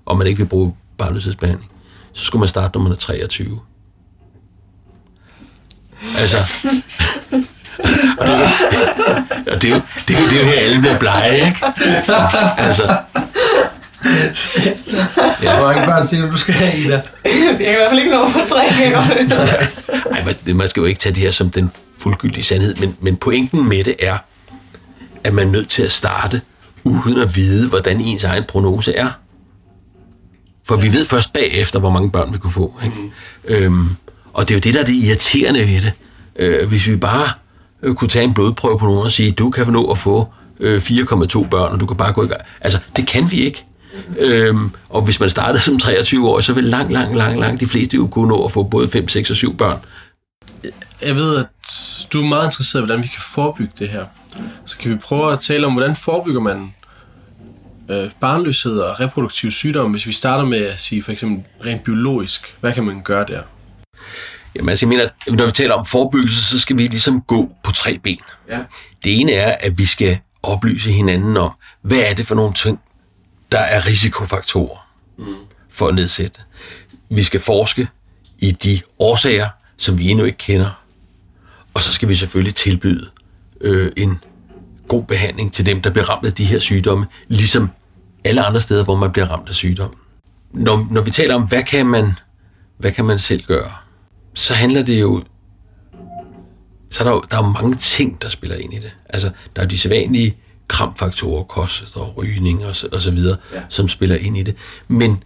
og 0.07 0.19
man 0.19 0.27
ikke 0.27 0.39
vil 0.39 0.47
bruge 0.47 0.75
barnløshedsbehandling, 0.99 1.71
så 2.13 2.25
skulle 2.25 2.41
man 2.41 2.49
starte, 2.49 2.79
når 2.79 2.83
man 2.83 2.93
er 2.93 2.97
23. 2.97 3.61
Altså, 6.19 6.37
og 8.19 8.27
det, 8.27 8.35
og 9.53 9.63
det, 9.63 9.71
er 9.71 9.75
jo, 9.75 9.81
det, 10.09 10.17
er 10.17 10.21
jo, 10.21 10.29
det 10.29 10.37
er 10.37 10.41
jo 10.41 10.45
her, 10.45 10.61
alle 10.61 10.81
bliver 10.81 10.99
blege, 10.99 11.47
ikke? 11.47 11.65
Altså, 12.59 12.97
Ja. 15.43 15.57
Hvor 15.57 15.67
mange 15.67 15.87
børn 15.87 16.07
siger 16.07 16.27
du, 16.27 16.33
du 16.33 16.37
skal 16.37 16.55
have, 16.55 16.79
Ida? 16.79 17.03
Jeg 17.25 17.33
kan 17.33 17.61
i 17.61 17.65
hvert 17.65 17.89
fald 17.89 17.99
ikke 17.99 18.11
nå 18.11 18.25
på 18.25 18.41
tre 18.49 18.65
Nej, 20.11 20.25
man, 20.47 20.57
man 20.57 20.69
skal 20.69 20.81
jo 20.81 20.87
ikke 20.87 21.01
tage 21.01 21.15
det 21.15 21.23
her 21.23 21.31
som 21.31 21.51
den 21.51 21.71
fuldgyldige 21.99 22.45
sandhed, 22.45 22.77
men, 22.77 22.97
men 23.01 23.17
pointen 23.17 23.69
med 23.69 23.85
det 23.85 23.97
er, 23.99 24.19
at 25.25 25.35
man 25.35 25.49
er 25.49 25.53
nødt 25.53 25.69
til 25.69 25.83
at 25.83 25.93
starte 25.93 26.41
uden 26.87 27.21
at 27.21 27.37
vide, 27.37 27.69
hvordan 27.69 28.01
ens 28.01 28.25
egen 28.25 28.45
prognose 28.45 28.95
er. 28.95 29.09
For 30.65 30.77
vi 30.77 30.93
ved 30.93 31.07
først 31.07 31.33
bagefter, 31.33 31.79
hvor 31.79 31.91
mange 31.91 32.11
børn 32.11 32.33
vi 32.33 32.39
kunne 32.39 32.53
få. 32.53 32.75
Ikke? 32.85 32.97
Mm. 32.99 33.11
Øhm, 33.45 33.89
og 34.33 34.49
det 34.49 34.55
er 34.55 34.59
jo 34.59 34.61
det, 34.61 34.75
der 34.75 34.81
er 34.81 34.85
det 34.85 34.95
irriterende 34.95 35.61
ved 35.61 35.83
det. 35.83 35.93
Øh, 36.37 36.69
hvis 36.69 36.87
vi 36.87 36.97
bare 36.97 37.29
øh, 37.83 37.95
kunne 37.95 38.09
tage 38.09 38.25
en 38.25 38.35
blodprøve 38.35 38.79
på 38.79 38.87
nogen 38.87 39.03
og 39.03 39.13
sige, 39.13 39.31
du 39.31 39.51
kan 39.51 39.67
nå 39.67 39.91
at 39.91 39.99
få 39.99 40.29
øh, 40.61 40.83
4,2 40.83 41.49
børn, 41.49 41.73
og 41.73 41.81
du 41.81 41.87
kan 41.87 41.97
bare 41.97 42.13
gå 42.13 42.25
i 42.25 42.27
gang. 42.27 42.41
Altså, 42.61 42.79
det 42.97 43.07
kan 43.07 43.31
vi 43.31 43.37
ikke. 43.37 43.65
Øhm, 44.19 44.71
og 44.89 45.03
hvis 45.03 45.21
man 45.21 45.31
startede 45.31 45.63
som 45.63 45.79
23 45.79 46.29
år, 46.29 46.41
så 46.41 46.53
vil 46.53 46.65
langt, 46.65 46.93
langt, 46.93 47.17
langt, 47.17 47.41
langt 47.41 47.61
de 47.61 47.67
fleste 47.67 47.97
jo 47.97 48.07
kunne 48.07 48.29
nå 48.29 48.45
at 48.45 48.53
få 48.53 48.63
både 48.63 48.89
5, 48.89 49.09
6 49.09 49.31
og 49.31 49.37
7 49.37 49.57
børn. 49.57 49.79
Jeg 51.03 51.17
ved, 51.17 51.37
at 51.37 51.47
du 52.13 52.23
er 52.23 52.27
meget 52.27 52.47
interesseret 52.47 52.83
i, 52.83 52.87
hvordan 52.87 53.03
vi 53.03 53.09
kan 53.09 53.23
forebygge 53.35 53.73
det 53.79 53.89
her. 53.89 54.05
Så 54.67 54.79
kan 54.79 54.91
vi 54.91 54.97
prøve 54.97 55.33
at 55.33 55.41
tale 55.41 55.67
om, 55.67 55.73
hvordan 55.73 55.97
forebygger 55.97 56.41
man 56.41 56.75
øh, 57.91 58.11
barnløshed 58.21 58.79
og 58.79 59.01
reproduktiv 59.01 59.51
sygdom, 59.51 59.91
hvis 59.91 60.07
vi 60.07 60.13
starter 60.13 60.45
med 60.45 60.67
at 60.67 60.81
sige 60.81 61.03
for 61.03 61.13
eksempel 61.13 61.45
rent 61.67 61.83
biologisk. 61.83 62.55
Hvad 62.61 62.73
kan 62.73 62.85
man 62.85 63.03
gøre 63.03 63.27
der? 63.29 63.43
Jamen 64.55 64.69
altså, 64.69 64.87
jeg 64.87 64.89
mener, 64.89 65.37
når 65.37 65.47
vi 65.47 65.53
taler 65.53 65.75
om 65.75 65.87
forebyggelse, 65.87 66.45
så 66.45 66.61
skal 66.61 66.79
vi 66.79 66.87
ligesom 66.87 67.23
gå 67.23 67.53
på 67.65 67.73
tre 67.73 67.99
ben. 67.99 68.19
Ja. 68.49 68.59
Det 69.05 69.21
ene 69.21 69.33
er, 69.33 69.57
at 69.61 69.79
vi 69.79 69.85
skal 69.85 70.19
oplyse 70.43 70.93
hinanden 70.93 71.37
om, 71.37 71.53
hvad 71.83 71.99
er 71.99 72.15
det 72.15 72.27
for 72.27 72.35
nogle 72.35 72.55
ting, 72.55 72.81
der 73.53 73.59
er 73.59 73.87
risikofaktorer 73.87 74.89
mm. 75.19 75.35
for 75.71 75.89
at 75.89 75.95
nedsætte. 75.95 76.41
Vi 77.11 77.23
skal 77.23 77.41
forske 77.41 77.89
i 78.39 78.51
de 78.51 78.81
årsager, 78.99 79.49
som 79.77 79.99
vi 79.99 80.11
endnu 80.11 80.25
ikke 80.25 80.39
kender. 80.39 80.83
Og 81.75 81.83
så 81.83 81.93
skal 81.93 82.09
vi 82.09 82.15
selvfølgelig 82.15 82.55
tilbyde 82.55 83.11
øh, 83.61 83.93
en 83.97 84.21
god 84.89 85.03
behandling 85.03 85.53
til 85.53 85.67
dem, 85.67 85.83
der 85.83 85.91
bliver 85.91 86.11
ramt 86.11 86.27
af 86.27 86.33
de 86.33 86.45
her 86.45 86.59
sygdomme, 86.59 87.07
ligesom 87.29 87.71
alle 88.25 88.43
andre 88.43 88.61
steder, 88.61 88.85
hvor 88.85 88.97
man 88.97 89.13
bliver 89.13 89.27
ramt 89.27 89.49
af 89.49 89.55
sygdom. 89.55 89.95
Når, 90.53 90.89
når 90.91 91.03
vi 91.03 91.11
taler 91.11 91.35
om, 91.35 91.43
hvad 91.43 91.63
kan 91.63 91.87
man, 91.87 92.13
hvad 92.79 92.93
kan 92.93 93.05
man 93.05 93.19
selv 93.19 93.43
gøre, 93.43 93.71
så 94.35 94.55
handler 94.55 94.83
det 94.83 95.01
jo 95.01 95.23
så 96.91 97.05
er 97.05 97.09
der, 97.09 97.15
jo, 97.15 97.23
der 97.31 97.37
er 97.39 97.47
jo 97.47 97.53
mange 97.63 97.77
ting, 97.77 98.23
der 98.23 98.29
spiller 98.29 98.57
ind 98.57 98.75
i 98.75 98.77
det. 98.77 98.93
Altså, 99.09 99.31
der 99.57 99.63
er 99.63 99.67
de 99.67 99.79
sædvanlige 99.79 100.37
kramfaktorer, 100.69 101.43
kost 101.43 101.97
og 101.97 102.17
rygning 102.17 102.65
og 102.65 102.77
så, 102.77 102.89
og 102.93 103.03
så 103.03 103.11
videre, 103.11 103.37
ja. 103.55 103.61
som 103.69 103.89
spiller 103.89 104.17
ind 104.17 104.39
i 104.39 104.43
det. 104.43 104.55
Men 104.89 105.23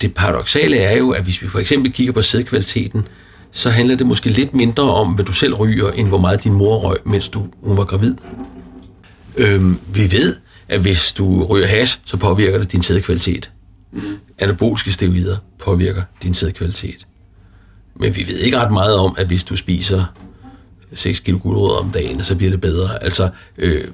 det 0.00 0.14
paradoxale 0.14 0.76
er 0.76 0.96
jo, 0.96 1.10
at 1.10 1.22
hvis 1.22 1.42
vi 1.42 1.46
for 1.46 1.58
eksempel 1.58 1.92
kigger 1.92 2.12
på 2.12 2.22
sædkvaliteten, 2.22 3.08
så 3.52 3.70
handler 3.70 3.96
det 3.96 4.06
måske 4.06 4.30
lidt 4.30 4.54
mindre 4.54 4.82
om, 4.82 5.12
hvad 5.12 5.24
du 5.24 5.32
selv 5.32 5.54
ryger, 5.54 5.90
end 5.90 6.08
hvor 6.08 6.18
meget 6.18 6.44
din 6.44 6.52
mor 6.52 6.78
røg, 6.78 6.98
mens 7.04 7.28
du, 7.28 7.46
hun 7.62 7.76
var 7.76 7.84
gravid. 7.84 8.16
Øhm, 9.36 9.78
vi 9.94 10.00
ved, 10.10 10.36
at 10.68 10.80
hvis 10.80 11.12
du 11.12 11.44
ryger 11.44 11.66
hash, 11.66 12.00
så 12.04 12.16
påvirker 12.16 12.58
det 12.58 12.72
din 12.72 12.82
sædkvalitet. 12.82 13.50
Mm. 13.92 14.00
Anaboliske 14.38 14.92
steroider 14.92 15.36
påvirker 15.64 16.02
din 16.22 16.34
sædkvalitet. 16.34 17.06
Men 18.00 18.16
vi 18.16 18.26
ved 18.26 18.38
ikke 18.38 18.58
ret 18.58 18.72
meget 18.72 18.96
om, 18.96 19.14
at 19.18 19.26
hvis 19.26 19.44
du 19.44 19.56
spiser 19.56 20.04
6 20.94 21.20
kilo 21.20 21.38
gulerødder 21.42 21.76
om 21.76 21.90
dagen, 21.90 22.24
så 22.24 22.36
bliver 22.36 22.50
det 22.50 22.60
bedre. 22.60 23.04
Altså, 23.04 23.30
øh, 23.58 23.84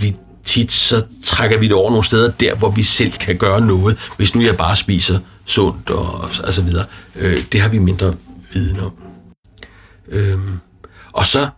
vi 0.00 0.16
tit 0.44 0.72
så 0.72 1.02
trækker 1.24 1.58
vi 1.58 1.64
det 1.64 1.74
over 1.74 1.90
nogle 1.90 2.04
steder 2.04 2.30
der, 2.30 2.54
hvor 2.54 2.70
vi 2.70 2.82
selv 2.82 3.12
kan 3.12 3.36
gøre 3.36 3.60
noget, 3.60 3.98
hvis 4.16 4.34
nu 4.34 4.42
jeg 4.42 4.56
bare 4.56 4.76
spiser 4.76 5.18
sundt 5.44 5.90
og, 5.90 6.30
og 6.44 6.52
så 6.52 6.62
videre. 6.62 6.84
Øh, 7.16 7.38
det 7.52 7.60
har 7.60 7.68
vi 7.68 7.78
mindre 7.78 8.14
viden 8.52 8.80
om. 8.80 8.92
Øh, 10.08 10.38
og 11.12 11.26
så 11.26 11.48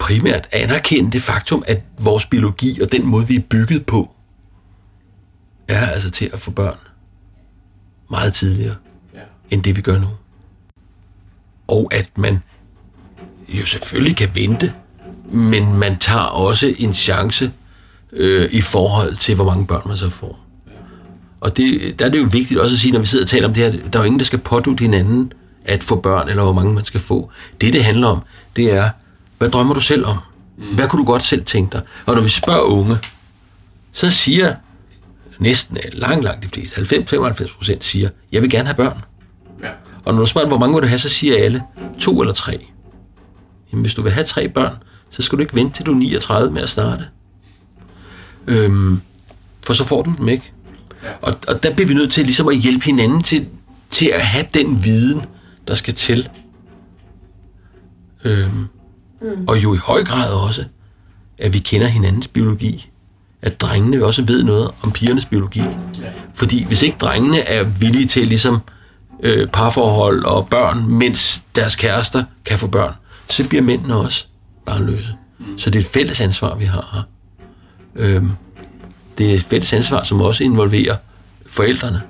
primært 0.00 0.48
anerkende 0.52 1.10
det 1.10 1.22
faktum, 1.22 1.62
at 1.66 1.82
vores 1.98 2.26
biologi 2.26 2.80
og 2.80 2.92
den 2.92 3.06
måde, 3.06 3.26
vi 3.28 3.36
er 3.36 3.40
bygget 3.40 3.86
på, 3.86 4.14
er 5.68 5.86
altså 5.86 6.10
til 6.10 6.30
at 6.32 6.40
få 6.40 6.50
børn 6.50 6.78
meget 8.10 8.34
tidligere, 8.34 8.74
ja. 9.14 9.20
end 9.50 9.62
det 9.62 9.76
vi 9.76 9.80
gør 9.80 9.98
nu. 9.98 10.06
Og 11.68 11.88
at 11.92 12.18
man 12.18 12.38
jo 13.48 13.66
selvfølgelig 13.66 14.16
kan 14.16 14.28
vente, 14.34 14.72
men 15.32 15.74
man 15.78 15.98
tager 15.98 16.20
også 16.20 16.74
en 16.78 16.94
chance 16.94 17.52
øh, 18.12 18.48
i 18.52 18.60
forhold 18.60 19.16
til, 19.16 19.34
hvor 19.34 19.44
mange 19.44 19.66
børn 19.66 19.82
man 19.86 19.96
så 19.96 20.08
får. 20.08 20.38
Og 21.40 21.56
det, 21.56 21.98
der 21.98 22.04
er 22.06 22.08
det 22.08 22.18
jo 22.18 22.28
vigtigt 22.32 22.60
også 22.60 22.74
at 22.74 22.78
sige, 22.78 22.92
når 22.92 23.00
vi 23.00 23.06
sidder 23.06 23.24
og 23.24 23.28
taler 23.28 23.48
om 23.48 23.54
det 23.54 23.62
her, 23.62 23.70
der 23.70 23.98
er 23.98 24.02
jo 24.02 24.06
ingen, 24.06 24.18
der 24.18 24.24
skal 24.24 24.38
pådute 24.38 24.82
hinanden 24.82 25.32
at 25.64 25.84
få 25.84 26.00
børn, 26.00 26.28
eller 26.28 26.42
hvor 26.42 26.52
mange 26.52 26.74
man 26.74 26.84
skal 26.84 27.00
få. 27.00 27.30
Det, 27.60 27.72
det 27.72 27.84
handler 27.84 28.08
om, 28.08 28.22
det 28.56 28.72
er, 28.72 28.90
hvad 29.40 29.50
drømmer 29.50 29.74
du 29.74 29.80
selv 29.80 30.06
om? 30.06 30.18
Hvad 30.74 30.88
kunne 30.88 31.00
du 31.00 31.06
godt 31.06 31.22
selv 31.22 31.44
tænke 31.44 31.72
dig? 31.72 31.82
Og 32.06 32.14
når 32.14 32.22
vi 32.22 32.28
spørger 32.28 32.60
unge, 32.60 32.98
så 33.92 34.10
siger 34.10 34.54
næsten 35.38 35.78
langt, 35.92 36.24
langt 36.24 36.42
de 36.42 36.48
fleste, 36.48 36.80
90-95 36.80 37.56
procent 37.56 37.84
siger, 37.84 38.08
jeg 38.32 38.42
vil 38.42 38.50
gerne 38.50 38.66
have 38.66 38.76
børn. 38.76 39.00
Ja. 39.62 39.70
Og 40.04 40.14
når 40.14 40.20
du 40.20 40.26
spørger, 40.26 40.48
hvor 40.48 40.58
mange 40.58 40.74
vil 40.74 40.82
du 40.82 40.88
have, 40.88 40.98
så 40.98 41.08
siger 41.08 41.44
alle, 41.44 41.62
to 41.98 42.20
eller 42.20 42.34
tre. 42.34 42.66
Jamen, 43.72 43.82
hvis 43.82 43.94
du 43.94 44.02
vil 44.02 44.12
have 44.12 44.24
tre 44.24 44.48
børn, 44.48 44.76
så 45.10 45.22
skal 45.22 45.38
du 45.38 45.42
ikke 45.42 45.54
vente 45.54 45.76
til 45.76 45.86
du 45.86 45.92
er 45.92 45.96
39 45.96 46.52
med 46.52 46.62
at 46.62 46.68
starte. 46.70 47.04
Øhm, 48.46 49.00
for 49.62 49.72
så 49.72 49.84
får 49.84 50.02
du 50.02 50.14
dem 50.18 50.28
ikke. 50.28 50.52
Ja. 51.02 51.08
Og, 51.22 51.34
og 51.48 51.62
der 51.62 51.74
bliver 51.74 51.88
vi 51.88 51.94
nødt 51.94 52.12
til 52.12 52.24
ligesom 52.24 52.48
at 52.48 52.56
hjælpe 52.56 52.84
hinanden 52.84 53.22
til, 53.22 53.48
til 53.90 54.08
at 54.08 54.22
have 54.22 54.46
den 54.54 54.84
viden, 54.84 55.24
der 55.68 55.74
skal 55.74 55.94
til. 55.94 56.28
Øhm, 58.24 58.68
mm. 59.22 59.44
Og 59.46 59.62
jo 59.62 59.74
i 59.74 59.76
høj 59.76 60.04
grad 60.04 60.32
også, 60.32 60.64
at 61.38 61.52
vi 61.52 61.58
kender 61.58 61.86
hinandens 61.86 62.28
biologi. 62.28 62.88
At 63.42 63.60
drengene 63.60 64.04
også 64.04 64.22
ved 64.22 64.42
noget 64.42 64.70
om 64.82 64.92
pigernes 64.92 65.26
biologi. 65.26 65.62
Fordi 66.34 66.64
hvis 66.64 66.82
ikke 66.82 66.96
drengene 67.00 67.40
er 67.40 67.64
villige 67.64 68.06
til 68.06 68.26
ligesom 68.26 68.58
øh, 69.22 69.48
parforhold 69.48 70.24
og 70.24 70.48
børn, 70.48 70.86
mens 70.86 71.42
deres 71.54 71.76
kærester 71.76 72.24
kan 72.44 72.58
få 72.58 72.66
børn, 72.66 72.94
så 73.28 73.48
bliver 73.48 73.62
mændene 73.62 73.96
også 73.96 74.26
barnløse. 74.66 75.14
Mm. 75.38 75.58
Så 75.58 75.70
det 75.70 75.78
er 75.78 75.82
et 75.82 75.90
fælles 75.90 76.20
ansvar, 76.20 76.54
vi 76.54 76.64
har 76.64 76.88
her. 76.92 77.02
Øhm, 77.96 78.30
det 79.18 79.30
er 79.30 79.34
et 79.34 79.42
fælles 79.42 79.72
ansvar, 79.72 80.02
som 80.02 80.20
også 80.20 80.44
involverer 80.44 80.96
forældrene. 81.46 82.02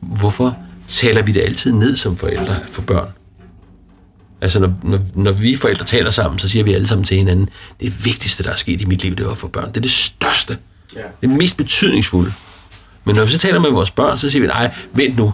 Hvorfor 0.00 0.56
taler 0.88 1.22
vi 1.22 1.32
det 1.32 1.40
altid 1.40 1.72
ned 1.72 1.96
som 1.96 2.16
forældre 2.16 2.62
at 2.62 2.70
få 2.70 2.82
børn? 2.82 3.08
Altså, 4.44 4.60
når, 4.60 4.72
når, 4.82 4.98
når 5.14 5.32
vi 5.32 5.56
forældre 5.56 5.84
taler 5.84 6.10
sammen, 6.10 6.38
så 6.38 6.48
siger 6.48 6.64
vi 6.64 6.74
alle 6.74 6.88
sammen 6.88 7.04
til 7.04 7.16
hinanden, 7.16 7.48
det 7.80 8.04
vigtigste, 8.04 8.42
der 8.42 8.50
er 8.50 8.56
sket 8.56 8.80
i 8.80 8.84
mit 8.84 9.02
liv, 9.02 9.16
det 9.16 9.26
var 9.26 9.32
at 9.32 9.36
få 9.36 9.48
børn. 9.48 9.68
Det 9.68 9.76
er 9.76 9.80
det 9.80 9.90
største. 9.90 10.58
Ja. 10.96 11.00
Det 11.20 11.30
mest 11.30 11.56
betydningsfulde. 11.56 12.32
Men 13.04 13.16
når 13.16 13.24
vi 13.24 13.30
så 13.30 13.38
taler 13.38 13.60
med 13.60 13.70
vores 13.70 13.90
børn, 13.90 14.18
så 14.18 14.30
siger 14.30 14.40
vi, 14.40 14.46
nej, 14.46 14.74
vent 14.92 15.16
nu, 15.16 15.32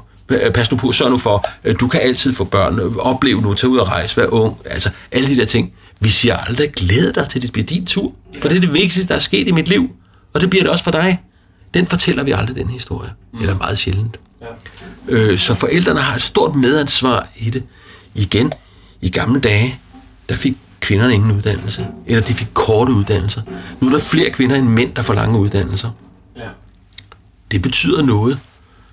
pas 0.55 0.71
nu 0.71 0.77
på, 0.77 0.93
sørg 0.93 1.11
nu 1.11 1.19
for, 1.19 1.47
du 1.81 1.89
kan 1.89 2.01
altid 2.01 2.33
få 2.33 2.45
børn, 2.45 2.97
oplev 2.99 3.41
nu, 3.41 3.55
tage 3.55 3.71
ud 3.71 3.79
og 3.79 3.89
rejse, 3.89 4.17
vær 4.17 4.27
ung, 4.27 4.57
altså 4.65 4.91
alle 5.13 5.29
de 5.29 5.37
der 5.37 5.45
ting. 5.45 5.73
Vi 6.01 6.09
siger 6.09 6.37
aldrig, 6.37 6.73
glæd 6.73 7.13
dig 7.13 7.29
til, 7.29 7.43
det 7.43 7.53
bliver 7.53 7.67
din 7.67 7.87
tur, 7.87 8.15
for 8.41 8.49
det 8.49 8.57
er 8.57 8.61
det 8.61 8.73
vigtigste, 8.75 9.09
der 9.09 9.15
er 9.15 9.19
sket 9.19 9.49
i 9.49 9.53
mit 9.53 9.69
liv, 9.69 9.95
og 10.35 10.41
det 10.41 10.51
bliver 10.51 10.63
det 10.63 10.71
også 10.71 10.85
for 10.85 10.91
dig. 10.91 11.21
Den 11.75 11.87
fortæller 11.87 12.23
vi 12.23 12.33
aldrig, 12.33 12.57
den 12.57 12.69
historie, 12.69 13.11
mm. 13.33 13.41
eller 13.41 13.55
meget 13.59 13.79
sjældent. 13.79 14.21
Ja. 14.43 14.47
Øh, 15.09 15.39
så 15.39 15.55
forældrene 15.55 16.01
har 16.01 16.17
et 16.17 16.23
stort 16.23 16.55
medansvar 16.55 17.29
i 17.37 17.51
det. 17.51 17.63
Igen, 18.15 18.53
i 19.01 19.11
gamle 19.11 19.41
dage, 19.41 19.79
der 20.29 20.37
fik 20.37 20.57
kvinderne 20.81 21.15
ingen 21.15 21.33
uddannelse, 21.33 21.87
eller 22.07 22.23
de 22.23 22.33
fik 22.33 22.49
korte 22.55 22.93
uddannelser. 22.93 23.43
Nu 23.81 23.87
er 23.89 23.93
der 23.93 24.01
flere 24.01 24.31
kvinder 24.31 24.57
end 24.57 24.69
mænd, 24.69 24.95
der 24.95 25.03
får 25.03 25.15
lange 25.15 25.39
uddannelser. 25.39 25.91
Ja. 26.37 26.49
Det 27.51 27.63
betyder 27.63 28.03
noget, 28.03 28.41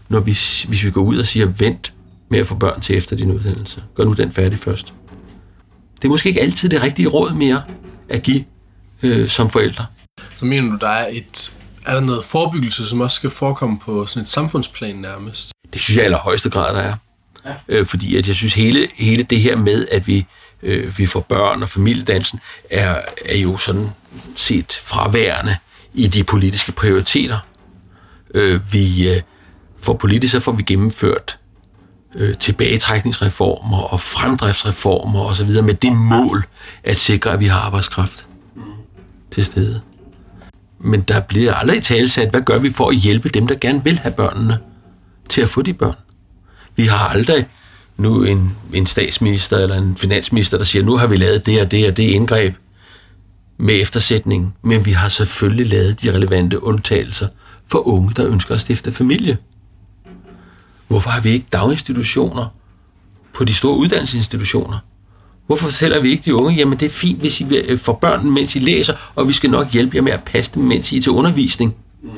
når 0.10 0.20
vi, 0.20 0.38
hvis 0.68 0.84
vi 0.84 0.92
går 0.92 1.02
ud 1.02 1.18
og 1.18 1.26
siger, 1.26 1.46
vent 1.46 1.94
med 2.30 2.40
at 2.40 2.48
få 2.48 2.56
børn 2.56 2.82
til 2.82 2.98
efter 2.98 3.16
din 3.16 3.32
uddannelse. 3.32 3.84
Gør 3.96 4.04
nu 4.04 4.14
den 4.14 4.32
færdig 4.32 4.60
først. 4.60 4.94
Det 5.96 6.06
er 6.06 6.10
måske 6.10 6.30
ikke 6.30 6.42
altid 6.42 6.70
det 6.70 6.84
rigtige 6.84 7.08
råd 7.08 7.34
mere 7.34 7.62
at 8.10 8.24
give 8.24 8.44
øh, 9.04 9.30
som 9.30 9.50
forældre. 9.50 9.86
Så 10.38 10.46
mener 10.46 10.72
du, 10.72 10.78
der 10.82 10.88
er 10.88 11.08
et 11.12 11.54
er 11.88 11.94
der 11.94 12.00
noget 12.00 12.26
forebyggelse, 12.26 12.88
som 12.88 13.02
også 13.02 13.16
skal 13.16 13.30
forekomme 13.30 13.80
på 13.80 14.06
sådan 14.06 14.22
et 14.22 14.28
samfundsplan 14.28 14.96
nærmest? 14.96 15.52
Det 15.74 15.82
synes 15.82 15.98
jeg 15.98 16.04
i 16.04 16.06
allerhøjeste 16.06 16.50
grad, 16.50 16.76
der 16.76 16.82
er. 16.82 16.94
Øh, 17.68 17.86
fordi 17.86 18.18
at 18.18 18.28
jeg 18.28 18.36
synes, 18.36 18.54
hele, 18.54 18.88
hele 18.96 19.24
det 19.24 19.42
her 19.42 19.56
med, 19.56 19.88
at 19.92 20.08
vi, 20.08 20.26
øh, 20.64 20.98
vi 20.98 21.06
får 21.06 21.20
børn 21.20 21.64
og 21.64 21.70
familiedansen, 21.70 22.40
er, 22.70 23.02
er 23.26 23.38
jo 23.38 23.58
sådan 23.58 23.90
set 24.36 24.82
fraværende 24.84 25.56
i 25.94 26.08
de 26.08 26.24
politiske 26.24 26.72
prioriteter. 26.72 27.40
Øh, 28.34 28.74
vi, 28.74 29.10
øh, 29.10 29.22
får 29.82 29.94
politisk 29.94 30.32
så 30.32 30.40
får 30.40 30.52
vi 30.52 30.64
gennemført 30.64 31.40
øh, 32.16 32.38
tilbagetrækningsreformer 32.38 33.78
og 33.78 34.02
fremdriftsreformer 34.02 35.26
osv. 35.26 35.50
med 35.64 35.74
det 35.74 35.92
mål 35.92 36.44
at 36.84 36.98
sikre, 36.98 37.32
at 37.32 37.40
vi 37.40 37.46
har 37.46 37.60
arbejdskraft 37.60 38.28
til 39.32 39.46
stede. 39.46 39.82
Men 40.80 41.02
der 41.02 41.20
bliver 41.20 41.54
aldrig 41.54 41.84
talsat, 41.84 42.30
hvad 42.30 42.42
gør 42.42 42.58
vi 42.58 42.72
for 42.72 42.90
at 42.90 42.96
hjælpe 42.96 43.30
dem, 43.30 43.48
der 43.48 43.56
gerne 43.56 43.84
vil 43.84 44.00
have 44.00 44.14
børnene 44.14 44.58
til 45.30 45.42
at 45.42 45.50
få 45.50 45.62
de 45.62 45.74
børn. 45.74 45.96
Vi 46.78 46.84
har 46.84 47.08
aldrig 47.08 47.46
nu 47.98 48.24
en, 48.24 48.56
en 48.74 48.86
statsminister 48.86 49.58
eller 49.58 49.76
en 49.76 49.98
finansminister, 49.98 50.58
der 50.58 50.66
siger, 50.66 50.84
nu 50.84 50.98
har 50.98 51.08
vi 51.08 51.16
lavet 51.16 51.46
det 51.46 51.62
og 51.62 51.72
det 51.72 51.88
og 51.88 51.98
det 51.98 52.04
indgreb 52.04 52.56
med 53.58 53.82
eftersætning, 53.82 54.56
men 54.62 54.86
vi 54.86 54.92
har 54.92 55.10
selvfølgelig 55.10 55.68
lavet 55.68 56.02
de 56.02 56.14
relevante 56.14 56.64
undtagelser 56.64 57.28
for 57.68 57.88
unge, 57.88 58.14
der 58.16 58.28
ønsker 58.28 58.56
at 58.56 58.62
stifte 58.62 58.92
familie. 58.92 59.38
Hvorfor 60.88 61.10
har 61.10 61.22
vi 61.22 61.30
ikke 61.30 61.46
daginstitutioner 61.54 62.46
på 63.34 63.44
de 63.44 63.54
store 63.54 63.78
uddannelsesinstitutioner? 63.78 64.80
Hvorfor 65.48 65.66
fortæller 65.66 66.00
vi 66.00 66.10
ikke 66.10 66.24
de 66.26 66.36
unge, 66.36 66.56
jamen 66.56 66.80
det 66.80 66.86
er 66.86 66.90
fint, 66.90 67.20
hvis 67.20 67.42
I 67.42 67.56
øh, 67.56 67.80
får 67.80 67.94
børn, 67.94 68.32
mens 68.32 68.56
I 68.56 68.60
læser, 68.60 68.94
og 69.16 69.28
vi 69.28 69.34
skal 69.34 69.50
nok 69.50 69.72
hjælpe 69.72 69.96
jer 69.96 70.02
med 70.02 70.12
at 70.12 70.24
passe 70.24 70.52
dem, 70.56 70.64
mens 70.64 70.92
I 70.92 70.98
er 70.98 71.02
til 71.02 71.12
undervisning. 71.12 71.76
Mm. 72.04 72.10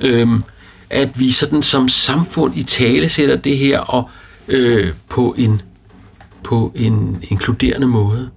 Øhm, 0.00 0.42
at 0.90 1.20
vi 1.20 1.30
sådan 1.30 1.62
som 1.62 1.88
samfund 1.88 2.56
i 2.56 2.62
tale 2.62 3.08
sætter 3.08 3.36
det 3.36 3.58
her 3.58 3.78
og 3.78 4.10
øh, 4.48 4.92
på 5.08 5.34
en 5.38 5.62
på 6.44 6.72
en 6.74 7.24
inkluderende 7.30 7.86
måde. 7.86 8.30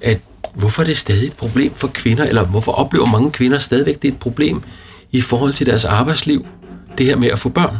At 0.00 0.20
hvorfor 0.54 0.82
er 0.82 0.86
det 0.86 0.96
stadig 0.96 1.26
et 1.26 1.32
problem 1.32 1.74
for 1.74 1.88
kvinder, 1.88 2.24
eller 2.24 2.44
hvorfor 2.44 2.72
oplever 2.72 3.06
mange 3.06 3.30
kvinder 3.30 3.58
stadigvæk 3.58 4.02
det 4.02 4.08
er 4.08 4.12
et 4.12 4.18
problem 4.18 4.62
i 5.12 5.20
forhold 5.20 5.52
til 5.52 5.66
deres 5.66 5.84
arbejdsliv, 5.84 6.46
det 6.98 7.06
her 7.06 7.16
med 7.16 7.28
at 7.28 7.38
få 7.38 7.48
børn? 7.48 7.76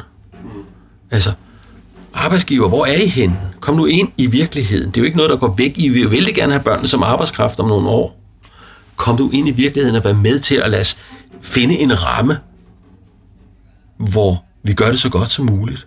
Altså, 1.10 1.32
arbejdsgiver, 2.14 2.68
hvor 2.68 2.86
er 2.86 2.96
I 2.96 3.06
hen? 3.06 3.38
Kom 3.60 3.76
nu 3.76 3.86
ind 3.86 4.08
i 4.16 4.26
virkeligheden. 4.26 4.86
Det 4.86 4.96
er 4.96 5.00
jo 5.00 5.04
ikke 5.04 5.16
noget, 5.16 5.30
der 5.30 5.36
går 5.36 5.54
væk. 5.58 5.72
I 5.76 5.88
vil 5.88 6.02
jo 6.02 6.08
vældig 6.08 6.34
gerne 6.34 6.52
have 6.52 6.62
børnene 6.62 6.88
som 6.88 7.02
arbejdskraft 7.02 7.60
om 7.60 7.68
nogle 7.68 7.88
år. 7.88 8.20
Kom 8.96 9.16
du 9.16 9.30
ind 9.30 9.48
i 9.48 9.50
virkeligheden 9.50 9.96
og 9.96 10.04
vær 10.04 10.12
med 10.12 10.38
til 10.38 10.54
at 10.54 10.70
lade 10.70 10.80
os 10.80 10.98
finde 11.42 11.78
en 11.78 12.04
ramme, 12.04 12.38
hvor 13.98 14.44
vi 14.62 14.72
gør 14.72 14.90
det 14.90 15.00
så 15.00 15.08
godt 15.08 15.30
som 15.30 15.46
muligt 15.46 15.86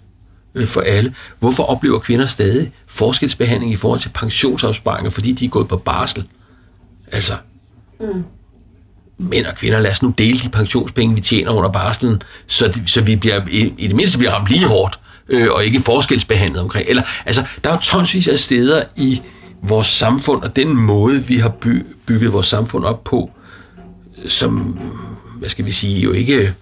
øh, 0.56 0.68
for 0.68 0.82
alle. 0.82 1.16
Hvorfor 1.40 1.64
oplever 1.64 2.00
kvinder 2.00 2.28
stadig 2.28 2.72
forskelsbehandling 2.88 3.74
i 3.74 3.76
forhold 3.76 4.00
til 4.00 4.10
pensionsopsparinger, 4.10 5.10
fordi 5.10 5.32
de 5.32 5.46
er 5.46 5.50
gået 5.50 5.68
på 5.68 5.78
barsel? 5.78 6.28
Altså, 7.12 7.34
mm. 8.00 8.24
mænd 9.18 9.46
og 9.46 9.56
kvinder, 9.56 9.80
lad 9.80 9.92
os 9.92 10.04
nu 10.04 10.14
dele 10.18 10.40
de 10.40 10.50
pensionspenge, 10.50 11.16
vi 11.16 11.22
tjener 11.22 11.52
under 11.52 11.70
barslen, 11.70 12.22
så, 12.48 12.68
de, 12.68 12.88
så 12.88 13.04
vi 13.04 13.16
bliver, 13.16 13.42
i, 13.52 13.74
i 13.78 13.88
det 13.88 13.96
mindste 13.96 14.18
bliver 14.18 14.32
ramt 14.32 14.50
lige 14.50 14.68
hårdt, 14.68 15.00
øh, 15.30 15.48
og 15.52 15.66
ikke 15.66 15.82
forskelsbehandlet 15.82 16.62
omkring. 16.62 16.90
Eller, 16.90 17.04
altså, 17.26 17.46
der 17.64 17.70
er 17.70 17.74
jo 17.74 17.80
tonsvis 17.82 18.28
af 18.28 18.40
steder 18.40 18.84
i 18.96 19.22
vores 19.64 19.88
samfund, 19.88 20.44
og 20.44 20.56
den 20.56 20.78
måde, 20.78 21.24
vi 21.24 21.36
har 21.36 21.50
by, 21.50 21.86
bygget 22.06 22.34
vores 22.34 22.46
samfund 22.46 22.86
op 22.86 23.04
på, 23.04 23.32
som, 24.28 24.80
hvad 25.40 25.50
skal 25.50 25.66
vi 25.66 25.72
sige, 25.72 26.00
jo 26.00 26.12
ikke 26.12 26.54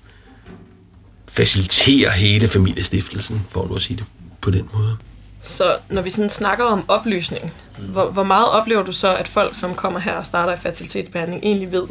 faciliterer 1.31 2.11
hele 2.11 2.47
familiestiftelsen, 2.47 3.45
for 3.49 3.67
nu 3.67 3.75
at 3.75 3.81
sige 3.81 3.97
det 3.97 4.05
på 4.41 4.51
den 4.51 4.69
måde. 4.73 4.97
Så 5.41 5.77
når 5.89 6.01
vi 6.01 6.09
sådan 6.09 6.29
snakker 6.29 6.65
om 6.65 6.83
oplysning, 6.87 7.53
hvor, 7.77 8.11
hvor 8.11 8.23
meget 8.23 8.47
oplever 8.47 8.83
du 8.83 8.91
så, 8.91 9.15
at 9.15 9.27
folk, 9.27 9.55
som 9.55 9.73
kommer 9.73 9.99
her 9.99 10.13
og 10.13 10.25
starter 10.25 10.53
i 10.53 10.57
fertilitetsbehandling, 10.57 11.43
egentlig 11.43 11.71
ved 11.71 11.83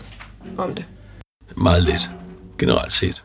om 0.59 0.75
det? 0.75 0.85
Meget 1.57 1.83
let, 1.83 2.11
generelt 2.59 2.95
set. 2.95 3.23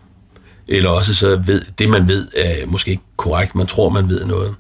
Eller 0.68 0.90
også 0.90 1.16
så 1.16 1.36
ved, 1.46 1.62
det 1.80 1.90
man 1.90 2.08
ved 2.08 2.28
er 2.38 2.66
måske 2.66 2.92
ikke 2.92 3.04
korrekt, 3.18 3.56
man 3.56 3.68
tror 3.68 3.90
man 3.90 4.10
ved 4.10 4.26
noget. 4.26 4.56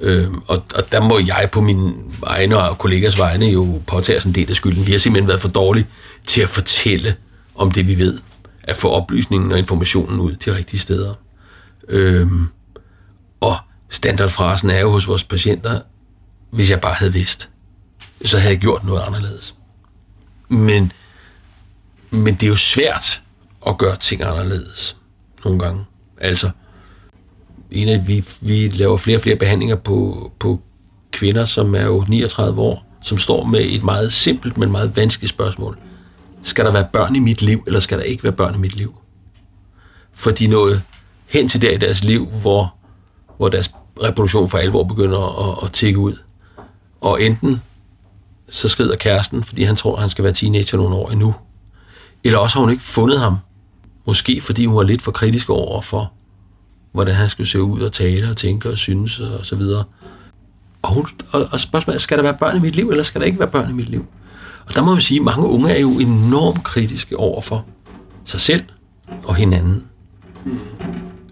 Øhm, 0.00 0.42
og, 0.46 0.62
og 0.74 0.92
der 0.92 1.00
må 1.00 1.18
jeg 1.18 1.48
på 1.52 1.60
mine 1.60 1.92
egne 2.22 2.58
og 2.58 2.78
kollegers 2.78 3.18
vegne 3.18 3.46
jo 3.46 3.82
påtage 3.86 4.18
os 4.18 4.24
en 4.24 4.34
del 4.34 4.50
af 4.50 4.56
skylden. 4.56 4.86
Vi 4.86 4.92
har 4.92 4.98
simpelthen 4.98 5.28
været 5.28 5.40
for 5.40 5.48
dårlige 5.48 5.86
til 6.26 6.42
at 6.42 6.50
fortælle 6.50 7.14
om 7.54 7.70
det, 7.70 7.86
vi 7.86 7.98
ved. 7.98 8.18
At 8.62 8.76
få 8.76 8.90
oplysningen 8.90 9.52
og 9.52 9.58
informationen 9.58 10.20
ud 10.20 10.36
til 10.36 10.52
rigtige 10.52 10.80
steder. 10.80 11.14
Øhm, 11.88 12.46
og 13.40 13.56
standardfrasen 13.88 14.70
er 14.70 14.80
jo 14.80 14.90
hos 14.90 15.08
vores 15.08 15.24
patienter, 15.24 15.80
hvis 16.50 16.70
jeg 16.70 16.80
bare 16.80 16.94
havde 16.94 17.12
vidst, 17.12 17.50
så 18.24 18.38
havde 18.38 18.52
jeg 18.52 18.60
gjort 18.60 18.84
noget 18.84 19.02
anderledes. 19.06 19.54
Men, 20.48 20.92
men 22.10 22.34
det 22.34 22.42
er 22.42 22.48
jo 22.48 22.56
svært 22.56 23.22
at 23.66 23.78
gøre 23.78 23.96
ting 23.96 24.22
anderledes 24.22 24.96
nogle 25.44 25.58
gange. 25.58 25.84
Altså, 26.20 26.50
en 27.70 27.88
af, 27.88 28.08
vi, 28.08 28.24
vi 28.40 28.68
laver 28.68 28.96
flere 28.96 29.16
og 29.16 29.20
flere 29.20 29.36
behandlinger 29.36 29.76
på, 29.76 30.32
på 30.38 30.60
kvinder, 31.10 31.44
som 31.44 31.74
er 31.74 31.84
jo 31.84 32.04
39 32.08 32.60
år, 32.60 32.86
som 33.04 33.18
står 33.18 33.44
med 33.44 33.60
et 33.60 33.82
meget 33.82 34.12
simpelt, 34.12 34.58
men 34.58 34.72
meget 34.72 34.96
vanskeligt 34.96 35.30
spørgsmål. 35.30 35.78
Skal 36.42 36.64
der 36.64 36.72
være 36.72 36.88
børn 36.92 37.16
i 37.16 37.18
mit 37.18 37.42
liv, 37.42 37.62
eller 37.66 37.80
skal 37.80 37.98
der 37.98 38.04
ikke 38.04 38.24
være 38.24 38.32
børn 38.32 38.54
i 38.54 38.58
mit 38.58 38.76
liv? 38.76 38.94
For 40.12 40.30
de 40.30 40.46
nåede 40.46 40.82
hen 41.26 41.48
til 41.48 41.62
der 41.62 41.70
i 41.70 41.76
deres 41.76 42.04
liv, 42.04 42.26
hvor, 42.26 42.74
hvor 43.36 43.48
deres 43.48 43.70
reproduktion 44.02 44.48
for 44.48 44.58
alvor 44.58 44.84
begynder 44.84 45.50
at, 45.50 45.64
at 45.66 45.72
tikke 45.72 45.98
ud. 45.98 46.14
Og 47.00 47.22
enten 47.22 47.62
så 48.48 48.68
skrider 48.68 48.96
kæresten, 48.96 49.44
fordi 49.44 49.62
han 49.62 49.76
tror, 49.76 49.94
at 49.94 50.00
han 50.00 50.10
skal 50.10 50.24
være 50.24 50.32
teenager 50.32 50.76
nogle 50.76 50.94
år 50.94 51.10
endnu. 51.10 51.34
Eller 52.24 52.38
også 52.38 52.56
har 52.56 52.60
hun 52.60 52.70
ikke 52.70 52.82
fundet 52.82 53.20
ham. 53.20 53.38
Måske 54.06 54.40
fordi 54.40 54.66
hun 54.66 54.76
var 54.76 54.82
lidt 54.82 55.02
for 55.02 55.12
kritisk 55.12 55.50
over 55.50 55.80
for, 55.80 56.12
hvordan 56.92 57.14
han 57.14 57.28
skulle 57.28 57.46
se 57.46 57.62
ud 57.62 57.80
og 57.80 57.92
tale 57.92 58.30
og 58.30 58.36
tænke 58.36 58.68
og 58.68 58.78
synes 58.78 59.20
og 59.20 59.46
så 59.46 59.56
videre. 59.56 59.84
Og, 60.82 60.94
hun, 60.94 61.06
og, 61.32 61.48
og 61.52 61.60
spørgsmålet 61.60 61.96
er, 61.96 62.00
skal 62.00 62.18
der 62.18 62.22
være 62.22 62.36
børn 62.40 62.56
i 62.56 62.60
mit 62.60 62.76
liv, 62.76 62.88
eller 62.88 63.02
skal 63.02 63.20
der 63.20 63.26
ikke 63.26 63.38
være 63.38 63.48
børn 63.48 63.70
i 63.70 63.72
mit 63.72 63.88
liv? 63.88 64.06
Og 64.68 64.74
der 64.74 64.84
må 64.84 64.92
man 64.92 65.00
sige, 65.00 65.18
at 65.18 65.24
mange 65.24 65.46
unge 65.46 65.70
er 65.70 65.80
jo 65.80 65.90
enormt 65.90 66.64
kritiske 66.64 67.16
over 67.16 67.40
for 67.40 67.64
sig 68.24 68.40
selv 68.40 68.62
og 69.24 69.34
hinanden. 69.34 69.84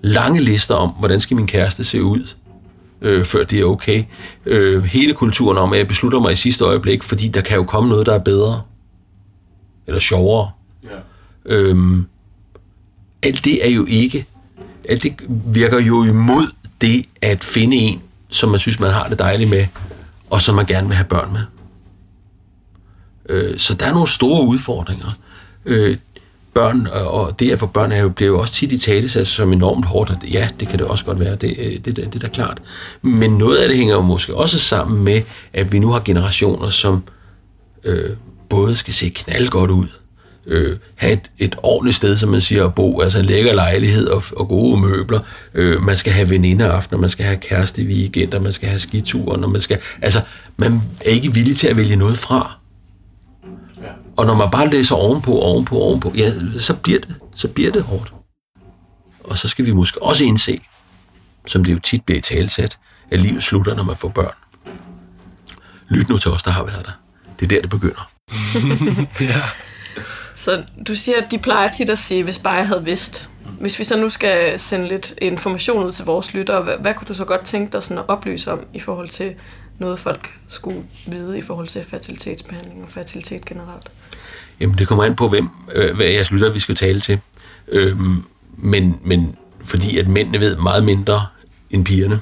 Lange 0.03 0.41
lister 0.41 0.74
om, 0.74 0.89
hvordan 0.89 1.20
skal 1.20 1.37
min 1.37 1.47
kæreste 1.47 1.85
se 1.85 2.03
ud, 2.03 2.35
øh, 3.03 3.24
før 3.24 3.45
det 3.45 3.61
er 3.61 3.64
okay. 3.64 4.05
Øh, 4.47 4.83
hele 4.83 5.14
kulturen 5.14 5.59
om, 5.59 5.72
at 5.72 5.78
jeg 5.78 5.89
beslutter 5.89 6.20
mig 6.20 6.33
i 6.33 6.35
sidste 6.35 6.64
øjeblik, 6.64 7.03
fordi 7.03 7.28
der 7.28 7.41
kan 7.41 7.57
jo 7.57 7.64
komme 7.64 7.89
noget, 7.89 8.07
der 8.07 8.14
er 8.14 8.18
bedre. 8.18 8.62
Eller 9.87 10.01
sjovere. 10.01 10.51
Ja. 10.85 10.89
Øhm, 11.47 12.07
alt 13.22 13.45
det 13.45 13.66
er 13.66 13.70
jo 13.70 13.87
ikke 13.89 14.26
alt 14.89 15.03
det 15.03 15.14
virker 15.28 15.81
jo 15.81 16.05
imod 16.05 16.47
det 16.81 17.07
at 17.22 17.45
finde 17.45 17.76
en, 17.76 18.03
som 18.28 18.51
man 18.51 18.59
synes, 18.59 18.81
man 18.81 18.91
har 18.91 19.09
det 19.09 19.18
dejligt 19.18 19.51
med, 19.51 19.66
og 20.31 20.43
som 20.43 20.55
man 20.55 20.66
gerne 20.66 20.87
vil 20.87 20.97
have 20.97 21.07
børn 21.07 21.33
med. 21.33 21.41
Øh, 23.31 23.59
så 23.59 23.74
der 23.74 23.87
er 23.87 23.93
nogle 23.93 24.09
store 24.09 24.47
udfordringer. 24.47 25.18
Øh, 25.66 25.97
børn, 26.55 26.87
øh, 26.87 27.07
og 27.07 27.41
det 27.41 27.51
at 27.51 27.59
få 27.59 27.66
børn 27.66 27.93
er 27.93 28.01
jo, 28.01 28.09
bliver 28.09 28.31
jo 28.31 28.39
også 28.39 28.53
tit 28.53 28.72
i 28.72 28.78
tale 28.78 29.09
som 29.09 29.53
enormt 29.53 29.85
hårdt, 29.85 30.12
ja, 30.33 30.49
det 30.61 30.68
kan 30.68 30.78
det 30.78 30.87
også 30.87 31.05
godt 31.05 31.20
være, 31.20 31.37
det, 31.37 31.55
øh, 31.59 31.72
det, 31.72 31.85
det, 31.85 31.97
det 31.97 32.14
er 32.14 32.18
da 32.18 32.28
klart. 32.28 32.59
Men 33.03 33.31
noget 33.31 33.57
af 33.57 33.68
det 33.68 33.76
hænger 33.76 33.95
jo 33.95 34.03
måske 34.03 34.35
også 34.35 34.59
sammen 34.59 35.05
med, 35.05 35.22
at 35.53 35.72
vi 35.72 35.78
nu 35.78 35.89
har 35.89 36.01
generationer, 36.05 36.68
som 36.68 37.03
øh, 37.85 38.11
både 38.49 38.76
skal 38.76 38.95
se 38.95 39.09
knaldgodt 39.09 39.70
ud, 39.70 39.87
øh, 40.47 40.76
have 40.95 41.12
et, 41.12 41.31
et 41.39 41.57
ordentligt 41.62 41.97
sted, 41.97 42.16
som 42.16 42.28
man 42.28 42.41
siger, 42.41 42.64
at 42.64 42.74
bo, 42.74 43.01
altså 43.01 43.18
en 43.18 43.24
lækker 43.24 43.53
lejlighed 43.53 44.07
og, 44.07 44.22
og 44.37 44.49
gode 44.49 44.81
møbler. 44.81 45.20
Øh, 45.55 45.83
man 45.83 45.97
skal 45.97 46.12
have 46.12 46.31
venindeaftener, 46.31 47.01
man 47.01 47.11
skal 47.11 47.24
have 47.24 47.37
kæreste 47.37 47.83
weekender, 47.83 48.41
man 48.41 48.53
skal 48.53 48.68
have 48.68 48.78
skituren, 48.78 49.45
og 49.45 49.51
man 49.51 49.61
skal, 49.61 49.78
altså, 50.03 50.20
man 50.57 50.83
er 51.05 51.11
ikke 51.11 51.35
villig 51.35 51.57
til 51.57 51.68
at 51.68 51.76
vælge 51.76 51.97
noget 51.97 52.18
fra. 52.18 52.60
Og 54.17 54.27
når 54.27 54.35
man 54.35 54.51
bare 54.51 54.69
læser 54.69 54.95
ovenpå, 54.95 55.39
ovenpå, 55.39 55.79
ovenpå, 55.79 56.13
ja, 56.17 56.33
så 56.59 56.77
bliver 56.77 57.01
det, 57.01 57.17
så 57.37 57.49
bliver 57.49 57.73
det 57.73 57.83
hårdt. 57.83 58.13
Og 59.25 59.39
så 59.39 59.49
skal 59.49 59.65
vi 59.65 59.73
måske 59.73 60.03
også 60.03 60.25
indse, 60.25 60.61
som 61.47 61.65
det 61.65 61.73
jo 61.73 61.79
tit 61.79 62.05
bliver 62.05 62.19
i 62.19 62.23
talsat, 62.23 62.79
at 63.11 63.21
livet 63.21 63.43
slutter, 63.43 63.75
når 63.75 63.83
man 63.83 63.97
får 63.97 64.09
børn. 64.09 64.35
Lyt 65.89 66.09
nu 66.09 66.19
til 66.19 66.31
os, 66.31 66.43
der 66.43 66.51
har 66.51 66.65
været 66.65 66.87
der. 66.87 66.93
Det 67.41 67.45
er 67.45 67.49
der, 67.49 67.61
det 67.61 67.71
begynder. 67.71 68.11
ja. 69.31 69.43
Så 70.35 70.65
du 70.89 70.95
siger, 70.95 71.23
at 71.23 71.31
de 71.31 71.39
plejer 71.39 71.69
tit 71.69 71.91
at 71.91 71.99
sige, 71.99 72.25
hvis 72.25 72.39
bare 72.39 72.55
jeg 72.55 72.67
havde 72.67 72.85
vidst. 72.85 73.31
Hvis 73.61 73.79
vi 73.79 73.85
så 73.85 73.97
nu 73.97 74.09
skal 74.09 74.59
sende 74.61 74.89
lidt 74.89 75.15
information 75.23 75.85
ud 75.85 75.93
til 75.93 76.05
vores 76.05 76.35
lyttere, 76.35 76.63
hvad, 76.63 76.77
hvad 76.77 76.95
kunne 76.95 77.07
du 77.07 77.15
så 77.15 77.25
godt 77.25 77.45
tænke 77.45 77.73
dig 77.73 77.83
sådan 77.83 77.99
at 77.99 78.05
oplyse 78.09 78.53
om 78.53 78.61
i 78.75 78.81
forhold 78.81 79.09
til 79.09 79.35
noget, 79.79 79.99
folk 79.99 80.35
skulle 80.49 80.85
vide 81.07 81.39
i 81.39 81.43
forhold 81.43 81.67
til 81.67 81.85
fertilitetsbehandling 81.85 82.83
og 82.83 82.91
fertilitet 82.91 83.45
generelt? 83.45 83.91
Jamen, 84.61 84.79
det 84.79 84.89
kommer 84.89 85.05
an 85.05 85.17
på, 85.17 85.29
hvem 85.29 85.49
øh, 85.75 85.97
hvad 85.97 86.07
jeres 86.07 86.31
lytter, 86.31 86.53
vi 86.53 86.59
skal 86.59 86.75
tale 86.75 87.01
til. 87.01 87.19
Øhm, 87.69 88.25
men, 88.57 88.99
men 89.05 89.35
fordi 89.65 89.99
at 89.99 90.09
mændene 90.09 90.41
ved 90.41 90.57
meget 90.57 90.85
mindre 90.85 91.27
end 91.71 91.85
pigerne, 91.85 92.21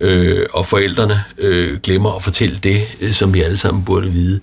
øh, 0.00 0.46
og 0.52 0.66
forældrene 0.66 1.24
øh, 1.38 1.80
glemmer 1.80 2.12
at 2.12 2.22
fortælle 2.22 2.58
det, 2.62 2.82
øh, 3.00 3.12
som 3.12 3.34
vi 3.34 3.42
alle 3.42 3.56
sammen 3.56 3.84
burde 3.84 4.10
vide 4.10 4.40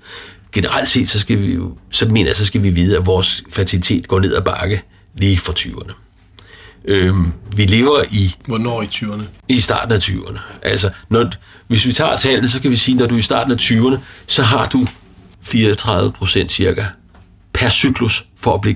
generelt 0.51 0.89
set, 0.89 1.09
så 1.09 1.19
skal 1.19 1.39
vi 1.39 1.53
jo, 1.53 1.77
så 1.89 2.05
mener 2.05 2.29
jeg, 2.29 2.35
så 2.35 2.45
skal 2.45 2.63
vi 2.63 2.69
vide, 2.69 2.97
at 2.97 3.05
vores 3.05 3.43
fertilitet 3.49 4.07
går 4.07 4.19
ned 4.19 4.35
ad 4.35 4.41
bakke 4.41 4.83
lige 5.17 5.37
fra 5.37 5.53
20'erne. 5.59 5.93
Øhm, 6.85 7.31
vi 7.55 7.65
lever 7.65 8.03
i... 8.11 8.35
Hvornår 8.47 8.81
i 8.81 8.85
20'erne? 8.85 9.23
I 9.47 9.59
starten 9.59 9.91
af 9.91 9.99
20'erne. 9.99 10.39
Altså, 10.61 10.89
når, 11.09 11.31
hvis 11.67 11.85
vi 11.85 11.93
tager 11.93 12.17
tallene, 12.17 12.49
så 12.49 12.61
kan 12.61 12.71
vi 12.71 12.75
sige, 12.75 12.95
at 12.95 12.99
når 12.99 13.07
du 13.07 13.15
er 13.15 13.19
i 13.19 13.21
starten 13.21 13.51
af 13.51 13.57
20'erne, 13.57 13.97
så 14.27 14.43
har 14.43 14.67
du 14.67 14.87
34 15.41 16.11
procent 16.11 16.51
cirka 16.51 16.85
per 17.61 17.69
cyklus 17.69 18.25
for 18.35 18.53
at, 18.53 18.61
blive, 18.61 18.75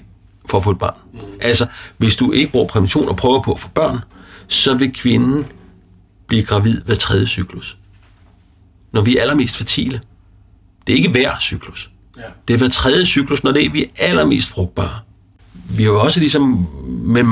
for 0.49 0.57
at 0.57 0.63
få 0.63 0.71
et 0.71 0.79
barn. 0.79 0.95
Mm. 1.13 1.19
Altså, 1.41 1.67
hvis 1.97 2.15
du 2.15 2.31
ikke 2.31 2.51
bruger 2.51 2.67
prævention 2.67 3.09
og 3.09 3.15
prøver 3.15 3.41
på 3.41 3.51
at 3.51 3.59
få 3.59 3.67
børn, 3.67 3.99
så 4.47 4.73
vil 4.77 4.93
kvinden 4.93 5.45
blive 6.27 6.43
gravid 6.43 6.81
hver 6.81 6.95
tredje 6.95 7.27
cyklus. 7.27 7.77
Når 8.93 9.01
vi 9.01 9.17
er 9.17 9.21
allermest 9.21 9.57
fertile, 9.57 10.01
det 10.88 10.93
er 10.93 10.97
ikke 10.97 11.09
hver 11.09 11.39
cyklus. 11.39 11.91
Ja. 12.17 12.21
Det 12.47 12.53
er 12.53 12.57
hver 12.57 12.67
tredje 12.67 13.05
cyklus, 13.05 13.43
når 13.43 13.51
det 13.51 13.65
er, 13.65 13.69
vi 13.69 13.83
er 13.83 13.88
allermest 13.97 14.49
frugtbare. 14.49 14.99
Vi 15.69 15.83
har 15.83 15.89
jo 15.89 16.01
også 16.01 16.19
ligesom 16.19 16.67
med, 16.86 17.23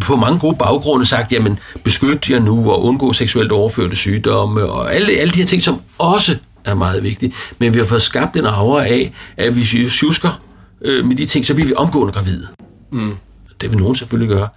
på 0.00 0.16
mange 0.16 0.38
gode 0.38 0.56
baggrunde 0.56 1.06
sagt, 1.06 1.32
jamen 1.32 1.58
beskyt 1.84 2.30
jer 2.30 2.38
nu 2.38 2.70
og 2.70 2.84
undgå 2.84 3.12
seksuelt 3.12 3.52
overførte 3.52 3.96
sygdomme 3.96 4.64
og 4.64 4.94
alle, 4.94 5.12
alle 5.12 5.30
de 5.30 5.38
her 5.38 5.46
ting, 5.46 5.62
som 5.62 5.80
også 5.98 6.36
er 6.64 6.74
meget 6.74 7.02
vigtige. 7.02 7.32
Men 7.58 7.74
vi 7.74 7.78
har 7.78 7.86
fået 7.86 8.02
skabt 8.02 8.36
en 8.36 8.46
aura 8.46 8.84
af, 8.84 9.14
at 9.36 9.52
hvis 9.52 9.74
vi 9.74 9.88
sjusker 9.88 10.40
øh, 10.84 11.04
med 11.04 11.16
de 11.16 11.26
ting, 11.26 11.46
så 11.46 11.54
bliver 11.54 11.68
vi 11.68 11.74
omgående 11.74 12.12
gravide. 12.12 12.48
Mm. 12.92 13.16
Det 13.60 13.70
vil 13.70 13.78
nogen 13.78 13.96
selvfølgelig 13.96 14.36
gøre, 14.36 14.48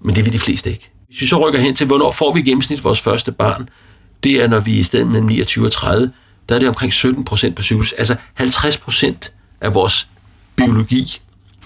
men 0.00 0.16
det 0.16 0.24
vil 0.24 0.32
de 0.32 0.38
fleste 0.38 0.70
ikke. 0.70 0.90
Hvis 1.08 1.20
vi 1.20 1.26
så 1.26 1.48
rykker 1.48 1.60
hen 1.60 1.74
til, 1.74 1.86
hvornår 1.86 2.10
får 2.10 2.32
vi 2.34 2.40
i 2.40 2.42
gennemsnit 2.42 2.84
vores 2.84 3.00
første 3.00 3.32
barn, 3.32 3.68
det 4.24 4.42
er, 4.42 4.48
når 4.48 4.60
vi 4.60 4.76
er 4.76 4.80
i 4.80 4.82
stedet 4.82 5.06
mellem 5.06 5.26
29 5.26 5.64
og 5.64 5.72
30, 5.72 6.12
der 6.48 6.54
er 6.54 6.58
det 6.58 6.68
omkring 6.68 6.92
17 6.92 7.24
procent 7.24 7.56
på 7.56 7.62
cyklus. 7.62 7.92
Altså 7.92 8.16
50 8.34 8.78
procent 8.78 9.32
af 9.60 9.74
vores 9.74 10.08
biologi 10.56 11.20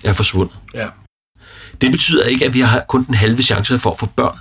er 0.04 0.12
forsvundet. 0.12 0.56
Ja. 0.74 0.86
Det 1.80 1.90
betyder 1.92 2.24
ikke, 2.24 2.44
at 2.44 2.54
vi 2.54 2.60
har 2.60 2.84
kun 2.88 3.04
den 3.04 3.14
halve 3.14 3.42
chance 3.42 3.78
for 3.78 3.90
at 3.90 3.98
få 3.98 4.06
børn. 4.06 4.38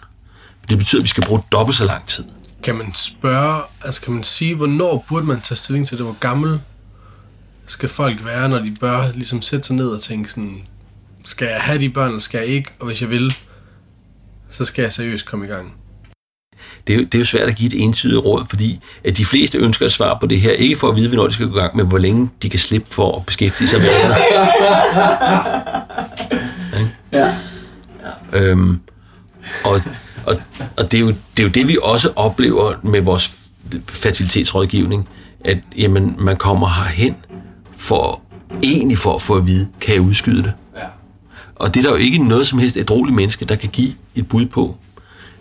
Det 0.69 0.77
betyder, 0.77 1.01
at 1.01 1.03
vi 1.03 1.07
skal 1.07 1.25
bruge 1.25 1.41
dobbelt 1.51 1.77
så 1.77 1.85
lang 1.85 2.07
tid. 2.07 2.23
Kan 2.63 2.75
man 2.75 2.93
spørge, 2.93 3.61
altså 3.81 4.01
kan 4.01 4.13
man 4.13 4.23
sige, 4.23 4.55
hvornår 4.55 5.05
burde 5.09 5.25
man 5.25 5.41
tage 5.41 5.57
stilling 5.57 5.87
til 5.87 5.97
det? 5.97 6.05
Hvor 6.05 6.17
gammel 6.19 6.59
skal 7.67 7.89
folk 7.89 8.25
være, 8.25 8.49
når 8.49 8.59
de 8.59 8.75
bør 8.79 9.11
ligesom 9.13 9.41
sætte 9.41 9.67
sig 9.67 9.75
ned 9.75 9.87
og 9.87 10.01
tænke 10.01 10.29
sådan, 10.29 10.61
skal 11.25 11.47
jeg 11.47 11.61
have 11.61 11.79
de 11.79 11.89
børn, 11.89 12.07
eller 12.07 12.19
skal 12.19 12.37
jeg 12.37 12.47
ikke? 12.47 12.71
Og 12.79 12.87
hvis 12.87 13.01
jeg 13.01 13.09
vil, 13.09 13.35
så 14.49 14.65
skal 14.65 14.81
jeg 14.81 14.93
seriøst 14.93 15.25
komme 15.25 15.45
i 15.45 15.49
gang. 15.49 15.73
det 16.87 16.93
er, 16.93 16.97
jo, 16.97 17.03
det 17.03 17.15
er 17.15 17.19
jo 17.19 17.25
svært 17.25 17.49
at 17.49 17.55
give 17.55 17.75
et 17.75 17.83
entydigt 17.83 18.25
råd, 18.25 18.45
fordi 18.49 18.79
at 19.03 19.17
de 19.17 19.25
fleste 19.25 19.57
ønsker 19.57 19.85
at 19.85 19.91
svare 19.91 20.17
på 20.21 20.27
det 20.27 20.41
her, 20.41 20.51
ikke 20.51 20.75
for 20.75 20.89
at 20.89 20.95
vide, 20.95 21.07
hvornår 21.07 21.27
de 21.27 21.33
skal 21.33 21.47
gå 21.47 21.57
i 21.57 21.59
gang, 21.59 21.75
men 21.77 21.87
hvor 21.87 21.97
længe 21.97 22.29
de 22.41 22.49
kan 22.49 22.59
slippe 22.59 22.89
for 22.91 23.17
at 23.17 23.25
beskæftige 23.25 23.67
sig 23.67 23.79
med 23.79 23.89
det. 23.89 24.15
Ja. 27.13 27.35
Øhm, 28.33 28.79
og 29.65 29.81
og, 30.25 30.35
og 30.77 30.91
det, 30.91 30.97
er 30.97 31.01
jo, 31.01 31.07
det 31.07 31.39
er 31.39 31.43
jo 31.43 31.49
det, 31.49 31.67
vi 31.67 31.77
også 31.83 32.11
oplever 32.15 32.73
med 32.83 33.01
vores 33.01 33.31
fertilitetsrådgivning, 33.87 35.09
at 35.45 35.57
jamen, 35.77 36.15
man 36.19 36.37
kommer 36.37 36.67
herhen 36.67 37.15
for 37.85 38.21
egentlig 38.63 38.97
for 38.97 39.15
at 39.15 39.21
få 39.21 39.35
at 39.37 39.47
vide, 39.47 39.67
kan 39.81 39.93
jeg 39.93 40.01
udskyde 40.01 40.43
det? 40.43 40.53
Ja. 40.75 40.87
Og 41.55 41.73
det 41.73 41.79
er 41.79 41.83
der 41.83 41.89
jo 41.89 41.95
ikke 41.95 42.17
noget 42.17 42.47
som 42.47 42.59
helst 42.59 42.77
et 42.77 42.91
roligt 42.91 43.15
menneske, 43.15 43.45
der 43.45 43.55
kan 43.55 43.69
give 43.69 43.93
et 44.15 44.27
bud 44.27 44.45
på. 44.45 44.77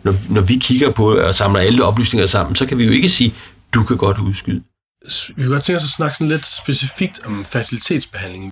Når, 0.03 0.15
når 0.31 0.41
vi 0.41 0.55
kigger 0.55 0.91
på 0.91 1.17
og 1.17 1.35
samler 1.35 1.61
alle 1.61 1.85
oplysninger 1.85 2.27
sammen, 2.27 2.57
så 2.57 2.67
kan 2.67 2.79
vi 2.79 2.85
jo 2.85 2.91
ikke 2.91 3.09
sige, 3.09 3.35
du 3.75 3.83
kan 3.83 3.97
godt 3.97 4.19
udskyde. 4.19 4.63
Vi 5.37 5.43
kan 5.43 5.51
godt 5.51 5.63
tænke 5.63 5.77
os 5.77 5.85
at 5.85 5.91
snakke 5.91 6.17
sådan 6.17 6.29
lidt 6.29 6.47
specifikt 6.47 7.21
om 7.27 7.45
fertilitetsbehandling. 7.45 8.51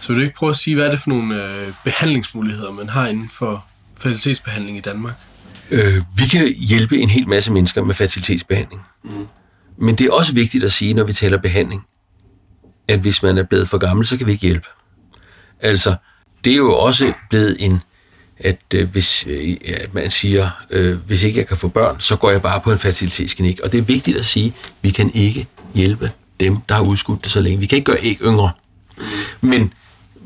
Så 0.00 0.08
vil 0.08 0.16
du 0.16 0.22
ikke 0.22 0.34
prøve 0.34 0.50
at 0.50 0.56
sige, 0.56 0.74
hvad 0.74 0.86
er 0.86 0.90
det 0.90 1.00
for 1.00 1.10
nogle 1.10 1.44
øh, 1.44 1.72
behandlingsmuligheder, 1.84 2.72
man 2.72 2.88
har 2.88 3.06
inden 3.06 3.30
for 3.38 3.64
fertilitetsbehandling 3.98 4.76
i 4.76 4.80
Danmark? 4.80 5.14
Øh, 5.70 6.02
vi 6.16 6.24
kan 6.30 6.54
hjælpe 6.58 6.98
en 6.98 7.08
hel 7.08 7.28
masse 7.28 7.52
mennesker 7.52 7.84
med 7.84 7.94
fertilitetsbehandling. 7.94 8.82
Mm. 9.04 9.26
Men 9.78 9.94
det 9.94 10.06
er 10.06 10.12
også 10.12 10.32
vigtigt 10.32 10.64
at 10.64 10.72
sige, 10.72 10.94
når 10.94 11.04
vi 11.04 11.12
taler 11.12 11.38
behandling, 11.38 11.84
at 12.90 13.00
hvis 13.00 13.22
man 13.22 13.38
er 13.38 13.42
blevet 13.42 13.68
for 13.68 13.78
gammel, 13.78 14.06
så 14.06 14.16
kan 14.16 14.26
vi 14.26 14.32
ikke 14.32 14.46
hjælpe. 14.46 14.66
Altså, 15.60 15.94
det 16.44 16.52
er 16.52 16.56
jo 16.56 16.74
også 16.74 17.12
blevet 17.30 17.56
en, 17.58 17.80
at 18.38 18.58
øh, 18.74 18.90
hvis 18.90 19.26
øh, 19.26 19.56
at 19.66 19.94
man 19.94 20.10
siger, 20.10 20.50
øh, 20.70 20.96
hvis 21.06 21.22
ikke 21.22 21.38
jeg 21.38 21.46
kan 21.46 21.56
få 21.56 21.68
børn, 21.68 22.00
så 22.00 22.16
går 22.16 22.30
jeg 22.30 22.42
bare 22.42 22.60
på 22.60 22.72
en 22.72 22.78
fertilitetsklinik. 22.78 23.60
Og 23.60 23.72
det 23.72 23.78
er 23.78 23.82
vigtigt 23.82 24.16
at 24.16 24.24
sige, 24.24 24.46
at 24.46 24.72
vi 24.82 24.90
kan 24.90 25.10
ikke 25.14 25.46
hjælpe 25.74 26.12
dem, 26.40 26.56
der 26.68 26.74
har 26.74 26.82
udskudt 26.82 27.24
det 27.24 27.30
så 27.30 27.40
længe. 27.40 27.60
Vi 27.60 27.66
kan 27.66 27.76
ikke 27.76 27.90
gøre 27.92 28.02
æg 28.02 28.18
yngre. 28.22 28.50
Men, 29.40 29.72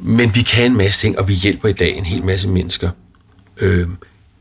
men 0.00 0.34
vi 0.34 0.40
kan 0.40 0.70
en 0.70 0.76
masse 0.76 1.00
ting, 1.00 1.18
og 1.18 1.28
vi 1.28 1.34
hjælper 1.34 1.68
i 1.68 1.72
dag 1.72 1.96
en 1.96 2.04
hel 2.04 2.24
masse 2.24 2.48
mennesker. 2.48 2.90
Øh, 3.56 3.88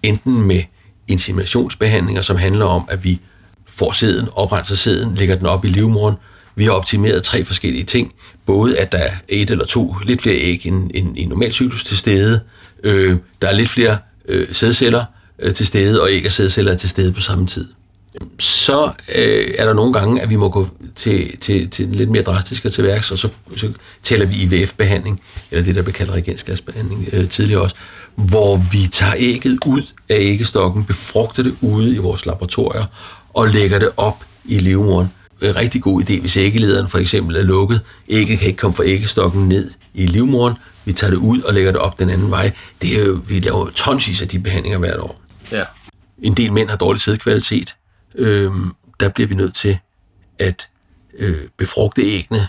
enten 0.04 0.42
med 0.42 0.64
inseminationsbehandlinger, 1.08 2.22
som 2.22 2.38
handler 2.38 2.66
om, 2.66 2.86
at 2.90 3.04
vi 3.04 3.20
får 3.68 3.92
sæden, 3.92 4.30
oprenser 4.36 4.76
sæden, 4.76 5.16
lægger 5.16 5.36
den 5.36 5.46
op 5.46 5.66
i 5.66 5.68
livmoderen. 5.68 6.16
Vi 6.56 6.64
har 6.64 6.72
optimeret 6.72 7.24
tre 7.24 7.46
forskellige 7.46 7.84
ting. 7.84 8.14
Både 8.46 8.78
at 8.78 8.92
der 8.92 8.98
er 8.98 9.12
et 9.28 9.52
eller 9.52 9.66
to, 9.66 9.96
lidt 10.06 10.22
flere 10.22 10.36
æg 10.36 10.66
end 10.66 10.92
en, 10.94 11.14
en 11.18 11.30
normal 11.30 11.52
cyklus 11.52 11.84
til 11.84 11.98
stede. 11.98 12.40
Øh, 12.84 13.18
der 13.42 13.48
er 13.48 13.54
lidt 13.54 13.70
flere 13.70 13.98
øh, 14.28 14.48
sædceller 14.52 15.06
øh, 15.40 15.54
til 15.54 15.68
stede, 15.68 16.02
og 16.02 16.12
æg 16.12 16.26
og 16.26 16.32
sædceller 16.32 16.72
er 16.72 16.76
til 16.76 16.90
stede 16.90 17.14
på 17.14 17.22
samme 17.22 17.48
tid. 17.48 17.68
Så 18.40 18.92
øh, 19.16 19.54
er 19.58 19.66
der 19.66 19.74
nogle 19.74 19.94
gange, 19.94 20.22
at 20.22 20.30
vi 20.30 20.36
må 20.36 20.50
gå 20.50 20.68
til, 20.96 21.38
til, 21.38 21.70
til 21.70 21.88
lidt 21.88 22.10
mere 22.10 22.24
drastiske 22.24 22.70
til 22.70 22.84
værks, 22.84 23.12
og 23.12 23.18
så, 23.18 23.30
så 23.56 23.70
tæller 24.04 24.26
vi 24.26 24.36
IVF-behandling, 24.36 25.22
eller 25.52 25.66
det, 25.66 25.76
der 25.76 25.82
bliver 25.82 25.94
kaldt 25.94 26.12
reagensglasbehandling 26.12 27.10
øh, 27.14 27.30
tidligere 27.30 27.62
også, 27.62 27.76
hvor 28.16 28.58
vi 28.72 28.88
tager 28.92 29.14
ægget 29.18 29.60
ud 29.66 29.82
af 30.10 30.18
æggestokken, 30.20 30.86
befrugter 30.86 31.44
det 31.44 31.56
ude 31.62 31.96
i 31.96 31.98
vores 31.98 32.26
laboratorier 32.26 32.86
og 33.34 33.48
lægger 33.48 33.80
det 33.80 33.90
op 33.98 34.26
i 34.46 34.60
livmoderen. 34.60 35.12
En 35.44 35.56
rigtig 35.56 35.82
god 35.82 36.02
idé, 36.02 36.22
hvis 36.22 36.38
æggelederen 36.38 36.88
for 36.88 36.98
eksempel 36.98 37.36
er 37.36 37.42
lukket. 37.42 37.82
Ægget 38.10 38.40
kan 38.40 38.48
ikke 38.48 38.58
komme 38.58 38.76
fra 38.76 38.84
æggestokken 38.86 39.50
ned 39.50 39.72
i 39.94 40.06
livmoderen. 40.06 40.58
Vi 40.86 40.94
tager 40.94 41.12
det 41.12 41.18
ud 41.18 41.42
og 41.42 41.54
lægger 41.54 41.72
det 41.72 41.82
op 41.82 42.00
den 42.00 42.10
anden 42.10 42.32
vej. 42.32 42.52
Det 42.82 43.00
er 43.00 43.06
jo, 43.06 43.22
vi 43.28 43.40
laver 43.40 43.70
tonsvis 43.70 44.22
af 44.22 44.28
de 44.28 44.40
behandlinger 44.40 44.80
hvert 44.80 45.00
år. 45.00 45.22
Ja. 45.52 45.64
En 46.22 46.34
del 46.34 46.54
mænd 46.54 46.70
har 46.70 46.78
dårlig 46.78 47.02
sædkvalitet. 47.02 47.76
Øhm, 48.16 48.72
der 49.00 49.10
bliver 49.10 49.28
vi 49.28 49.36
nødt 49.36 49.56
til 49.56 49.78
at 50.40 50.70
øh, 51.20 51.38
befrugte 51.58 52.02
æggene 52.02 52.48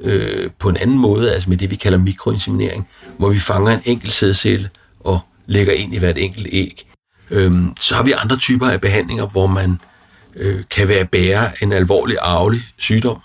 øh, 0.00 0.50
på 0.58 0.68
en 0.68 0.76
anden 0.76 0.98
måde, 0.98 1.32
altså 1.32 1.50
med 1.50 1.56
det, 1.56 1.70
vi 1.70 1.76
kalder 1.76 1.98
mikroinseminering, 1.98 2.88
hvor 3.18 3.30
vi 3.30 3.38
fanger 3.38 3.72
en 3.72 3.82
enkelt 3.84 4.12
sædcelle 4.12 4.70
og 5.00 5.20
lægger 5.46 5.72
ind 5.72 5.94
i 5.94 5.98
hvert 5.98 6.18
enkelt 6.18 6.46
æg. 6.50 6.86
Øhm, 7.30 7.76
så 7.80 7.94
har 7.94 8.02
vi 8.02 8.12
andre 8.12 8.36
typer 8.36 8.68
af 8.68 8.80
behandlinger, 8.80 9.26
hvor 9.26 9.46
man 9.46 9.80
øh, 10.36 10.64
kan 10.70 10.88
være 10.88 11.04
bærer 11.04 11.48
af 11.48 11.54
en 11.62 11.72
alvorlig 11.72 12.16
arvelig 12.20 12.60
sygdom. 12.78 13.18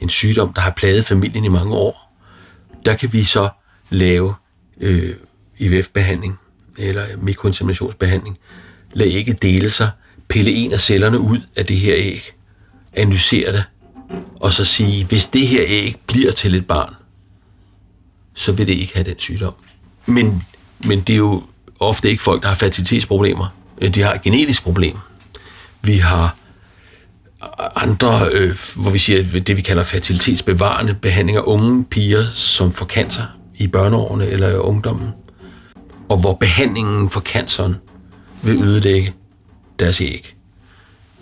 En 0.00 0.08
sygdom, 0.08 0.52
der 0.52 0.60
har 0.60 0.70
plaget 0.70 1.04
familien 1.04 1.44
i 1.44 1.48
mange 1.48 1.74
år. 1.74 2.14
Der 2.84 2.94
kan 2.94 3.12
vi 3.12 3.24
så 3.24 3.48
lave 3.90 4.34
øh, 4.80 5.14
IVF-behandling 5.58 6.38
eller 6.78 7.04
mikroinseminationsbehandling. 7.18 8.38
Lad 8.92 9.06
ikke 9.06 9.32
dele 9.32 9.70
sig, 9.70 9.90
pille 10.28 10.50
en 10.50 10.72
af 10.72 10.80
cellerne 10.80 11.18
ud 11.18 11.38
af 11.56 11.66
det 11.66 11.76
her 11.76 11.94
æg, 11.96 12.32
analysere 12.92 13.52
det, 13.52 13.64
og 14.40 14.52
så 14.52 14.64
sige, 14.64 15.04
hvis 15.04 15.26
det 15.26 15.46
her 15.46 15.62
æg 15.66 15.96
bliver 16.06 16.32
til 16.32 16.54
et 16.54 16.66
barn, 16.66 16.94
så 18.34 18.52
vil 18.52 18.66
det 18.66 18.72
ikke 18.72 18.94
have 18.94 19.04
den 19.04 19.18
sygdom. 19.18 19.54
Men, 20.06 20.42
men 20.84 21.00
det 21.00 21.12
er 21.12 21.16
jo 21.16 21.42
ofte 21.80 22.10
ikke 22.10 22.22
folk, 22.22 22.42
der 22.42 22.48
har 22.48 22.54
fertilitetsproblemer. 22.54 23.46
Øh, 23.80 23.94
de 23.94 24.02
har 24.02 24.14
et 24.14 24.22
genetisk 24.22 24.62
problem. 24.62 24.96
Vi 25.82 25.96
har 25.96 26.36
andre, 27.76 28.28
øh, 28.32 28.56
hvor 28.76 28.90
vi 28.90 28.98
siger, 28.98 29.40
det 29.40 29.56
vi 29.56 29.62
kalder 29.62 29.82
fertilitetsbevarende 29.82 30.94
behandlinger, 30.94 31.42
unge 31.42 31.84
piger, 31.84 32.22
som 32.24 32.72
får 32.72 32.86
cancer 32.86 33.22
i 33.56 33.66
børneårene 33.66 34.26
eller 34.26 34.48
i 34.48 34.56
ungdommen, 34.56 35.10
og 36.08 36.20
hvor 36.20 36.34
behandlingen 36.34 37.10
for 37.10 37.20
canceren 37.20 37.76
vil 38.42 38.62
ødelægge 38.62 39.14
deres 39.78 40.00
æg. 40.00 40.36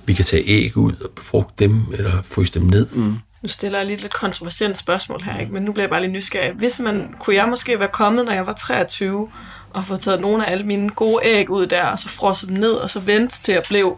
Vi 0.04 0.12
kan 0.12 0.24
tage 0.24 0.44
æg 0.46 0.76
ud 0.76 0.92
og 0.92 1.10
befrugte 1.16 1.64
dem, 1.64 1.82
eller 1.92 2.22
fryse 2.22 2.54
dem 2.54 2.62
ned. 2.62 2.86
Mm. 2.92 3.18
Nu 3.42 3.48
stiller 3.48 3.78
jeg 3.78 3.86
lige 3.86 3.96
et 3.96 4.02
lidt 4.02 4.14
kontroversielt 4.14 4.78
spørgsmål 4.78 5.22
her, 5.22 5.40
ikke? 5.40 5.52
men 5.52 5.62
nu 5.62 5.72
bliver 5.72 5.84
jeg 5.84 5.90
bare 5.90 6.00
lige 6.00 6.12
nysgerrig. 6.12 6.52
Hvis 6.52 6.80
man, 6.80 7.14
kunne 7.20 7.36
jeg 7.36 7.48
måske 7.48 7.78
være 7.78 7.88
kommet, 7.92 8.24
når 8.24 8.32
jeg 8.32 8.46
var 8.46 8.52
23, 8.52 9.28
og 9.70 9.84
få 9.84 9.96
taget 9.96 10.20
nogle 10.20 10.46
af 10.46 10.52
alle 10.52 10.64
mine 10.66 10.90
gode 10.90 11.20
æg 11.24 11.50
ud 11.50 11.66
der, 11.66 11.84
og 11.84 11.98
så 11.98 12.08
frosse 12.08 12.46
dem 12.46 12.54
ned, 12.54 12.72
og 12.72 12.90
så 12.90 13.00
vente 13.00 13.42
til 13.42 13.52
at 13.52 13.64
blive 13.68 13.96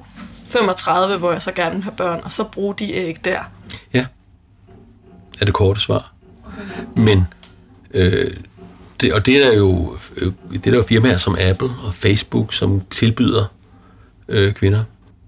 35, 0.51 1.16
hvor 1.16 1.32
jeg 1.32 1.42
så 1.42 1.53
gerne 1.53 1.74
vil 1.74 1.84
have 1.84 1.96
børn, 1.96 2.20
og 2.24 2.32
så 2.32 2.44
bruge 2.44 2.74
de 2.78 2.92
æg 2.92 3.24
der? 3.24 3.38
Ja, 3.94 4.07
er 5.40 5.44
det 5.44 5.55
korte 5.55 5.80
svar. 5.80 6.12
Men, 6.96 7.26
øh, 7.94 8.30
det, 9.01 9.12
og 9.12 9.26
det 9.26 9.36
er 9.36 9.46
der 9.48 9.57
jo, 9.57 9.96
øh, 10.16 10.32
det 10.53 10.66
er 10.66 10.70
der 10.70 10.76
jo 10.76 10.82
firmaer 10.82 11.16
som 11.16 11.36
Apple 11.40 11.70
og 11.82 11.94
Facebook, 11.94 12.53
som 12.53 12.82
tilbyder 12.90 13.44
øh, 14.28 14.53
kvinder. 14.53 14.82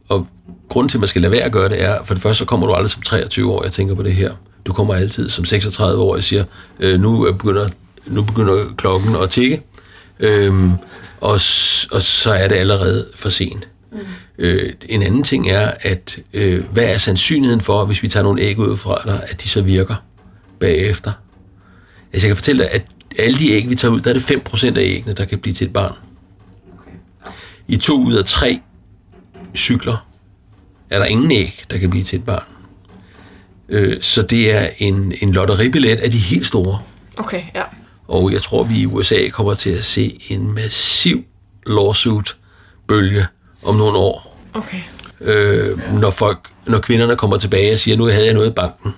Og 0.08 0.26
grunden 0.68 0.88
til, 0.88 0.98
at 0.98 1.00
man 1.00 1.08
skal 1.08 1.22
lade 1.22 1.32
være 1.32 1.42
at 1.42 1.52
gøre 1.52 1.68
det, 1.68 1.82
er, 1.82 2.04
for 2.04 2.14
det 2.14 2.22
første, 2.22 2.38
så 2.38 2.44
kommer 2.44 2.66
du 2.66 2.74
aldrig 2.74 2.90
som 2.90 3.02
23 3.02 3.52
år, 3.52 3.62
jeg 3.62 3.72
tænker 3.72 3.94
på 3.94 4.02
det 4.02 4.14
her. 4.14 4.32
Du 4.66 4.72
kommer 4.72 4.94
altid 4.94 5.28
som 5.28 5.44
36 5.44 6.02
år 6.02 6.14
og 6.14 6.22
siger, 6.22 6.44
øh, 6.80 7.00
nu, 7.00 7.32
begynder, 7.32 7.68
nu 8.06 8.22
begynder 8.22 8.74
klokken 8.76 9.16
at 9.22 9.30
tikke, 9.30 9.62
øh, 10.20 10.70
og, 11.20 11.40
og 11.90 12.02
så 12.02 12.34
er 12.34 12.48
det 12.48 12.56
allerede 12.56 13.08
for 13.16 13.28
sent. 13.28 13.68
Mm. 13.92 13.98
Øh, 14.38 14.72
en 14.88 15.02
anden 15.02 15.22
ting 15.22 15.50
er, 15.50 15.72
at 15.80 16.18
øh, 16.32 16.64
hvad 16.72 16.84
er 16.84 16.98
sandsynligheden 16.98 17.60
for, 17.60 17.84
hvis 17.84 18.02
vi 18.02 18.08
tager 18.08 18.24
nogle 18.24 18.42
æg 18.42 18.58
ud 18.58 18.76
fra 18.76 19.02
dig, 19.04 19.22
at 19.28 19.42
de 19.42 19.48
så 19.48 19.62
virker 19.62 19.94
bagefter? 20.60 21.12
Altså 22.12 22.26
jeg 22.26 22.30
kan 22.30 22.36
fortælle 22.36 22.62
dig, 22.62 22.70
at 22.72 22.82
alle 23.18 23.38
de 23.38 23.50
æg, 23.50 23.68
vi 23.68 23.74
tager 23.74 23.94
ud, 23.94 24.00
der 24.00 24.10
er 24.10 24.14
det 24.14 24.30
5% 24.30 24.66
af 24.66 24.82
æggene, 24.82 25.12
der 25.12 25.24
kan 25.24 25.38
blive 25.38 25.54
til 25.54 25.66
et 25.66 25.72
barn. 25.72 25.94
Okay. 26.78 26.96
I 27.68 27.76
to 27.76 28.02
ud 28.02 28.14
af 28.14 28.24
tre 28.24 28.60
cykler 29.54 30.06
er 30.90 30.98
der 30.98 31.06
ingen 31.06 31.30
æg, 31.30 31.64
der 31.70 31.78
kan 31.78 31.90
blive 31.90 32.04
til 32.04 32.18
et 32.18 32.24
barn. 32.24 32.44
Øh, 33.68 34.00
så 34.00 34.22
det 34.22 34.52
er 34.52 34.70
en, 34.78 35.14
en 35.20 35.32
lotteribillet 35.32 36.00
af 36.00 36.10
de 36.10 36.18
helt 36.18 36.46
store. 36.46 36.78
Okay, 37.18 37.42
ja. 37.54 37.62
Og 38.08 38.32
jeg 38.32 38.42
tror, 38.42 38.64
vi 38.64 38.80
i 38.80 38.86
USA 38.86 39.28
kommer 39.28 39.54
til 39.54 39.70
at 39.70 39.84
se 39.84 40.20
en 40.28 40.54
massiv 40.54 41.24
lawsuit-bølge 41.66 43.26
om 43.64 43.74
nogle 43.76 43.98
år. 43.98 44.38
Okay. 44.54 44.80
Øh, 45.20 45.92
når, 45.94 46.10
folk, 46.10 46.48
når 46.66 46.78
kvinderne 46.78 47.16
kommer 47.16 47.36
tilbage 47.38 47.72
og 47.72 47.78
siger, 47.78 47.96
nu 47.96 48.04
havde 48.04 48.24
jeg 48.24 48.34
noget 48.34 48.50
i 48.50 48.52
banken. 48.52 48.94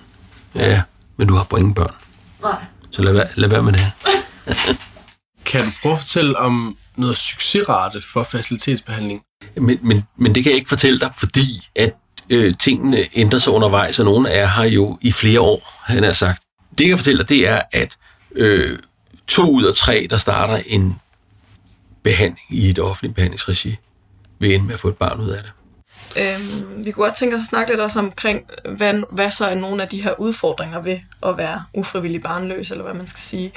Ja, 0.55 0.81
men 1.17 1.27
du 1.27 1.33
har 1.33 1.43
for 1.49 1.57
ingen 1.57 1.73
børn. 1.73 1.93
Nej. 2.41 2.55
Så 2.91 3.03
lad, 3.03 3.13
være- 3.13 3.27
lad 3.35 3.49
være 3.49 3.63
med 3.63 3.73
det. 3.73 3.91
Kan 5.45 5.61
du 5.61 5.67
prøve 5.81 5.93
at 5.93 5.99
fortælle 5.99 6.37
om 6.39 6.77
noget 6.97 7.17
succesrate 7.17 8.01
for 8.13 8.23
facilitetsbehandling? 8.23 9.21
Men, 9.57 9.79
men, 9.81 10.03
men 10.17 10.35
det 10.35 10.43
kan 10.43 10.49
jeg 10.51 10.57
ikke 10.57 10.69
fortælle 10.69 10.99
dig, 10.99 11.11
fordi 11.17 11.67
at 11.75 11.91
øh, 12.29 12.53
tingene 12.59 13.03
ændrer 13.13 13.39
sig 13.39 13.53
undervejs, 13.53 13.99
og 13.99 14.05
nogle 14.05 14.29
er 14.29 14.47
her 14.47 14.63
jo 14.63 14.97
i 15.01 15.11
flere 15.11 15.39
år, 15.41 15.81
han 15.83 16.03
har 16.03 16.11
sagt. 16.13 16.41
Det 16.77 16.83
jeg 16.83 16.89
kan 16.89 16.97
fortælle 16.97 17.19
dig, 17.19 17.29
det 17.29 17.47
er, 17.49 17.61
at 17.71 17.97
øh, 18.35 18.79
to 19.27 19.51
ud 19.51 19.63
af 19.63 19.73
tre, 19.73 20.07
der 20.09 20.17
starter 20.17 20.61
en 20.65 20.99
behandling 22.03 22.47
i 22.49 22.69
et 22.69 22.79
offentligt 22.79 23.15
behandlingsregi, 23.15 23.75
vil 24.45 24.55
ende 24.55 24.65
med 24.65 24.73
at 24.73 24.79
få 24.79 24.87
et 24.87 24.97
barn 24.97 25.19
ud 25.19 25.29
af 25.29 25.43
det. 25.43 25.51
Øhm, 26.17 26.85
vi 26.85 26.91
kunne 26.91 27.05
godt 27.05 27.15
tænke 27.15 27.35
os 27.35 27.41
at 27.41 27.47
snakke 27.47 27.71
lidt 27.71 27.79
også 27.79 27.99
omkring, 27.99 28.41
hvad, 28.77 28.93
hvad 29.11 29.31
så 29.31 29.45
er 29.45 29.55
nogle 29.55 29.83
af 29.83 29.89
de 29.89 30.01
her 30.01 30.19
udfordringer 30.19 30.81
ved 30.81 30.99
at 31.23 31.37
være 31.37 31.63
ufrivillig 31.73 32.23
barnløs, 32.23 32.71
eller 32.71 32.83
hvad 32.83 32.93
man 32.93 33.07
skal 33.07 33.19
sige. 33.19 33.51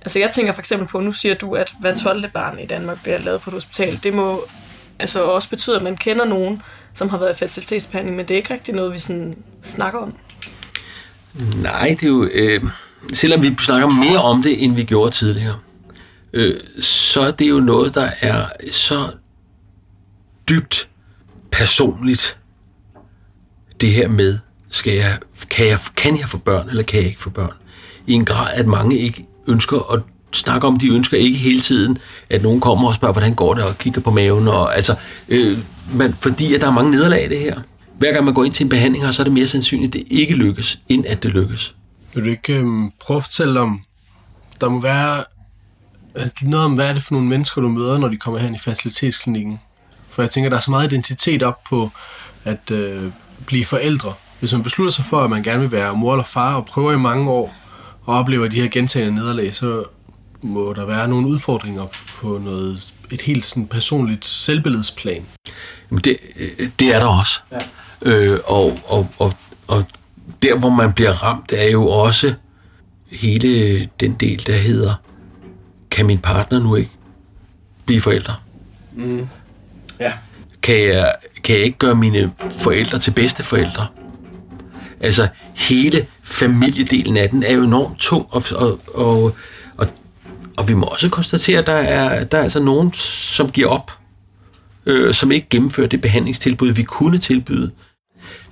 Altså 0.00 0.18
jeg 0.18 0.30
tænker 0.30 0.52
for 0.52 0.60
eksempel 0.60 0.88
på, 0.88 1.00
nu 1.00 1.12
siger 1.12 1.34
du, 1.34 1.54
at 1.54 1.72
hver 1.80 1.94
12. 1.94 2.30
barn 2.34 2.58
i 2.58 2.66
Danmark 2.66 3.02
bliver 3.02 3.18
lavet 3.18 3.40
på 3.40 3.50
et 3.50 3.54
hospital. 3.54 4.00
Det 4.02 4.14
må 4.14 4.44
altså 4.98 5.22
også 5.22 5.50
betyder, 5.50 5.76
at 5.76 5.82
man 5.82 5.96
kender 5.96 6.24
nogen, 6.24 6.62
som 6.94 7.08
har 7.08 7.18
været 7.18 7.34
i 7.34 7.38
fertilitetsbehandling, 7.38 8.16
men 8.16 8.28
det 8.28 8.34
er 8.34 8.38
ikke 8.38 8.54
rigtig 8.54 8.74
noget, 8.74 8.92
vi 8.92 8.98
sådan 8.98 9.36
snakker 9.62 10.00
om. 10.00 10.14
Nej, 11.62 11.96
det 12.00 12.02
er 12.02 12.08
jo... 12.08 12.28
Øh, 12.32 12.62
selvom 13.12 13.42
vi 13.42 13.56
snakker 13.58 13.88
mere 13.88 14.18
om 14.18 14.42
det, 14.42 14.64
end 14.64 14.74
vi 14.74 14.84
gjorde 14.84 15.10
tidligere, 15.10 15.54
øh, 16.32 16.60
så 16.80 17.20
er 17.20 17.30
det 17.30 17.50
jo 17.50 17.60
noget, 17.60 17.94
der 17.94 18.10
er 18.20 18.46
så 18.70 19.10
dybt 20.48 20.88
personligt, 21.50 22.36
det 23.80 23.92
her 23.92 24.08
med, 24.08 24.38
skal 24.70 24.92
jeg, 24.92 25.18
kan, 25.50 25.66
jeg, 25.66 25.78
kan 25.96 26.18
jeg 26.18 26.28
få 26.28 26.38
børn, 26.38 26.68
eller 26.68 26.82
kan 26.82 26.98
jeg 27.00 27.06
ikke 27.08 27.20
få 27.20 27.30
børn? 27.30 27.52
I 28.06 28.12
en 28.12 28.24
grad, 28.24 28.48
at 28.54 28.66
mange 28.66 28.98
ikke 28.98 29.26
ønsker 29.48 29.92
at 29.92 30.02
snakke 30.32 30.66
om, 30.66 30.76
de 30.76 30.88
ønsker 30.88 31.16
ikke 31.16 31.38
hele 31.38 31.60
tiden, 31.60 31.98
at 32.30 32.42
nogen 32.42 32.60
kommer 32.60 32.88
og 32.88 32.94
spørger, 32.94 33.12
hvordan 33.12 33.34
går 33.34 33.54
det, 33.54 33.64
og 33.64 33.78
kigger 33.78 34.00
på 34.00 34.10
maven, 34.10 34.48
og 34.48 34.76
altså, 34.76 34.94
øh, 35.28 35.58
man, 35.94 36.14
fordi 36.14 36.54
at 36.54 36.60
der 36.60 36.66
er 36.66 36.72
mange 36.72 36.90
nederlag 36.90 37.24
i 37.24 37.28
det 37.28 37.38
her. 37.38 37.60
Hver 37.98 38.12
gang 38.12 38.24
man 38.24 38.34
går 38.34 38.44
ind 38.44 38.52
til 38.52 38.64
en 38.64 38.70
behandling, 38.70 39.14
så 39.14 39.22
er 39.22 39.24
det 39.24 39.32
mere 39.32 39.46
sandsynligt, 39.46 39.88
at 39.88 39.92
det 39.92 40.04
ikke 40.10 40.34
lykkes, 40.34 40.80
end 40.88 41.06
at 41.06 41.22
det 41.22 41.30
lykkes. 41.30 41.74
Vil 42.14 42.24
du 42.24 42.30
ikke 42.30 42.54
øhm, 42.54 42.90
prøve 43.00 43.16
at 43.16 43.22
fortælle 43.22 43.60
om, 43.60 43.80
der 44.60 44.68
må 44.68 44.80
være 44.80 45.24
øh, 46.16 46.26
noget 46.42 46.64
om, 46.64 46.74
hvad 46.74 46.88
er 46.88 46.92
det 46.92 47.02
for 47.02 47.14
nogle 47.14 47.28
mennesker, 47.28 47.60
du 47.60 47.68
møder, 47.68 47.98
når 47.98 48.08
de 48.08 48.16
kommer 48.16 48.40
hen 48.40 48.54
i 48.54 48.58
facilitetsklinikken? 48.58 49.58
For 50.18 50.22
jeg 50.22 50.30
tænker, 50.30 50.50
der 50.50 50.56
er 50.56 50.60
så 50.60 50.70
meget 50.70 50.92
identitet 50.92 51.42
op 51.42 51.64
på 51.64 51.90
at 52.44 52.70
øh, 52.70 53.12
blive 53.46 53.64
forældre. 53.64 54.14
Hvis 54.40 54.52
man 54.52 54.62
beslutter 54.62 54.92
sig 54.92 55.04
for, 55.04 55.20
at 55.20 55.30
man 55.30 55.42
gerne 55.42 55.60
vil 55.60 55.72
være 55.72 55.96
mor 55.96 56.12
eller 56.12 56.24
far, 56.24 56.56
og 56.56 56.66
prøver 56.66 56.92
i 56.92 56.96
mange 56.96 57.30
år, 57.30 57.54
og 58.04 58.16
oplever 58.16 58.48
de 58.48 58.60
her 58.60 58.68
gentagende 58.68 59.14
nederlag, 59.14 59.54
så 59.54 59.84
må 60.42 60.72
der 60.72 60.86
være 60.86 61.08
nogle 61.08 61.26
udfordringer 61.26 61.86
på 62.16 62.40
noget, 62.44 62.94
et 63.10 63.22
helt 63.22 63.44
sådan 63.44 63.66
personligt 63.66 64.24
selvbilledsplan. 64.24 65.26
Det, 66.04 66.16
det 66.80 66.94
er 66.94 66.98
der 66.98 67.06
også. 67.06 67.42
Ja. 67.52 67.58
Øh, 68.12 68.38
og, 68.44 68.78
og, 68.86 69.08
og, 69.18 69.34
og 69.66 69.84
der, 70.42 70.58
hvor 70.58 70.70
man 70.70 70.92
bliver 70.92 71.12
ramt, 71.12 71.52
er 71.52 71.70
jo 71.70 71.88
også 71.88 72.34
hele 73.12 73.84
den 74.00 74.14
del, 74.14 74.46
der 74.46 74.56
hedder, 74.56 74.94
kan 75.90 76.06
min 76.06 76.18
partner 76.18 76.60
nu 76.60 76.74
ikke 76.76 76.90
blive 77.86 78.00
forældre? 78.00 78.34
Mm. 78.92 79.28
Ja. 80.00 80.12
Kan 80.62 80.82
jeg, 80.82 81.14
kan 81.44 81.56
jeg 81.56 81.64
ikke 81.64 81.78
gøre 81.78 81.94
mine 81.94 82.32
forældre 82.50 82.98
til 82.98 83.10
bedste 83.10 83.42
forældre? 83.42 83.86
Altså, 85.00 85.28
hele 85.54 86.06
familiedelen 86.22 87.16
af 87.16 87.30
den 87.30 87.42
er 87.42 87.52
jo 87.52 87.62
enormt 87.64 87.98
tung, 87.98 88.26
og, 88.30 88.42
og, 88.56 88.80
og, 88.94 89.34
og, 89.76 89.86
og 90.56 90.68
vi 90.68 90.74
må 90.74 90.86
også 90.86 91.08
konstatere, 91.08 91.58
at 91.58 91.66
der 91.66 91.72
er, 91.72 92.24
der 92.24 92.38
er 92.38 92.42
altså 92.42 92.60
nogen, 92.60 92.92
som 92.92 93.50
giver 93.50 93.68
op, 93.68 93.92
øh, 94.86 95.14
som 95.14 95.30
ikke 95.30 95.48
gennemfører 95.48 95.88
det 95.88 96.00
behandlingstilbud, 96.00 96.68
vi 96.68 96.82
kunne 96.82 97.18
tilbyde. 97.18 97.70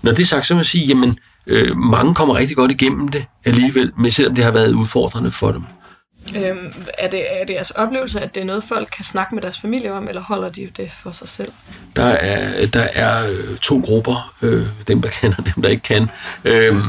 Når 0.03 0.13
det 0.13 0.21
er 0.21 0.27
sagt, 0.27 0.47
så 0.47 0.55
må 0.55 0.61
jeg 0.61 0.67
sige, 0.67 0.87
jamen, 0.87 1.19
øh, 1.47 1.77
mange 1.77 2.15
kommer 2.15 2.37
rigtig 2.37 2.57
godt 2.57 2.71
igennem 2.71 3.09
det 3.09 3.25
alligevel, 3.45 3.93
men 3.99 4.11
selvom 4.11 4.35
det 4.35 4.45
har 4.45 4.51
været 4.51 4.73
udfordrende 4.73 5.31
for 5.31 5.53
dem. 5.53 5.63
Øhm, 6.35 6.73
er, 6.99 7.09
det, 7.09 7.41
er 7.41 7.45
det 7.45 7.55
jeres 7.55 7.71
oplevelse, 7.71 8.21
at 8.21 8.35
det 8.35 8.41
er 8.41 8.45
noget, 8.45 8.65
folk 8.65 8.89
kan 8.97 9.05
snakke 9.05 9.35
med 9.35 9.43
deres 9.43 9.59
familie 9.59 9.93
om, 9.93 10.09
eller 10.09 10.23
holder 10.23 10.49
de 10.49 10.71
det 10.77 10.91
for 10.91 11.11
sig 11.11 11.29
selv? 11.29 11.53
Der 11.97 12.03
er, 12.03 12.67
der 12.67 12.87
er 12.95 13.29
øh, 13.31 13.57
to 13.57 13.81
grupper, 13.85 14.35
øh, 14.43 14.67
dem 14.89 15.03
der 15.03 15.09
kan 15.09 15.35
og 15.39 15.45
dem 15.55 15.63
der 15.63 15.69
ikke 15.69 15.83
kan. 15.83 16.11
Øhm, 16.45 16.81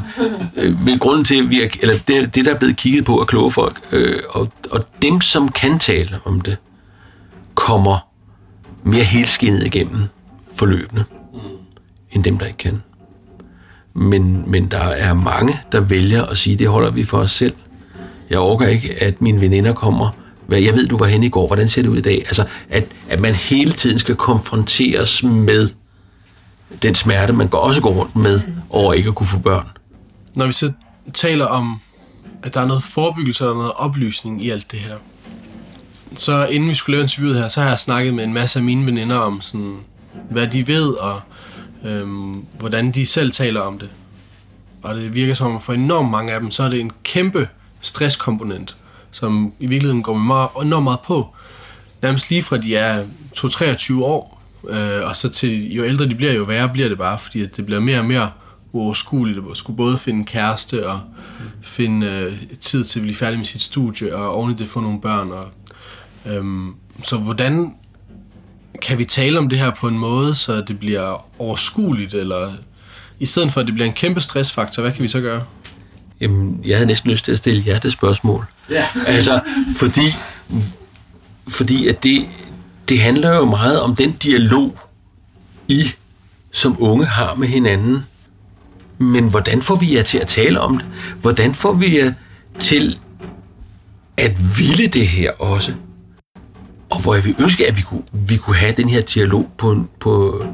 øh, 0.57 0.85
men 0.85 0.99
grunden 0.99 1.25
til, 1.25 1.43
at 1.43 1.49
vi 1.49 1.61
er, 1.61 1.69
eller 1.81 1.95
det, 2.07 2.35
det, 2.35 2.45
der 2.45 2.53
er 2.53 2.59
blevet 2.59 2.77
kigget 2.77 3.05
på, 3.05 3.19
er 3.19 3.25
kloge 3.25 3.51
folk. 3.51 3.81
Øh, 3.91 4.19
og, 4.29 4.51
og 4.71 4.85
dem, 5.01 5.21
som 5.21 5.51
kan 5.51 5.79
tale 5.79 6.19
om 6.25 6.41
det, 6.41 6.57
kommer 7.55 8.07
mere 8.83 9.03
helskinnet 9.03 9.65
igennem 9.65 10.03
forløbende, 10.55 11.03
end 12.11 12.23
dem, 12.23 12.37
der 12.37 12.45
ikke 12.45 12.57
kan. 12.57 12.81
Men, 13.93 14.51
men 14.51 14.71
der 14.71 14.83
er 14.83 15.13
mange, 15.13 15.59
der 15.71 15.81
vælger 15.81 16.23
at 16.25 16.37
sige, 16.37 16.55
det 16.55 16.67
holder 16.67 16.91
vi 16.91 17.03
for 17.03 17.17
os 17.17 17.31
selv. 17.31 17.53
Jeg 18.29 18.39
overgår 18.39 18.65
ikke, 18.65 19.03
at 19.03 19.21
mine 19.21 19.41
veninder 19.41 19.73
kommer. 19.73 20.09
Hvad, 20.47 20.59
jeg 20.59 20.73
ved, 20.73 20.87
du 20.87 20.97
var 20.97 21.05
henne 21.05 21.25
i 21.25 21.29
går. 21.29 21.47
Hvordan 21.47 21.67
ser 21.67 21.81
det 21.81 21.89
ud 21.89 21.97
i 21.97 22.01
dag? 22.01 22.23
Altså, 22.25 22.45
at, 22.69 22.85
at 23.09 23.19
man 23.19 23.35
hele 23.35 23.71
tiden 23.71 23.99
skal 23.99 24.15
konfronteres 24.15 25.23
med 25.23 25.69
den 26.81 26.95
smerte, 26.95 27.33
man 27.33 27.47
går 27.47 27.57
også 27.57 27.81
går 27.81 27.91
rundt 27.91 28.15
med 28.15 28.41
over 28.69 28.93
ikke 28.93 29.09
at 29.09 29.15
kunne 29.15 29.27
få 29.27 29.39
børn. 29.39 29.67
Når 30.35 30.45
vi 30.45 30.51
så 30.51 30.71
taler 31.13 31.45
om, 31.45 31.81
at 32.43 32.53
der 32.53 32.61
er 32.61 32.65
noget 32.65 32.83
forebyggelse 32.83 33.49
og 33.49 33.55
noget 33.55 33.71
oplysning 33.75 34.45
i 34.45 34.49
alt 34.49 34.71
det 34.71 34.79
her, 34.79 34.95
så 36.15 36.45
inden 36.45 36.69
vi 36.69 36.73
skulle 36.73 36.95
lave 36.95 37.03
interviewet 37.03 37.39
her, 37.39 37.47
så 37.47 37.61
har 37.61 37.69
jeg 37.69 37.79
snakket 37.79 38.13
med 38.13 38.23
en 38.23 38.33
masse 38.33 38.59
af 38.59 38.63
mine 38.63 38.85
veninder 38.85 39.15
om, 39.15 39.41
sådan, 39.41 39.77
hvad 40.29 40.47
de 40.47 40.67
ved, 40.67 40.89
og 40.89 41.21
øhm, 41.85 42.45
hvordan 42.59 42.91
de 42.91 43.05
selv 43.05 43.31
taler 43.31 43.61
om 43.61 43.79
det. 43.79 43.89
Og 44.83 44.95
det 44.95 45.15
virker 45.15 45.33
som, 45.33 45.55
at 45.55 45.61
for 45.61 45.73
enormt 45.73 46.11
mange 46.11 46.33
af 46.33 46.39
dem, 46.39 46.51
så 46.51 46.63
er 46.63 46.69
det 46.69 46.79
en 46.79 46.91
kæmpe 47.03 47.47
stresskomponent, 47.81 48.77
som 49.11 49.53
i 49.59 49.67
virkeligheden 49.67 50.03
går 50.03 50.13
meget, 50.13 50.49
enormt 50.61 50.83
meget 50.83 50.99
på. 50.99 51.35
Nærmest 52.01 52.29
lige 52.29 52.43
fra 52.43 52.57
de 52.57 52.75
er 52.75 53.05
2-23 53.37 54.03
år, 54.03 54.43
øh, 54.69 55.07
og 55.07 55.15
så 55.15 55.29
til 55.29 55.73
jo 55.73 55.83
ældre 55.83 56.05
de 56.05 56.15
bliver, 56.15 56.33
jo 56.33 56.43
værre 56.43 56.69
bliver 56.69 56.89
det 56.89 56.97
bare, 56.97 57.19
fordi 57.19 57.43
at 57.43 57.57
det 57.57 57.65
bliver 57.65 57.81
mere 57.81 57.99
og 57.99 58.05
mere 58.05 58.31
uoverskueligt 58.71 59.39
at 59.51 59.57
skulle 59.57 59.77
både 59.77 59.97
finde 59.97 60.25
kæreste 60.25 60.89
og 60.89 61.01
finde 61.61 62.07
øh, 62.07 62.39
tid 62.59 62.83
til 62.83 62.99
at 62.99 63.01
blive 63.03 63.15
færdig 63.15 63.39
med 63.39 63.45
sit 63.45 63.61
studie, 63.61 64.15
og 64.15 64.35
oven 64.35 64.51
i 64.51 64.55
det 64.55 64.67
få 64.67 64.79
nogle 64.79 65.01
børn. 65.01 65.31
Og, 65.31 65.45
øhm, 66.25 66.75
så 67.03 67.17
hvordan 67.17 67.73
kan 68.81 68.97
vi 68.97 69.05
tale 69.05 69.39
om 69.39 69.49
det 69.49 69.59
her 69.59 69.71
på 69.71 69.87
en 69.87 69.97
måde, 69.97 70.35
så 70.35 70.61
det 70.61 70.79
bliver 70.79 71.25
overskueligt, 71.41 72.13
eller 72.13 72.49
i 73.19 73.25
stedet 73.25 73.51
for 73.51 73.61
at 73.61 73.67
det 73.67 73.73
bliver 73.73 73.87
en 73.87 73.93
kæmpe 73.93 74.21
stressfaktor, 74.21 74.81
hvad 74.81 74.91
kan 74.91 75.03
vi 75.03 75.07
så 75.07 75.21
gøre? 75.21 75.43
Jamen, 76.21 76.61
jeg 76.65 76.77
havde 76.77 76.87
næsten 76.87 77.11
lyst 77.11 77.25
til 77.25 77.31
at 77.31 77.37
stille 77.37 77.63
jer 77.65 77.79
det 77.79 77.91
spørgsmål. 77.91 78.45
Ja. 78.69 78.85
Altså, 79.07 79.39
fordi, 79.77 80.15
fordi 81.47 81.87
at 81.87 82.03
det, 82.03 82.25
det 82.89 82.99
handler 82.99 83.35
jo 83.35 83.45
meget 83.45 83.81
om 83.81 83.95
den 83.95 84.11
dialog, 84.11 84.79
I 85.67 85.91
som 86.51 86.75
unge 86.79 87.05
har 87.05 87.35
med 87.35 87.47
hinanden. 87.47 88.05
Men 88.97 89.29
hvordan 89.29 89.61
får 89.61 89.75
vi 89.75 89.95
jer 89.95 90.03
til 90.03 90.17
at 90.17 90.27
tale 90.27 90.59
om 90.59 90.77
det? 90.77 90.87
Hvordan 91.21 91.55
får 91.55 91.73
vi 91.73 91.97
jer 91.97 92.13
til 92.59 92.99
at 94.17 94.57
ville 94.57 94.87
det 94.87 95.07
her 95.07 95.31
også? 95.31 95.73
Og 96.89 97.01
hvor 97.01 97.13
jeg 97.15 97.25
vil 97.25 97.35
ønske, 97.39 97.67
at 97.67 97.77
vi 97.77 97.81
kunne, 97.81 98.03
vi 98.11 98.37
kunne 98.37 98.55
have 98.55 98.73
den 98.77 98.89
her 98.89 99.01
dialog 99.01 99.49
på 99.57 99.87
på, 99.99 100.45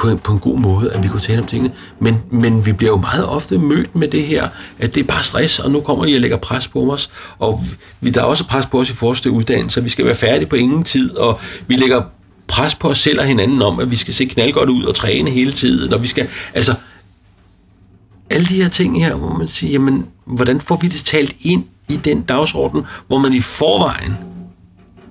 på, 0.00 0.08
en, 0.08 0.18
på 0.18 0.32
en 0.32 0.38
god 0.38 0.58
måde, 0.58 0.92
at 0.92 1.02
vi 1.02 1.08
kunne 1.08 1.20
tale 1.20 1.40
om 1.40 1.46
tingene. 1.46 1.74
Men, 1.98 2.22
men 2.30 2.66
vi 2.66 2.72
bliver 2.72 2.90
jo 2.90 2.96
meget 2.96 3.26
ofte 3.26 3.58
mødt 3.58 3.96
med 3.96 4.08
det 4.08 4.22
her, 4.22 4.48
at 4.78 4.94
det 4.94 5.00
er 5.00 5.04
bare 5.04 5.24
stress, 5.24 5.58
og 5.58 5.70
nu 5.70 5.80
kommer 5.80 6.04
I 6.04 6.14
og 6.14 6.20
lægger 6.20 6.36
pres 6.36 6.68
på 6.68 6.92
os. 6.92 7.10
Og 7.38 7.60
vi, 8.00 8.10
der 8.10 8.20
er 8.20 8.24
også 8.24 8.46
pres 8.46 8.66
på 8.66 8.80
os 8.80 8.90
i 8.90 8.92
forhold 8.92 9.16
til 9.16 9.30
uddannelse, 9.30 9.82
vi 9.82 9.88
skal 9.88 10.04
være 10.04 10.14
færdige 10.14 10.48
på 10.48 10.56
ingen 10.56 10.84
tid, 10.84 11.16
og 11.16 11.40
vi 11.66 11.76
lægger 11.76 12.02
pres 12.48 12.74
på 12.74 12.88
os 12.88 12.98
selv 12.98 13.20
og 13.20 13.26
hinanden 13.26 13.62
om, 13.62 13.80
at 13.80 13.90
vi 13.90 13.96
skal 13.96 14.14
se 14.14 14.24
knaldgodt 14.24 14.70
ud 14.70 14.84
og 14.84 14.94
træne 14.94 15.30
hele 15.30 15.52
tiden, 15.52 15.94
og 15.94 16.02
vi 16.02 16.06
skal, 16.06 16.28
altså, 16.54 16.74
alle 18.30 18.46
de 18.46 18.62
her 18.62 18.68
ting 18.68 19.04
her, 19.04 19.14
hvor 19.14 19.38
man 19.38 19.46
siger, 19.46 19.72
jamen, 19.72 20.06
hvordan 20.24 20.60
får 20.60 20.76
vi 20.76 20.88
det 20.88 21.04
talt 21.04 21.36
ind 21.40 21.64
i 21.88 21.96
den 21.96 22.22
dagsorden, 22.22 22.84
hvor 23.06 23.18
man 23.18 23.32
i 23.32 23.40
forvejen 23.40 24.16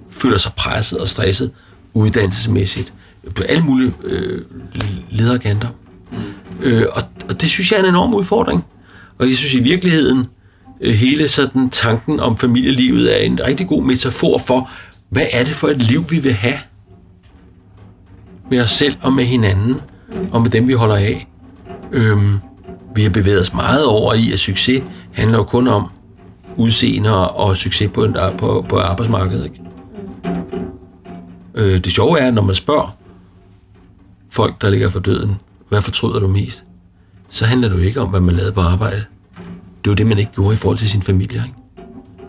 føler 0.09 0.37
sig 0.37 0.53
presset 0.53 0.99
og 0.99 1.09
stresset 1.09 1.51
uddannelsesmæssigt 1.93 2.93
på 3.36 3.43
alle 3.43 3.63
mulige 3.63 3.93
øh, 4.03 4.41
lederkanter. 5.09 5.67
Mm. 6.11 6.17
Øh, 6.61 6.86
og, 6.93 7.03
og 7.30 7.41
det 7.41 7.49
synes 7.49 7.71
jeg 7.71 7.80
er 7.80 7.84
en 7.84 7.89
enorm 7.89 8.13
udfordring. 8.13 8.65
Og 9.19 9.27
jeg 9.27 9.36
synes 9.36 9.53
i 9.53 9.63
virkeligheden, 9.63 10.25
øh, 10.82 10.93
hele 10.93 11.27
sådan 11.27 11.69
tanken 11.69 12.19
om 12.19 12.38
familielivet 12.38 13.15
er 13.15 13.25
en 13.25 13.39
rigtig 13.47 13.67
god 13.67 13.84
metafor 13.84 14.38
for, 14.38 14.69
hvad 15.09 15.25
er 15.32 15.43
det 15.43 15.53
for 15.53 15.67
et 15.67 15.84
liv, 15.84 16.05
vi 16.09 16.19
vil 16.19 16.34
have 16.34 16.59
med 18.51 18.61
os 18.61 18.71
selv 18.71 18.95
og 19.01 19.13
med 19.13 19.25
hinanden, 19.25 19.75
og 20.32 20.41
med 20.41 20.49
dem, 20.49 20.67
vi 20.67 20.73
holder 20.73 20.95
af. 20.95 21.27
Øhm, 21.91 22.39
vi 22.95 23.01
har 23.01 23.09
bevæget 23.09 23.41
os 23.41 23.53
meget 23.53 23.86
over 23.86 24.13
i, 24.13 24.32
at 24.32 24.39
succes 24.39 24.84
handler 25.11 25.38
jo 25.38 25.43
kun 25.43 25.67
om 25.67 25.88
udseende 26.55 27.30
og 27.30 27.57
succes 27.57 27.89
på, 27.93 28.03
en, 28.03 28.15
på, 28.38 28.65
på 28.69 28.77
arbejdsmarkedet. 28.77 29.45
Ikke? 29.45 29.61
Øh, 31.55 31.84
det 31.84 31.91
sjove 31.91 32.19
er, 32.19 32.32
når 32.32 32.41
man 32.41 32.55
spørger 32.55 32.97
folk, 34.30 34.61
der 34.61 34.69
ligger 34.69 34.89
for 34.89 34.99
døden, 34.99 35.36
hvad 35.69 35.82
fortryder 35.82 36.19
du 36.19 36.27
mest? 36.27 36.63
Så 37.30 37.45
handler 37.45 37.69
det 37.69 37.75
jo 37.75 37.82
ikke 37.82 38.01
om, 38.01 38.09
hvad 38.09 38.19
man 38.19 38.36
lavede 38.36 38.51
på 38.51 38.61
arbejde. 38.61 39.05
Det 39.38 39.88
er 39.88 39.91
jo 39.91 39.93
det, 39.93 40.07
man 40.07 40.17
ikke 40.19 40.32
gjorde 40.32 40.53
i 40.53 40.57
forhold 40.57 40.77
til 40.77 40.89
sin 40.89 41.01
familie. 41.01 41.43
Ikke? 41.45 41.55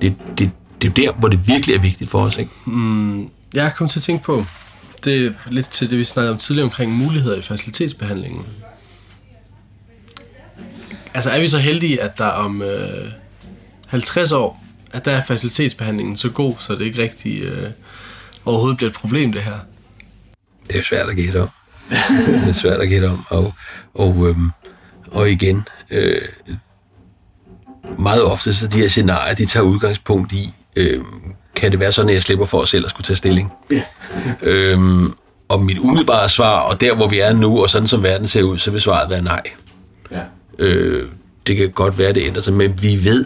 Det, 0.03 0.39
det, 0.39 0.51
det 0.83 0.99
er 0.99 1.03
jo 1.05 1.11
der, 1.11 1.19
hvor 1.19 1.29
det 1.29 1.49
virkelig 1.49 1.77
er 1.77 1.81
vigtigt 1.81 2.11
for 2.11 2.25
os. 2.25 2.39
Ikke? 2.39 2.51
Mm, 2.67 3.29
jeg 3.55 3.73
kom 3.77 3.89
til 3.89 3.99
at 3.99 4.03
tænke 4.03 4.25
på, 4.25 4.45
det 5.05 5.27
er 5.27 5.33
lidt 5.51 5.71
til 5.71 5.91
det, 5.91 5.99
vi 5.99 6.05
snakkede 6.05 6.33
om 6.33 6.39
tidligere 6.39 6.65
omkring 6.65 6.93
muligheder 6.93 7.37
i 7.37 7.43
facilitetsbehandlingen. 7.43 8.47
Altså 11.15 11.31
er 11.31 11.41
vi 11.41 11.49
så 11.49 11.59
heldige, 11.59 12.03
at 12.03 12.19
der 12.19 12.27
om 12.27 12.63
øh, 12.63 13.11
50 13.87 14.33
år, 14.33 14.65
at 14.93 15.05
der 15.05 15.11
er 15.11 15.23
facilitetsbehandlingen 15.23 16.17
så 16.17 16.31
god, 16.31 16.55
så 16.59 16.75
det 16.75 16.85
ikke 16.85 17.03
rigtig 17.03 17.43
øh, 17.43 17.71
overhovedet 18.45 18.77
bliver 18.77 18.91
et 18.91 18.97
problem, 18.97 19.33
det 19.33 19.43
her? 19.43 19.59
Det 20.69 20.79
er 20.79 20.83
svært 20.83 21.09
at 21.09 21.17
gætte 21.17 21.43
om. 21.43 21.49
Det 21.91 22.49
er 22.49 22.53
svært 22.53 22.81
at 22.81 22.89
gætte 22.89 23.07
om. 23.07 23.25
Og, 23.29 23.55
og, 23.95 24.29
øhm, 24.29 24.51
og 25.11 25.31
igen, 25.31 25.69
øh, 25.91 26.21
meget 27.99 28.25
ofte 28.25 28.55
så 28.55 28.67
de 28.67 28.79
her 28.79 28.89
scenarier, 28.89 29.35
de 29.35 29.47
tager 29.47 29.65
udgangspunkt 29.65 30.33
i, 30.33 30.55
øh, 30.77 31.01
kan 31.57 31.71
det 31.71 31.81
være 31.81 31.93
sådan, 31.93 32.09
at 32.09 32.15
jeg 32.15 32.23
slipper 32.23 32.47
for 32.47 32.65
selv 32.65 32.85
at 32.85 32.91
skulle 32.91 33.05
tage 33.05 33.17
stilling? 33.17 33.53
Ja. 33.71 33.83
øhm, 34.43 35.15
og 35.49 35.63
mit 35.63 35.79
umiddelbare 35.79 36.29
svar, 36.29 36.61
og 36.61 36.81
der 36.81 36.95
hvor 36.95 37.09
vi 37.09 37.19
er 37.19 37.33
nu, 37.33 37.63
og 37.63 37.71
sådan 37.71 37.89
som 37.89 38.03
verden 38.03 38.27
ser 38.27 38.43
ud, 38.43 38.59
så 38.59 38.71
vil 38.71 38.81
svaret 38.81 39.11
være 39.11 39.23
nej. 39.23 39.43
Ja. 40.11 40.21
Øh, 40.59 41.09
det 41.47 41.57
kan 41.57 41.71
godt 41.71 41.99
være, 41.99 42.13
det 42.13 42.27
ændrer 42.27 42.43
sig, 42.43 42.53
men 42.53 42.83
vi 42.83 43.05
ved, 43.05 43.25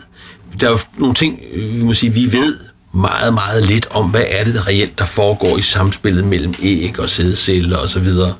der 0.61 0.67
er 0.67 0.71
jo 0.71 0.79
nogle 0.99 1.15
ting, 1.15 1.41
vi 1.57 1.83
må 1.83 1.93
sige, 1.93 2.13
vi 2.13 2.33
ved 2.33 2.59
meget, 2.95 3.35
meget 3.35 3.67
lidt 3.67 3.87
om, 3.91 4.11
hvad 4.11 4.25
er 4.29 4.45
det 4.45 4.55
der 4.55 4.67
reelt, 4.67 4.99
der 4.99 5.05
foregår 5.05 5.59
i 5.59 5.61
samspillet 5.61 6.25
mellem 6.25 6.55
æg 6.63 7.01
og 7.01 7.09
sædceller 7.09 7.77
og 7.77 7.89
så 7.89 8.01
videre. 8.01 8.35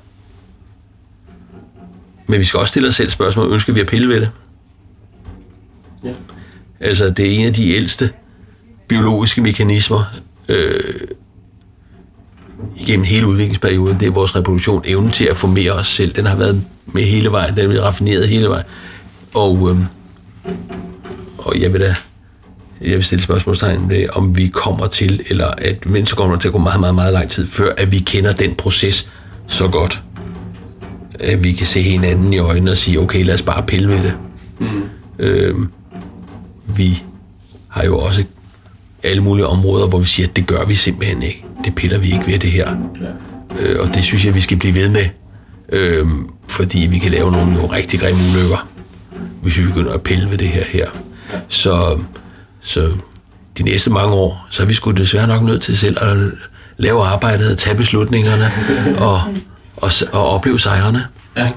Men 2.27 2.41
vi 2.41 2.45
skal 2.45 2.61
også 2.61 2.69
stille 2.69 2.89
os 2.89 2.95
selv 2.95 3.11
spørgsmål, 3.11 3.53
ønsker 3.53 3.73
vi 3.73 3.81
at 3.81 3.87
pille 3.87 4.09
ved 4.09 4.21
det? 4.21 4.31
Ja. 6.05 6.13
Altså, 6.81 7.11
det 7.11 7.27
er 7.27 7.31
en 7.31 7.47
af 7.47 7.55
de 7.55 7.71
ældste 7.71 8.11
biologiske 8.89 9.43
mekanismer 9.43 10.05
øh, 10.49 10.81
igennem 12.77 13.05
hele 13.05 13.27
udviklingsperioden. 13.27 14.01
Det 14.01 14.09
er 14.09 14.13
vores 14.13 14.37
reproduktion, 14.37 14.83
evnen 14.87 15.11
til 15.11 15.25
at 15.25 15.37
formere 15.37 15.73
os 15.73 15.87
selv. 15.87 16.15
Den 16.15 16.27
har 16.27 16.37
været 16.37 16.65
med 16.87 17.03
hele 17.03 17.33
vejen, 17.33 17.57
den 17.57 17.71
er 17.71 17.81
raffineret 17.81 18.29
hele 18.29 18.49
vejen. 18.49 18.65
Og, 19.35 19.71
øh, 19.71 19.79
og 21.39 21.61
jeg 21.61 21.73
vil 21.73 21.81
da 21.81 21.95
jeg 22.81 22.93
vil 22.93 23.05
stille 23.05 23.23
spørgsmålstegn 23.23 23.89
ved, 23.89 24.07
om 24.13 24.37
vi 24.37 24.49
kommer 24.49 24.87
til, 24.87 25.23
eller 25.31 25.51
at 25.59 25.87
men 25.87 26.07
så 26.07 26.17
kommer 26.17 26.35
det 26.35 26.41
til 26.41 26.49
at 26.49 26.53
gå 26.53 26.59
meget, 26.59 26.81
meget, 26.81 26.95
meget 26.95 27.13
lang 27.13 27.31
tid, 27.31 27.47
før 27.47 27.75
at 27.77 27.93
vi 27.93 27.99
kender 27.99 28.33
den 28.33 28.55
proces 28.55 29.09
så 29.47 29.69
godt, 29.69 30.03
at 31.21 31.45
vi 31.45 31.53
kan 31.53 31.67
se 31.67 31.83
hinanden 31.83 32.33
i 32.33 32.39
øjnene 32.39 32.71
og 32.71 32.77
sige, 32.77 33.01
okay, 33.01 33.25
lad 33.25 33.35
os 33.35 33.43
bare 33.43 33.63
pille 33.67 33.89
ved 33.89 34.03
det. 34.03 34.15
Mm. 34.61 34.83
Øh, 35.19 35.55
vi 36.77 37.03
har 37.69 37.85
jo 37.85 37.99
også 37.99 38.25
alle 39.03 39.23
mulige 39.23 39.47
områder, 39.47 39.87
hvor 39.87 39.99
vi 39.99 40.07
siger, 40.07 40.29
at 40.29 40.37
det 40.37 40.47
gør 40.47 40.65
vi 40.65 40.75
simpelthen 40.75 41.23
ikke. 41.23 41.45
Det 41.65 41.75
piller 41.75 41.99
vi 41.99 42.13
ikke 42.13 42.27
ved 42.27 42.39
det 42.39 42.51
her. 42.51 42.77
Ja. 43.01 43.63
Øh, 43.63 43.81
og 43.81 43.95
det 43.95 44.05
synes 44.05 44.27
jeg, 44.27 44.35
vi 44.35 44.41
skal 44.41 44.57
blive 44.57 44.75
ved 44.75 44.89
med. 44.89 45.07
Øh, 45.69 46.07
fordi 46.51 46.79
vi 46.91 46.99
kan 46.99 47.11
lave 47.11 47.33
nogle 47.33 47.53
jo 47.55 47.67
rigtig 47.67 48.01
grimme 48.01 48.21
ulykker, 48.31 48.69
hvis 49.43 49.59
vi 49.59 49.67
begynder 49.67 49.93
at 49.93 50.03
pille 50.03 50.31
ved 50.31 50.39
det 50.39 50.49
her 50.49 50.65
her. 50.65 50.89
Så, 51.49 51.99
så 52.61 52.93
de 53.59 53.63
næste 53.63 53.91
mange 53.91 54.15
år, 54.15 54.47
så 54.51 54.63
er 54.63 54.67
vi 54.67 54.75
sgu 54.75 54.91
desværre 54.91 55.27
nok 55.27 55.43
nødt 55.43 55.63
til 55.63 55.79
selv 55.79 55.97
at 56.01 56.17
lave 56.77 57.05
arbejdet 57.05 57.51
og 57.51 57.59
tage 57.59 57.77
beslutningerne 57.77 58.51
og, 58.99 59.21
og, 59.77 59.91
og 60.13 60.31
opleve 60.31 60.59
sejrene. 60.59 61.09
Ja. 61.37 61.53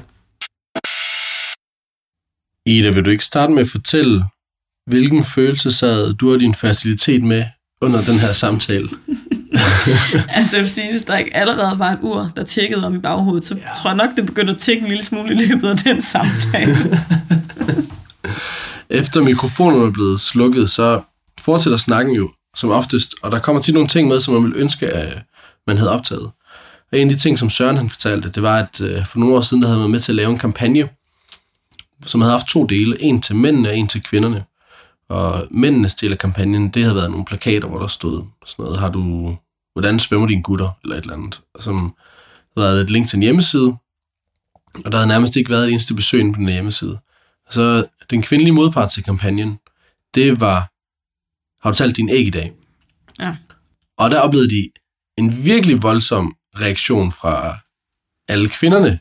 Ida, 2.66 2.90
vil 2.90 3.06
du 3.06 3.10
ikke 3.10 3.26
starte 3.26 3.54
med 3.54 3.62
at 3.62 3.70
fortælle, 3.70 4.26
hvilken 4.88 5.24
følelse 5.24 5.72
sad 5.72 6.14
du 6.14 6.34
og 6.34 6.40
din 6.40 6.54
facilitet 6.54 7.24
med 7.24 7.46
under 7.82 8.02
den 8.02 8.20
her 8.20 8.34
samtale? 8.34 8.90
altså 10.38 10.58
jeg 10.58 10.62
vil 10.62 10.70
sige, 10.70 10.90
hvis 10.90 11.06
der 11.06 11.18
ikke 11.18 11.36
allerede 11.36 11.80
var 11.80 11.92
et 11.92 12.00
ur, 12.02 12.32
der 12.36 12.44
tjekkede 12.44 12.86
om 12.86 12.96
i 12.96 13.00
baghovedet, 13.00 13.46
så 13.46 13.56
ja. 13.56 13.62
tror 13.78 13.90
jeg 13.90 13.98
nok, 13.98 14.10
det 14.18 14.26
begyndte 14.26 14.54
at 14.54 14.60
tjekke 14.60 14.82
en 14.82 14.88
lille 14.88 15.04
smule 15.04 15.34
i 15.34 15.38
løbet 15.38 15.68
af 15.68 15.78
den 15.78 16.02
samtale. 16.02 16.78
Efter 18.90 19.22
mikrofonerne 19.22 19.86
er 19.86 19.92
blevet 19.92 20.20
slukket, 20.20 20.70
så 20.70 21.02
fortsætter 21.40 21.78
snakken 21.78 22.16
jo 22.16 22.32
som 22.56 22.70
oftest, 22.70 23.16
og 23.24 23.32
der 23.32 23.40
kommer 23.40 23.62
til 23.62 23.74
nogle 23.74 23.90
ting 23.90 24.08
med, 24.08 24.20
som 24.20 24.34
man 24.34 24.44
ville 24.44 24.58
ønske, 24.58 24.88
at 24.88 25.22
man 25.68 25.78
havde 25.78 25.92
optaget. 25.92 26.32
Og 26.92 27.00
en 27.00 27.08
af 27.08 27.14
de 27.14 27.20
ting, 27.20 27.38
som 27.38 27.50
Søren 27.50 27.78
han 27.78 27.90
fortalte, 27.90 28.30
det 28.30 28.44
var, 28.44 28.60
at 28.60 28.82
øh, 28.82 29.06
for 29.06 29.20
nogle 29.20 29.36
år 29.36 29.42
siden, 29.42 29.64
der 29.64 29.70
havde 29.70 29.82
man 29.82 29.92
med 29.92 30.00
til 30.00 30.12
at 30.12 30.16
lave 30.16 30.32
en 30.32 30.38
kampagne, 30.38 30.90
som 32.06 32.22
havde 32.22 32.32
haft 32.32 32.48
to 32.48 32.66
dele, 32.66 33.02
en 33.02 33.22
til 33.22 33.36
mændene 33.36 33.70
og 33.70 33.78
en 33.78 33.88
til 33.88 34.04
kvinderne. 34.04 34.46
Og 35.10 35.48
mændenes 35.52 35.96
del 35.96 36.12
af 36.12 36.18
kampagnen, 36.18 36.70
det 36.70 36.84
havde 36.84 36.96
været 36.96 37.12
nogle 37.12 37.26
plakater, 37.26 37.68
hvor 37.68 37.80
der 37.80 37.88
stod 37.88 38.26
sådan 38.46 38.64
noget, 38.64 38.80
har 38.80 38.90
du, 38.90 39.36
hvordan 39.74 40.00
svømmer 40.00 40.28
dine 40.28 40.44
gutter, 40.44 40.70
eller 40.84 40.96
et 40.96 41.02
eller 41.02 41.16
andet, 41.16 41.42
som 41.60 41.96
havde 42.58 42.74
været 42.74 42.82
et 42.82 42.90
link 42.90 43.08
til 43.08 43.18
en 43.18 43.24
hjemmeside, 43.24 43.76
og 44.86 44.92
der 44.92 44.98
havde 44.98 45.08
nærmest 45.08 45.36
ikke 45.36 45.50
været 45.50 45.64
et 45.64 45.72
eneste 45.72 45.94
besøg 45.94 46.34
på 46.34 46.40
den 46.40 46.50
hjemmeside. 46.50 47.00
Så 47.50 47.86
den 48.10 48.22
kvindelige 48.22 48.54
modpart 48.54 48.92
til 48.92 49.04
kampagnen, 49.04 49.60
det 50.16 50.40
var, 50.40 50.72
har 51.64 51.72
du 51.72 51.78
talt 51.78 51.98
din 51.98 52.10
æg 52.10 52.28
i 52.28 52.30
dag? 52.30 52.54
Ja. 53.20 53.36
Og 53.98 54.12
der 54.12 54.20
oplevede 54.20 54.50
de 54.50 54.70
en 55.18 55.46
virkelig 55.46 55.84
voldsom 55.84 56.36
reaktion 56.62 57.12
fra 57.12 57.58
alle 58.28 58.50
kvinderne, 58.50 59.00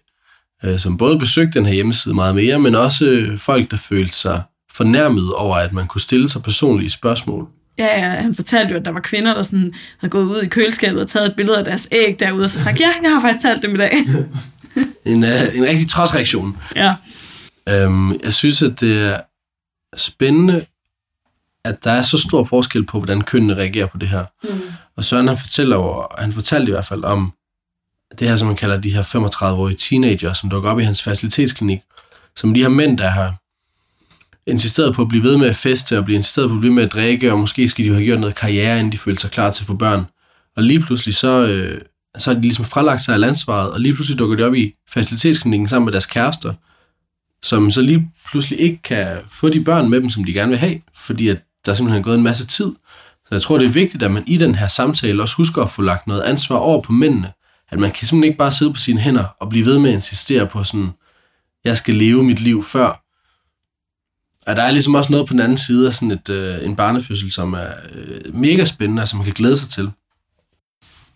øh, 0.65 0.79
som 0.79 0.97
både 0.97 1.19
besøgte 1.19 1.59
den 1.59 1.67
her 1.67 1.75
hjemmeside 1.75 2.15
meget 2.15 2.35
mere, 2.35 2.59
men 2.59 2.75
også 2.75 3.33
folk, 3.39 3.71
der 3.71 3.77
følte 3.77 4.15
sig 4.15 4.43
fornærmet 4.73 5.33
over, 5.33 5.57
at 5.57 5.73
man 5.73 5.87
kunne 5.87 6.01
stille 6.01 6.29
sig 6.29 6.43
personlige 6.43 6.91
spørgsmål. 6.91 7.49
Ja, 7.79 8.01
ja, 8.01 8.11
han 8.11 8.35
fortalte 8.35 8.73
jo, 8.73 8.79
at 8.79 8.85
der 8.85 8.91
var 8.91 9.01
kvinder, 9.01 9.35
der 9.35 9.43
sådan 9.43 9.73
havde 9.99 10.11
gået 10.11 10.25
ud 10.25 10.43
i 10.43 10.49
køleskabet 10.49 11.03
og 11.03 11.09
taget 11.09 11.27
et 11.31 11.37
billede 11.37 11.59
af 11.59 11.65
deres 11.65 11.89
æg 11.93 12.21
derude, 12.21 12.45
og 12.45 12.51
så 12.51 12.59
sagt, 12.59 12.81
ja, 12.81 12.89
jeg 13.03 13.11
har 13.11 13.21
faktisk 13.21 13.43
talt 13.43 13.63
dem 13.63 13.75
i 13.75 13.79
dag. 13.79 13.93
en, 15.13 15.23
uh, 15.23 15.57
en 15.57 15.65
rigtig 15.65 15.89
trodsreaktion. 15.89 16.59
Ja. 16.77 16.95
Øhm, 17.69 18.13
jeg 18.25 18.33
synes, 18.33 18.63
at 18.63 18.81
det 18.81 19.03
er 19.03 19.21
spændende, 19.97 20.67
at 21.65 21.85
der 21.85 21.91
er 21.91 22.03
så 22.03 22.19
stor 22.19 22.45
forskel 22.45 22.87
på, 22.87 22.99
hvordan 22.99 23.21
kønnene 23.21 23.55
reagerer 23.55 23.87
på 23.87 23.99
det 23.99 24.09
her. 24.09 24.25
Mm. 24.45 24.61
Og 24.97 25.05
Søren 25.05 25.29
han 25.29 25.37
fortæller 25.37 25.77
jo, 25.77 26.07
han 26.19 26.33
fortalte 26.33 26.69
i 26.69 26.73
hvert 26.73 26.85
fald 26.85 27.05
om 27.05 27.33
det 28.19 28.29
her, 28.29 28.37
som 28.37 28.47
man 28.47 28.57
kalder 28.57 28.77
de 28.81 28.95
her 28.95 29.03
35-årige 29.03 29.77
teenager, 29.77 30.33
som 30.33 30.51
dukker 30.51 30.71
op 30.71 30.79
i 30.79 30.83
hans 30.83 31.03
facilitetsklinik, 31.03 31.81
som 32.37 32.55
de 32.55 32.63
her 32.63 32.69
mænd, 32.69 32.99
der 32.99 33.09
har 33.09 33.35
insisteret 34.47 34.95
på 34.95 35.03
at 35.03 35.09
blive 35.09 35.23
ved 35.23 35.37
med 35.37 35.49
at 35.49 35.57
feste, 35.57 35.99
og 35.99 36.05
blive 36.05 36.17
insisteret 36.17 36.49
på 36.49 36.55
at 36.55 36.61
blive 36.61 36.71
ved 36.71 36.75
med 36.77 36.85
at 36.85 36.93
drikke, 36.93 37.33
og 37.33 37.39
måske 37.39 37.69
skal 37.69 37.85
de 37.85 37.89
jo 37.89 37.95
have 37.95 38.05
gjort 38.05 38.21
noget 38.21 38.35
karriere, 38.35 38.79
inden 38.79 38.93
de 38.93 38.99
følte 38.99 39.21
sig 39.21 39.31
klar 39.31 39.51
til 39.51 39.63
at 39.63 39.67
få 39.67 39.75
børn. 39.75 40.05
Og 40.57 40.63
lige 40.63 40.81
pludselig 40.81 41.15
så, 41.15 41.47
øh, 41.47 41.81
så 42.19 42.31
har 42.31 42.35
de 42.35 42.41
ligesom 42.41 42.65
fralagt 42.65 43.03
sig 43.03 43.15
af 43.15 43.29
ansvaret, 43.29 43.71
og 43.71 43.81
lige 43.81 43.95
pludselig 43.95 44.19
dukker 44.19 44.37
de 44.37 44.43
op 44.43 44.55
i 44.55 44.75
facilitetsklinikken 44.91 45.69
sammen 45.69 45.85
med 45.85 45.93
deres 45.93 46.07
kærester, 46.07 46.55
som 47.43 47.71
så 47.71 47.83
lige 47.83 48.13
pludselig 48.31 48.61
ikke 48.61 48.83
kan 48.83 49.19
få 49.31 49.49
de 49.49 49.65
børn 49.65 49.91
med 49.91 50.01
dem, 50.01 50.11
som 50.11 50.25
de 50.25 50.33
gerne 50.33 50.49
vil 50.49 50.59
have, 50.59 50.81
fordi 50.97 51.29
at 51.29 51.39
der 51.67 51.75
simpelthen 51.75 52.01
er 52.01 52.05
gået 52.05 52.17
en 52.17 52.23
masse 52.23 52.47
tid. 52.47 52.73
Så 53.29 53.29
jeg 53.31 53.43
tror, 53.43 53.59
det 53.59 53.67
er 53.67 53.73
vigtigt, 53.73 54.03
at 54.03 54.11
man 54.11 54.25
i 54.27 54.37
den 54.37 54.55
her 54.55 54.69
samtale 54.69 55.23
også 55.23 55.37
husker 55.37 55.63
at 55.63 55.71
få 55.71 55.83
lagt 55.83 56.07
noget 56.07 56.23
ansvar 56.23 56.57
over 56.57 56.83
på 56.83 56.93
mændene. 56.93 57.33
At 57.73 57.79
man 57.79 57.91
kan 57.91 58.07
simpelthen 58.07 58.25
ikke 58.25 58.39
bare 58.39 58.53
sidde 58.53 58.73
på 58.73 58.81
sine 58.81 59.01
hænder 59.01 59.25
og 59.41 59.49
blive 59.49 59.67
ved 59.67 59.79
med 59.79 59.91
at 59.91 59.95
insistere 59.95 60.47
på 60.47 60.65
sådan, 60.65 60.91
jeg 61.65 61.77
skal 61.77 61.95
leve 61.95 62.25
mit 62.25 62.41
liv 62.41 62.65
før. 62.65 63.03
Og 64.47 64.57
der 64.57 64.63
er 64.63 64.71
ligesom 64.71 64.95
også 64.95 65.13
noget 65.13 65.27
på 65.27 65.33
den 65.33 65.41
anden 65.41 65.59
side 65.59 65.87
af 65.87 65.93
sådan 65.93 66.11
et, 66.11 66.29
øh, 66.29 66.65
en 66.65 66.77
barnefødsel, 66.77 67.33
som 67.33 67.53
er 67.53 67.69
øh, 67.93 68.35
mega 68.35 68.65
spændende, 68.65 69.03
og 69.03 69.09
som 69.09 69.17
man 69.17 69.25
kan 69.25 69.35
glæde 69.35 69.57
sig 69.57 69.69
til. 69.69 69.91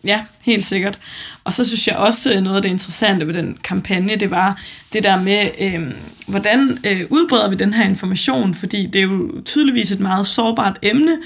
Ja, 0.03 0.25
helt 0.41 0.63
sikkert. 0.63 0.99
Og 1.43 1.53
så 1.53 1.67
synes 1.67 1.87
jeg 1.87 1.95
også, 1.95 2.33
øh, 2.33 2.41
noget 2.41 2.55
af 2.55 2.61
det 2.61 2.69
interessante 2.69 3.27
ved 3.27 3.33
den 3.33 3.57
kampagne, 3.63 4.15
det 4.15 4.31
var 4.31 4.61
det 4.93 5.03
der 5.03 5.21
med, 5.21 5.49
øh, 5.61 5.93
hvordan 6.27 6.77
øh, 6.85 7.01
udbreder 7.09 7.49
vi 7.49 7.55
den 7.55 7.73
her 7.73 7.85
information, 7.85 8.53
fordi 8.53 8.85
det 8.85 8.99
er 8.99 9.03
jo 9.03 9.41
tydeligvis 9.45 9.91
et 9.91 9.99
meget 9.99 10.27
sårbart 10.27 10.79
emne, 10.81 11.17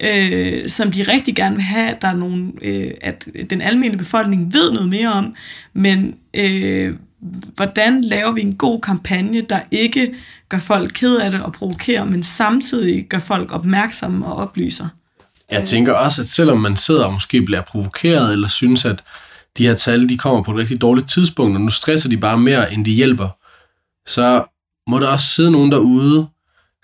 øh, 0.00 0.68
som 0.68 0.92
de 0.92 1.02
rigtig 1.02 1.36
gerne 1.36 1.54
vil 1.54 1.64
have, 1.64 1.88
at 1.88 2.02
der 2.02 2.08
er 2.08 2.16
nogen, 2.16 2.58
øh, 2.62 2.90
at 3.00 3.28
den 3.50 3.62
almindelige 3.62 3.98
befolkning 3.98 4.52
ved 4.52 4.72
noget 4.72 4.88
mere 4.88 5.12
om, 5.12 5.34
men 5.72 6.14
øh, 6.34 6.94
hvordan 7.54 8.04
laver 8.04 8.32
vi 8.32 8.40
en 8.40 8.54
god 8.54 8.80
kampagne, 8.80 9.40
der 9.40 9.60
ikke 9.70 10.14
gør 10.48 10.58
folk 10.58 10.90
ked 10.94 11.16
af 11.16 11.30
det 11.30 11.42
og 11.42 11.52
provokerer, 11.52 12.04
men 12.04 12.22
samtidig 12.22 13.06
gør 13.08 13.18
folk 13.18 13.52
opmærksomme 13.52 14.26
og 14.26 14.36
oplyser? 14.36 14.88
Jeg 15.50 15.64
tænker 15.64 15.94
også, 15.94 16.22
at 16.22 16.28
selvom 16.28 16.58
man 16.58 16.76
sidder 16.76 17.04
og 17.04 17.12
måske 17.12 17.42
bliver 17.42 17.62
provokeret, 17.62 18.32
eller 18.32 18.48
synes, 18.48 18.84
at 18.84 19.02
de 19.58 19.66
her 19.66 19.74
tal 19.74 20.08
de 20.08 20.18
kommer 20.18 20.42
på 20.42 20.50
et 20.50 20.56
rigtig 20.56 20.80
dårligt 20.80 21.10
tidspunkt, 21.10 21.56
og 21.56 21.60
nu 21.60 21.70
stresser 21.70 22.08
de 22.08 22.16
bare 22.16 22.38
mere, 22.38 22.72
end 22.72 22.84
de 22.84 22.90
hjælper, 22.90 23.28
så 24.06 24.44
må 24.90 24.98
der 24.98 25.08
også 25.08 25.26
sidde 25.26 25.50
nogen 25.50 25.72
derude, 25.72 26.26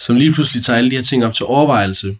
som 0.00 0.16
lige 0.16 0.32
pludselig 0.32 0.64
tager 0.64 0.76
alle 0.76 0.90
de 0.90 0.96
her 0.96 1.02
ting 1.02 1.24
op 1.24 1.34
til 1.34 1.46
overvejelse, 1.46 2.16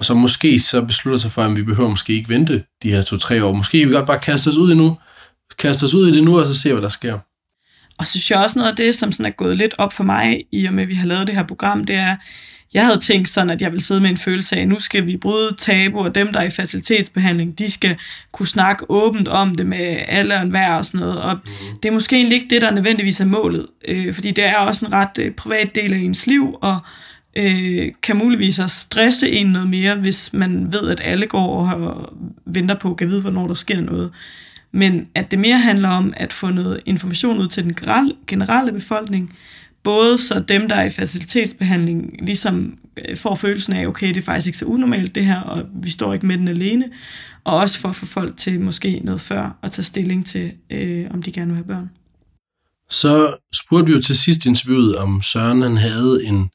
som 0.00 0.16
måske 0.16 0.60
så 0.60 0.82
beslutter 0.82 1.18
sig 1.18 1.32
for, 1.32 1.42
at 1.42 1.56
vi 1.56 1.62
behøver 1.62 1.90
måske 1.90 2.12
ikke 2.12 2.28
vente 2.28 2.64
de 2.82 2.90
her 2.90 3.02
to-tre 3.02 3.44
år. 3.44 3.52
Måske 3.52 3.86
vi 3.86 3.92
godt 3.92 4.06
bare 4.06 4.18
kaste 4.18 4.48
os 4.48 4.56
ud 4.56 4.72
i 4.72 4.76
nu, 4.76 4.98
kaste 5.58 5.84
os 5.84 5.94
ud 5.94 6.08
i 6.08 6.14
det 6.16 6.24
nu, 6.24 6.38
og 6.38 6.46
så 6.46 6.58
se, 6.58 6.72
hvad 6.72 6.82
der 6.82 6.88
sker. 6.88 7.18
Og 7.98 8.06
så 8.06 8.10
synes 8.12 8.30
jeg 8.30 8.38
også 8.38 8.58
noget 8.58 8.70
af 8.70 8.76
det, 8.76 8.94
som 8.94 9.12
sådan 9.12 9.26
er 9.26 9.30
gået 9.30 9.56
lidt 9.56 9.74
op 9.78 9.92
for 9.92 10.04
mig, 10.04 10.42
i 10.52 10.64
og 10.64 10.74
med 10.74 10.82
at 10.82 10.88
vi 10.88 10.94
har 10.94 11.06
lavet 11.06 11.26
det 11.26 11.34
her 11.34 11.46
program, 11.46 11.84
det 11.84 11.96
er, 11.96 12.16
jeg 12.74 12.86
havde 12.86 12.98
tænkt 12.98 13.28
sådan, 13.28 13.50
at 13.50 13.62
jeg 13.62 13.70
ville 13.70 13.82
sidde 13.82 14.00
med 14.00 14.10
en 14.10 14.16
følelse 14.16 14.56
af, 14.56 14.60
at 14.60 14.68
nu 14.68 14.78
skal 14.78 15.08
vi 15.08 15.16
bryde 15.16 15.56
tabu, 15.58 16.04
og 16.04 16.14
dem, 16.14 16.32
der 16.32 16.40
er 16.40 16.44
i 16.44 16.50
facilitetsbehandling, 16.50 17.58
de 17.58 17.70
skal 17.70 17.96
kunne 18.32 18.46
snakke 18.46 18.84
åbent 18.88 19.28
om 19.28 19.54
det 19.54 19.66
med 19.66 19.98
alle 20.08 20.34
og 20.34 20.42
enhver 20.42 20.74
og 20.74 20.84
sådan 20.84 21.00
noget. 21.00 21.20
Og 21.20 21.34
mm. 21.34 21.76
det 21.82 21.88
er 21.88 21.92
måske 21.92 22.16
egentlig 22.16 22.36
ikke 22.36 22.54
det, 22.54 22.62
der 22.62 22.70
nødvendigvis 22.70 23.20
er 23.20 23.24
målet, 23.24 23.66
øh, 23.88 24.14
fordi 24.14 24.30
det 24.30 24.44
er 24.44 24.56
også 24.56 24.86
en 24.86 24.92
ret 24.92 25.18
øh, 25.18 25.30
privat 25.30 25.74
del 25.74 25.92
af 25.92 25.98
ens 25.98 26.26
liv, 26.26 26.56
og 26.62 26.78
øh, 27.36 27.92
kan 28.02 28.16
muligvis 28.16 28.58
også 28.58 28.76
stresse 28.76 29.30
en 29.30 29.46
noget 29.46 29.68
mere, 29.68 29.94
hvis 29.94 30.32
man 30.32 30.72
ved, 30.72 30.88
at 30.88 31.00
alle 31.04 31.26
går 31.26 31.66
og 31.66 32.12
venter 32.46 32.78
på 32.78 32.94
kan 32.94 33.08
vide, 33.08 33.20
hvornår 33.20 33.46
der 33.46 33.54
sker 33.54 33.80
noget. 33.80 34.10
men 34.74 35.06
at 35.14 35.30
det 35.30 35.38
mere 35.38 35.58
handler 35.58 35.88
om 35.88 36.12
at 36.16 36.32
få 36.32 36.50
noget 36.50 36.80
information 36.86 37.38
ud 37.38 37.48
til 37.48 37.64
den 37.64 37.74
generelle 38.26 38.72
befolkning, 38.72 39.36
både 39.82 40.18
så 40.18 40.40
dem, 40.48 40.68
der 40.68 40.76
er 40.76 40.84
i 40.84 40.90
facilitetsbehandling, 40.90 42.26
ligesom 42.26 42.78
øh, 43.08 43.16
får 43.16 43.34
følelsen 43.34 43.72
af, 43.72 43.86
okay, 43.86 44.08
det 44.08 44.16
er 44.16 44.22
faktisk 44.22 44.46
ikke 44.46 44.58
så 44.58 44.64
unormalt 44.64 45.14
det 45.14 45.24
her, 45.24 45.40
og 45.40 45.62
vi 45.82 45.90
står 45.90 46.14
ikke 46.14 46.26
med 46.26 46.38
den 46.38 46.48
alene, 46.48 46.88
og 47.44 47.56
også 47.56 47.80
for 47.80 47.88
at 47.88 47.94
få 47.94 48.06
folk 48.06 48.36
til 48.36 48.60
måske 48.60 49.00
noget 49.04 49.20
før 49.20 49.58
at 49.62 49.72
tage 49.72 49.84
stilling 49.84 50.26
til, 50.26 50.52
øh, 50.70 51.06
om 51.10 51.22
de 51.22 51.32
gerne 51.32 51.46
vil 51.46 51.56
have 51.56 51.66
børn. 51.66 51.90
Så 52.90 53.36
spurgte 53.54 53.86
vi 53.86 53.92
jo 53.92 54.02
til 54.02 54.16
sidst 54.16 54.46
interviewet, 54.46 54.96
om 54.96 55.22
Søren 55.22 55.62
han 55.62 55.76
havde 55.76 56.24
en 56.24 56.50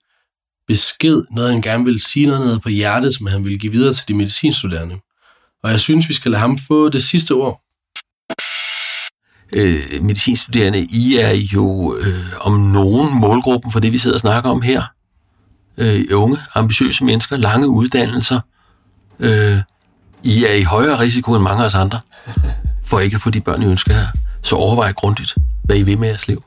besked, 0.68 1.22
noget 1.32 1.52
han 1.52 1.62
gerne 1.62 1.86
ville 1.86 2.00
sige, 2.00 2.26
noget 2.26 2.46
nede 2.46 2.60
på 2.60 2.70
hjertet, 2.70 3.16
som 3.16 3.28
han 3.28 3.44
ville 3.44 3.58
give 3.58 3.72
videre 3.72 3.94
til 3.94 4.08
de 4.08 4.14
medicinstuderende. 4.14 4.96
Og 5.64 5.72
jeg 5.72 5.80
synes, 5.80 6.10
vi 6.10 6.14
skal 6.14 6.32
lade 6.32 6.42
ham 6.42 6.58
få 6.58 6.90
det 6.90 7.04
sidste 7.04 7.32
ord. 7.32 7.62
Øh, 9.54 10.04
medicinstuderende, 10.04 10.88
I 10.90 11.18
er 11.18 11.34
jo 11.54 11.98
øh, 11.98 12.26
om 12.42 12.60
nogen 12.60 13.20
målgruppen 13.20 13.72
for 13.72 13.80
det, 13.80 13.92
vi 13.92 13.98
sidder 13.98 14.16
og 14.16 14.20
snakker 14.20 14.50
om 14.50 14.62
her. 14.62 14.84
Øh, 15.78 16.06
unge, 16.14 16.38
ambitiøse 16.56 17.06
mennesker, 17.06 17.38
lange 17.38 17.68
uddannelser. 17.68 18.40
Øh, 19.20 19.60
I 20.24 20.46
er 20.46 20.54
i 20.54 20.64
højere 20.64 21.00
risiko 21.00 21.36
end 21.36 21.44
mange 21.44 21.62
af 21.62 21.66
os 21.66 21.76
andre, 21.76 22.00
for 22.86 23.00
ikke 23.00 23.16
at 23.16 23.22
få 23.22 23.30
de 23.30 23.42
børn, 23.42 23.62
I 23.62 23.66
ønsker 23.66 23.94
her. 23.94 24.08
Så 24.44 24.56
overvej 24.56 24.94
grundigt, 24.94 25.36
hvad 25.64 25.78
I 25.78 25.84
vil 25.84 26.00
med 26.00 26.08
jeres 26.08 26.28
liv. 26.28 26.44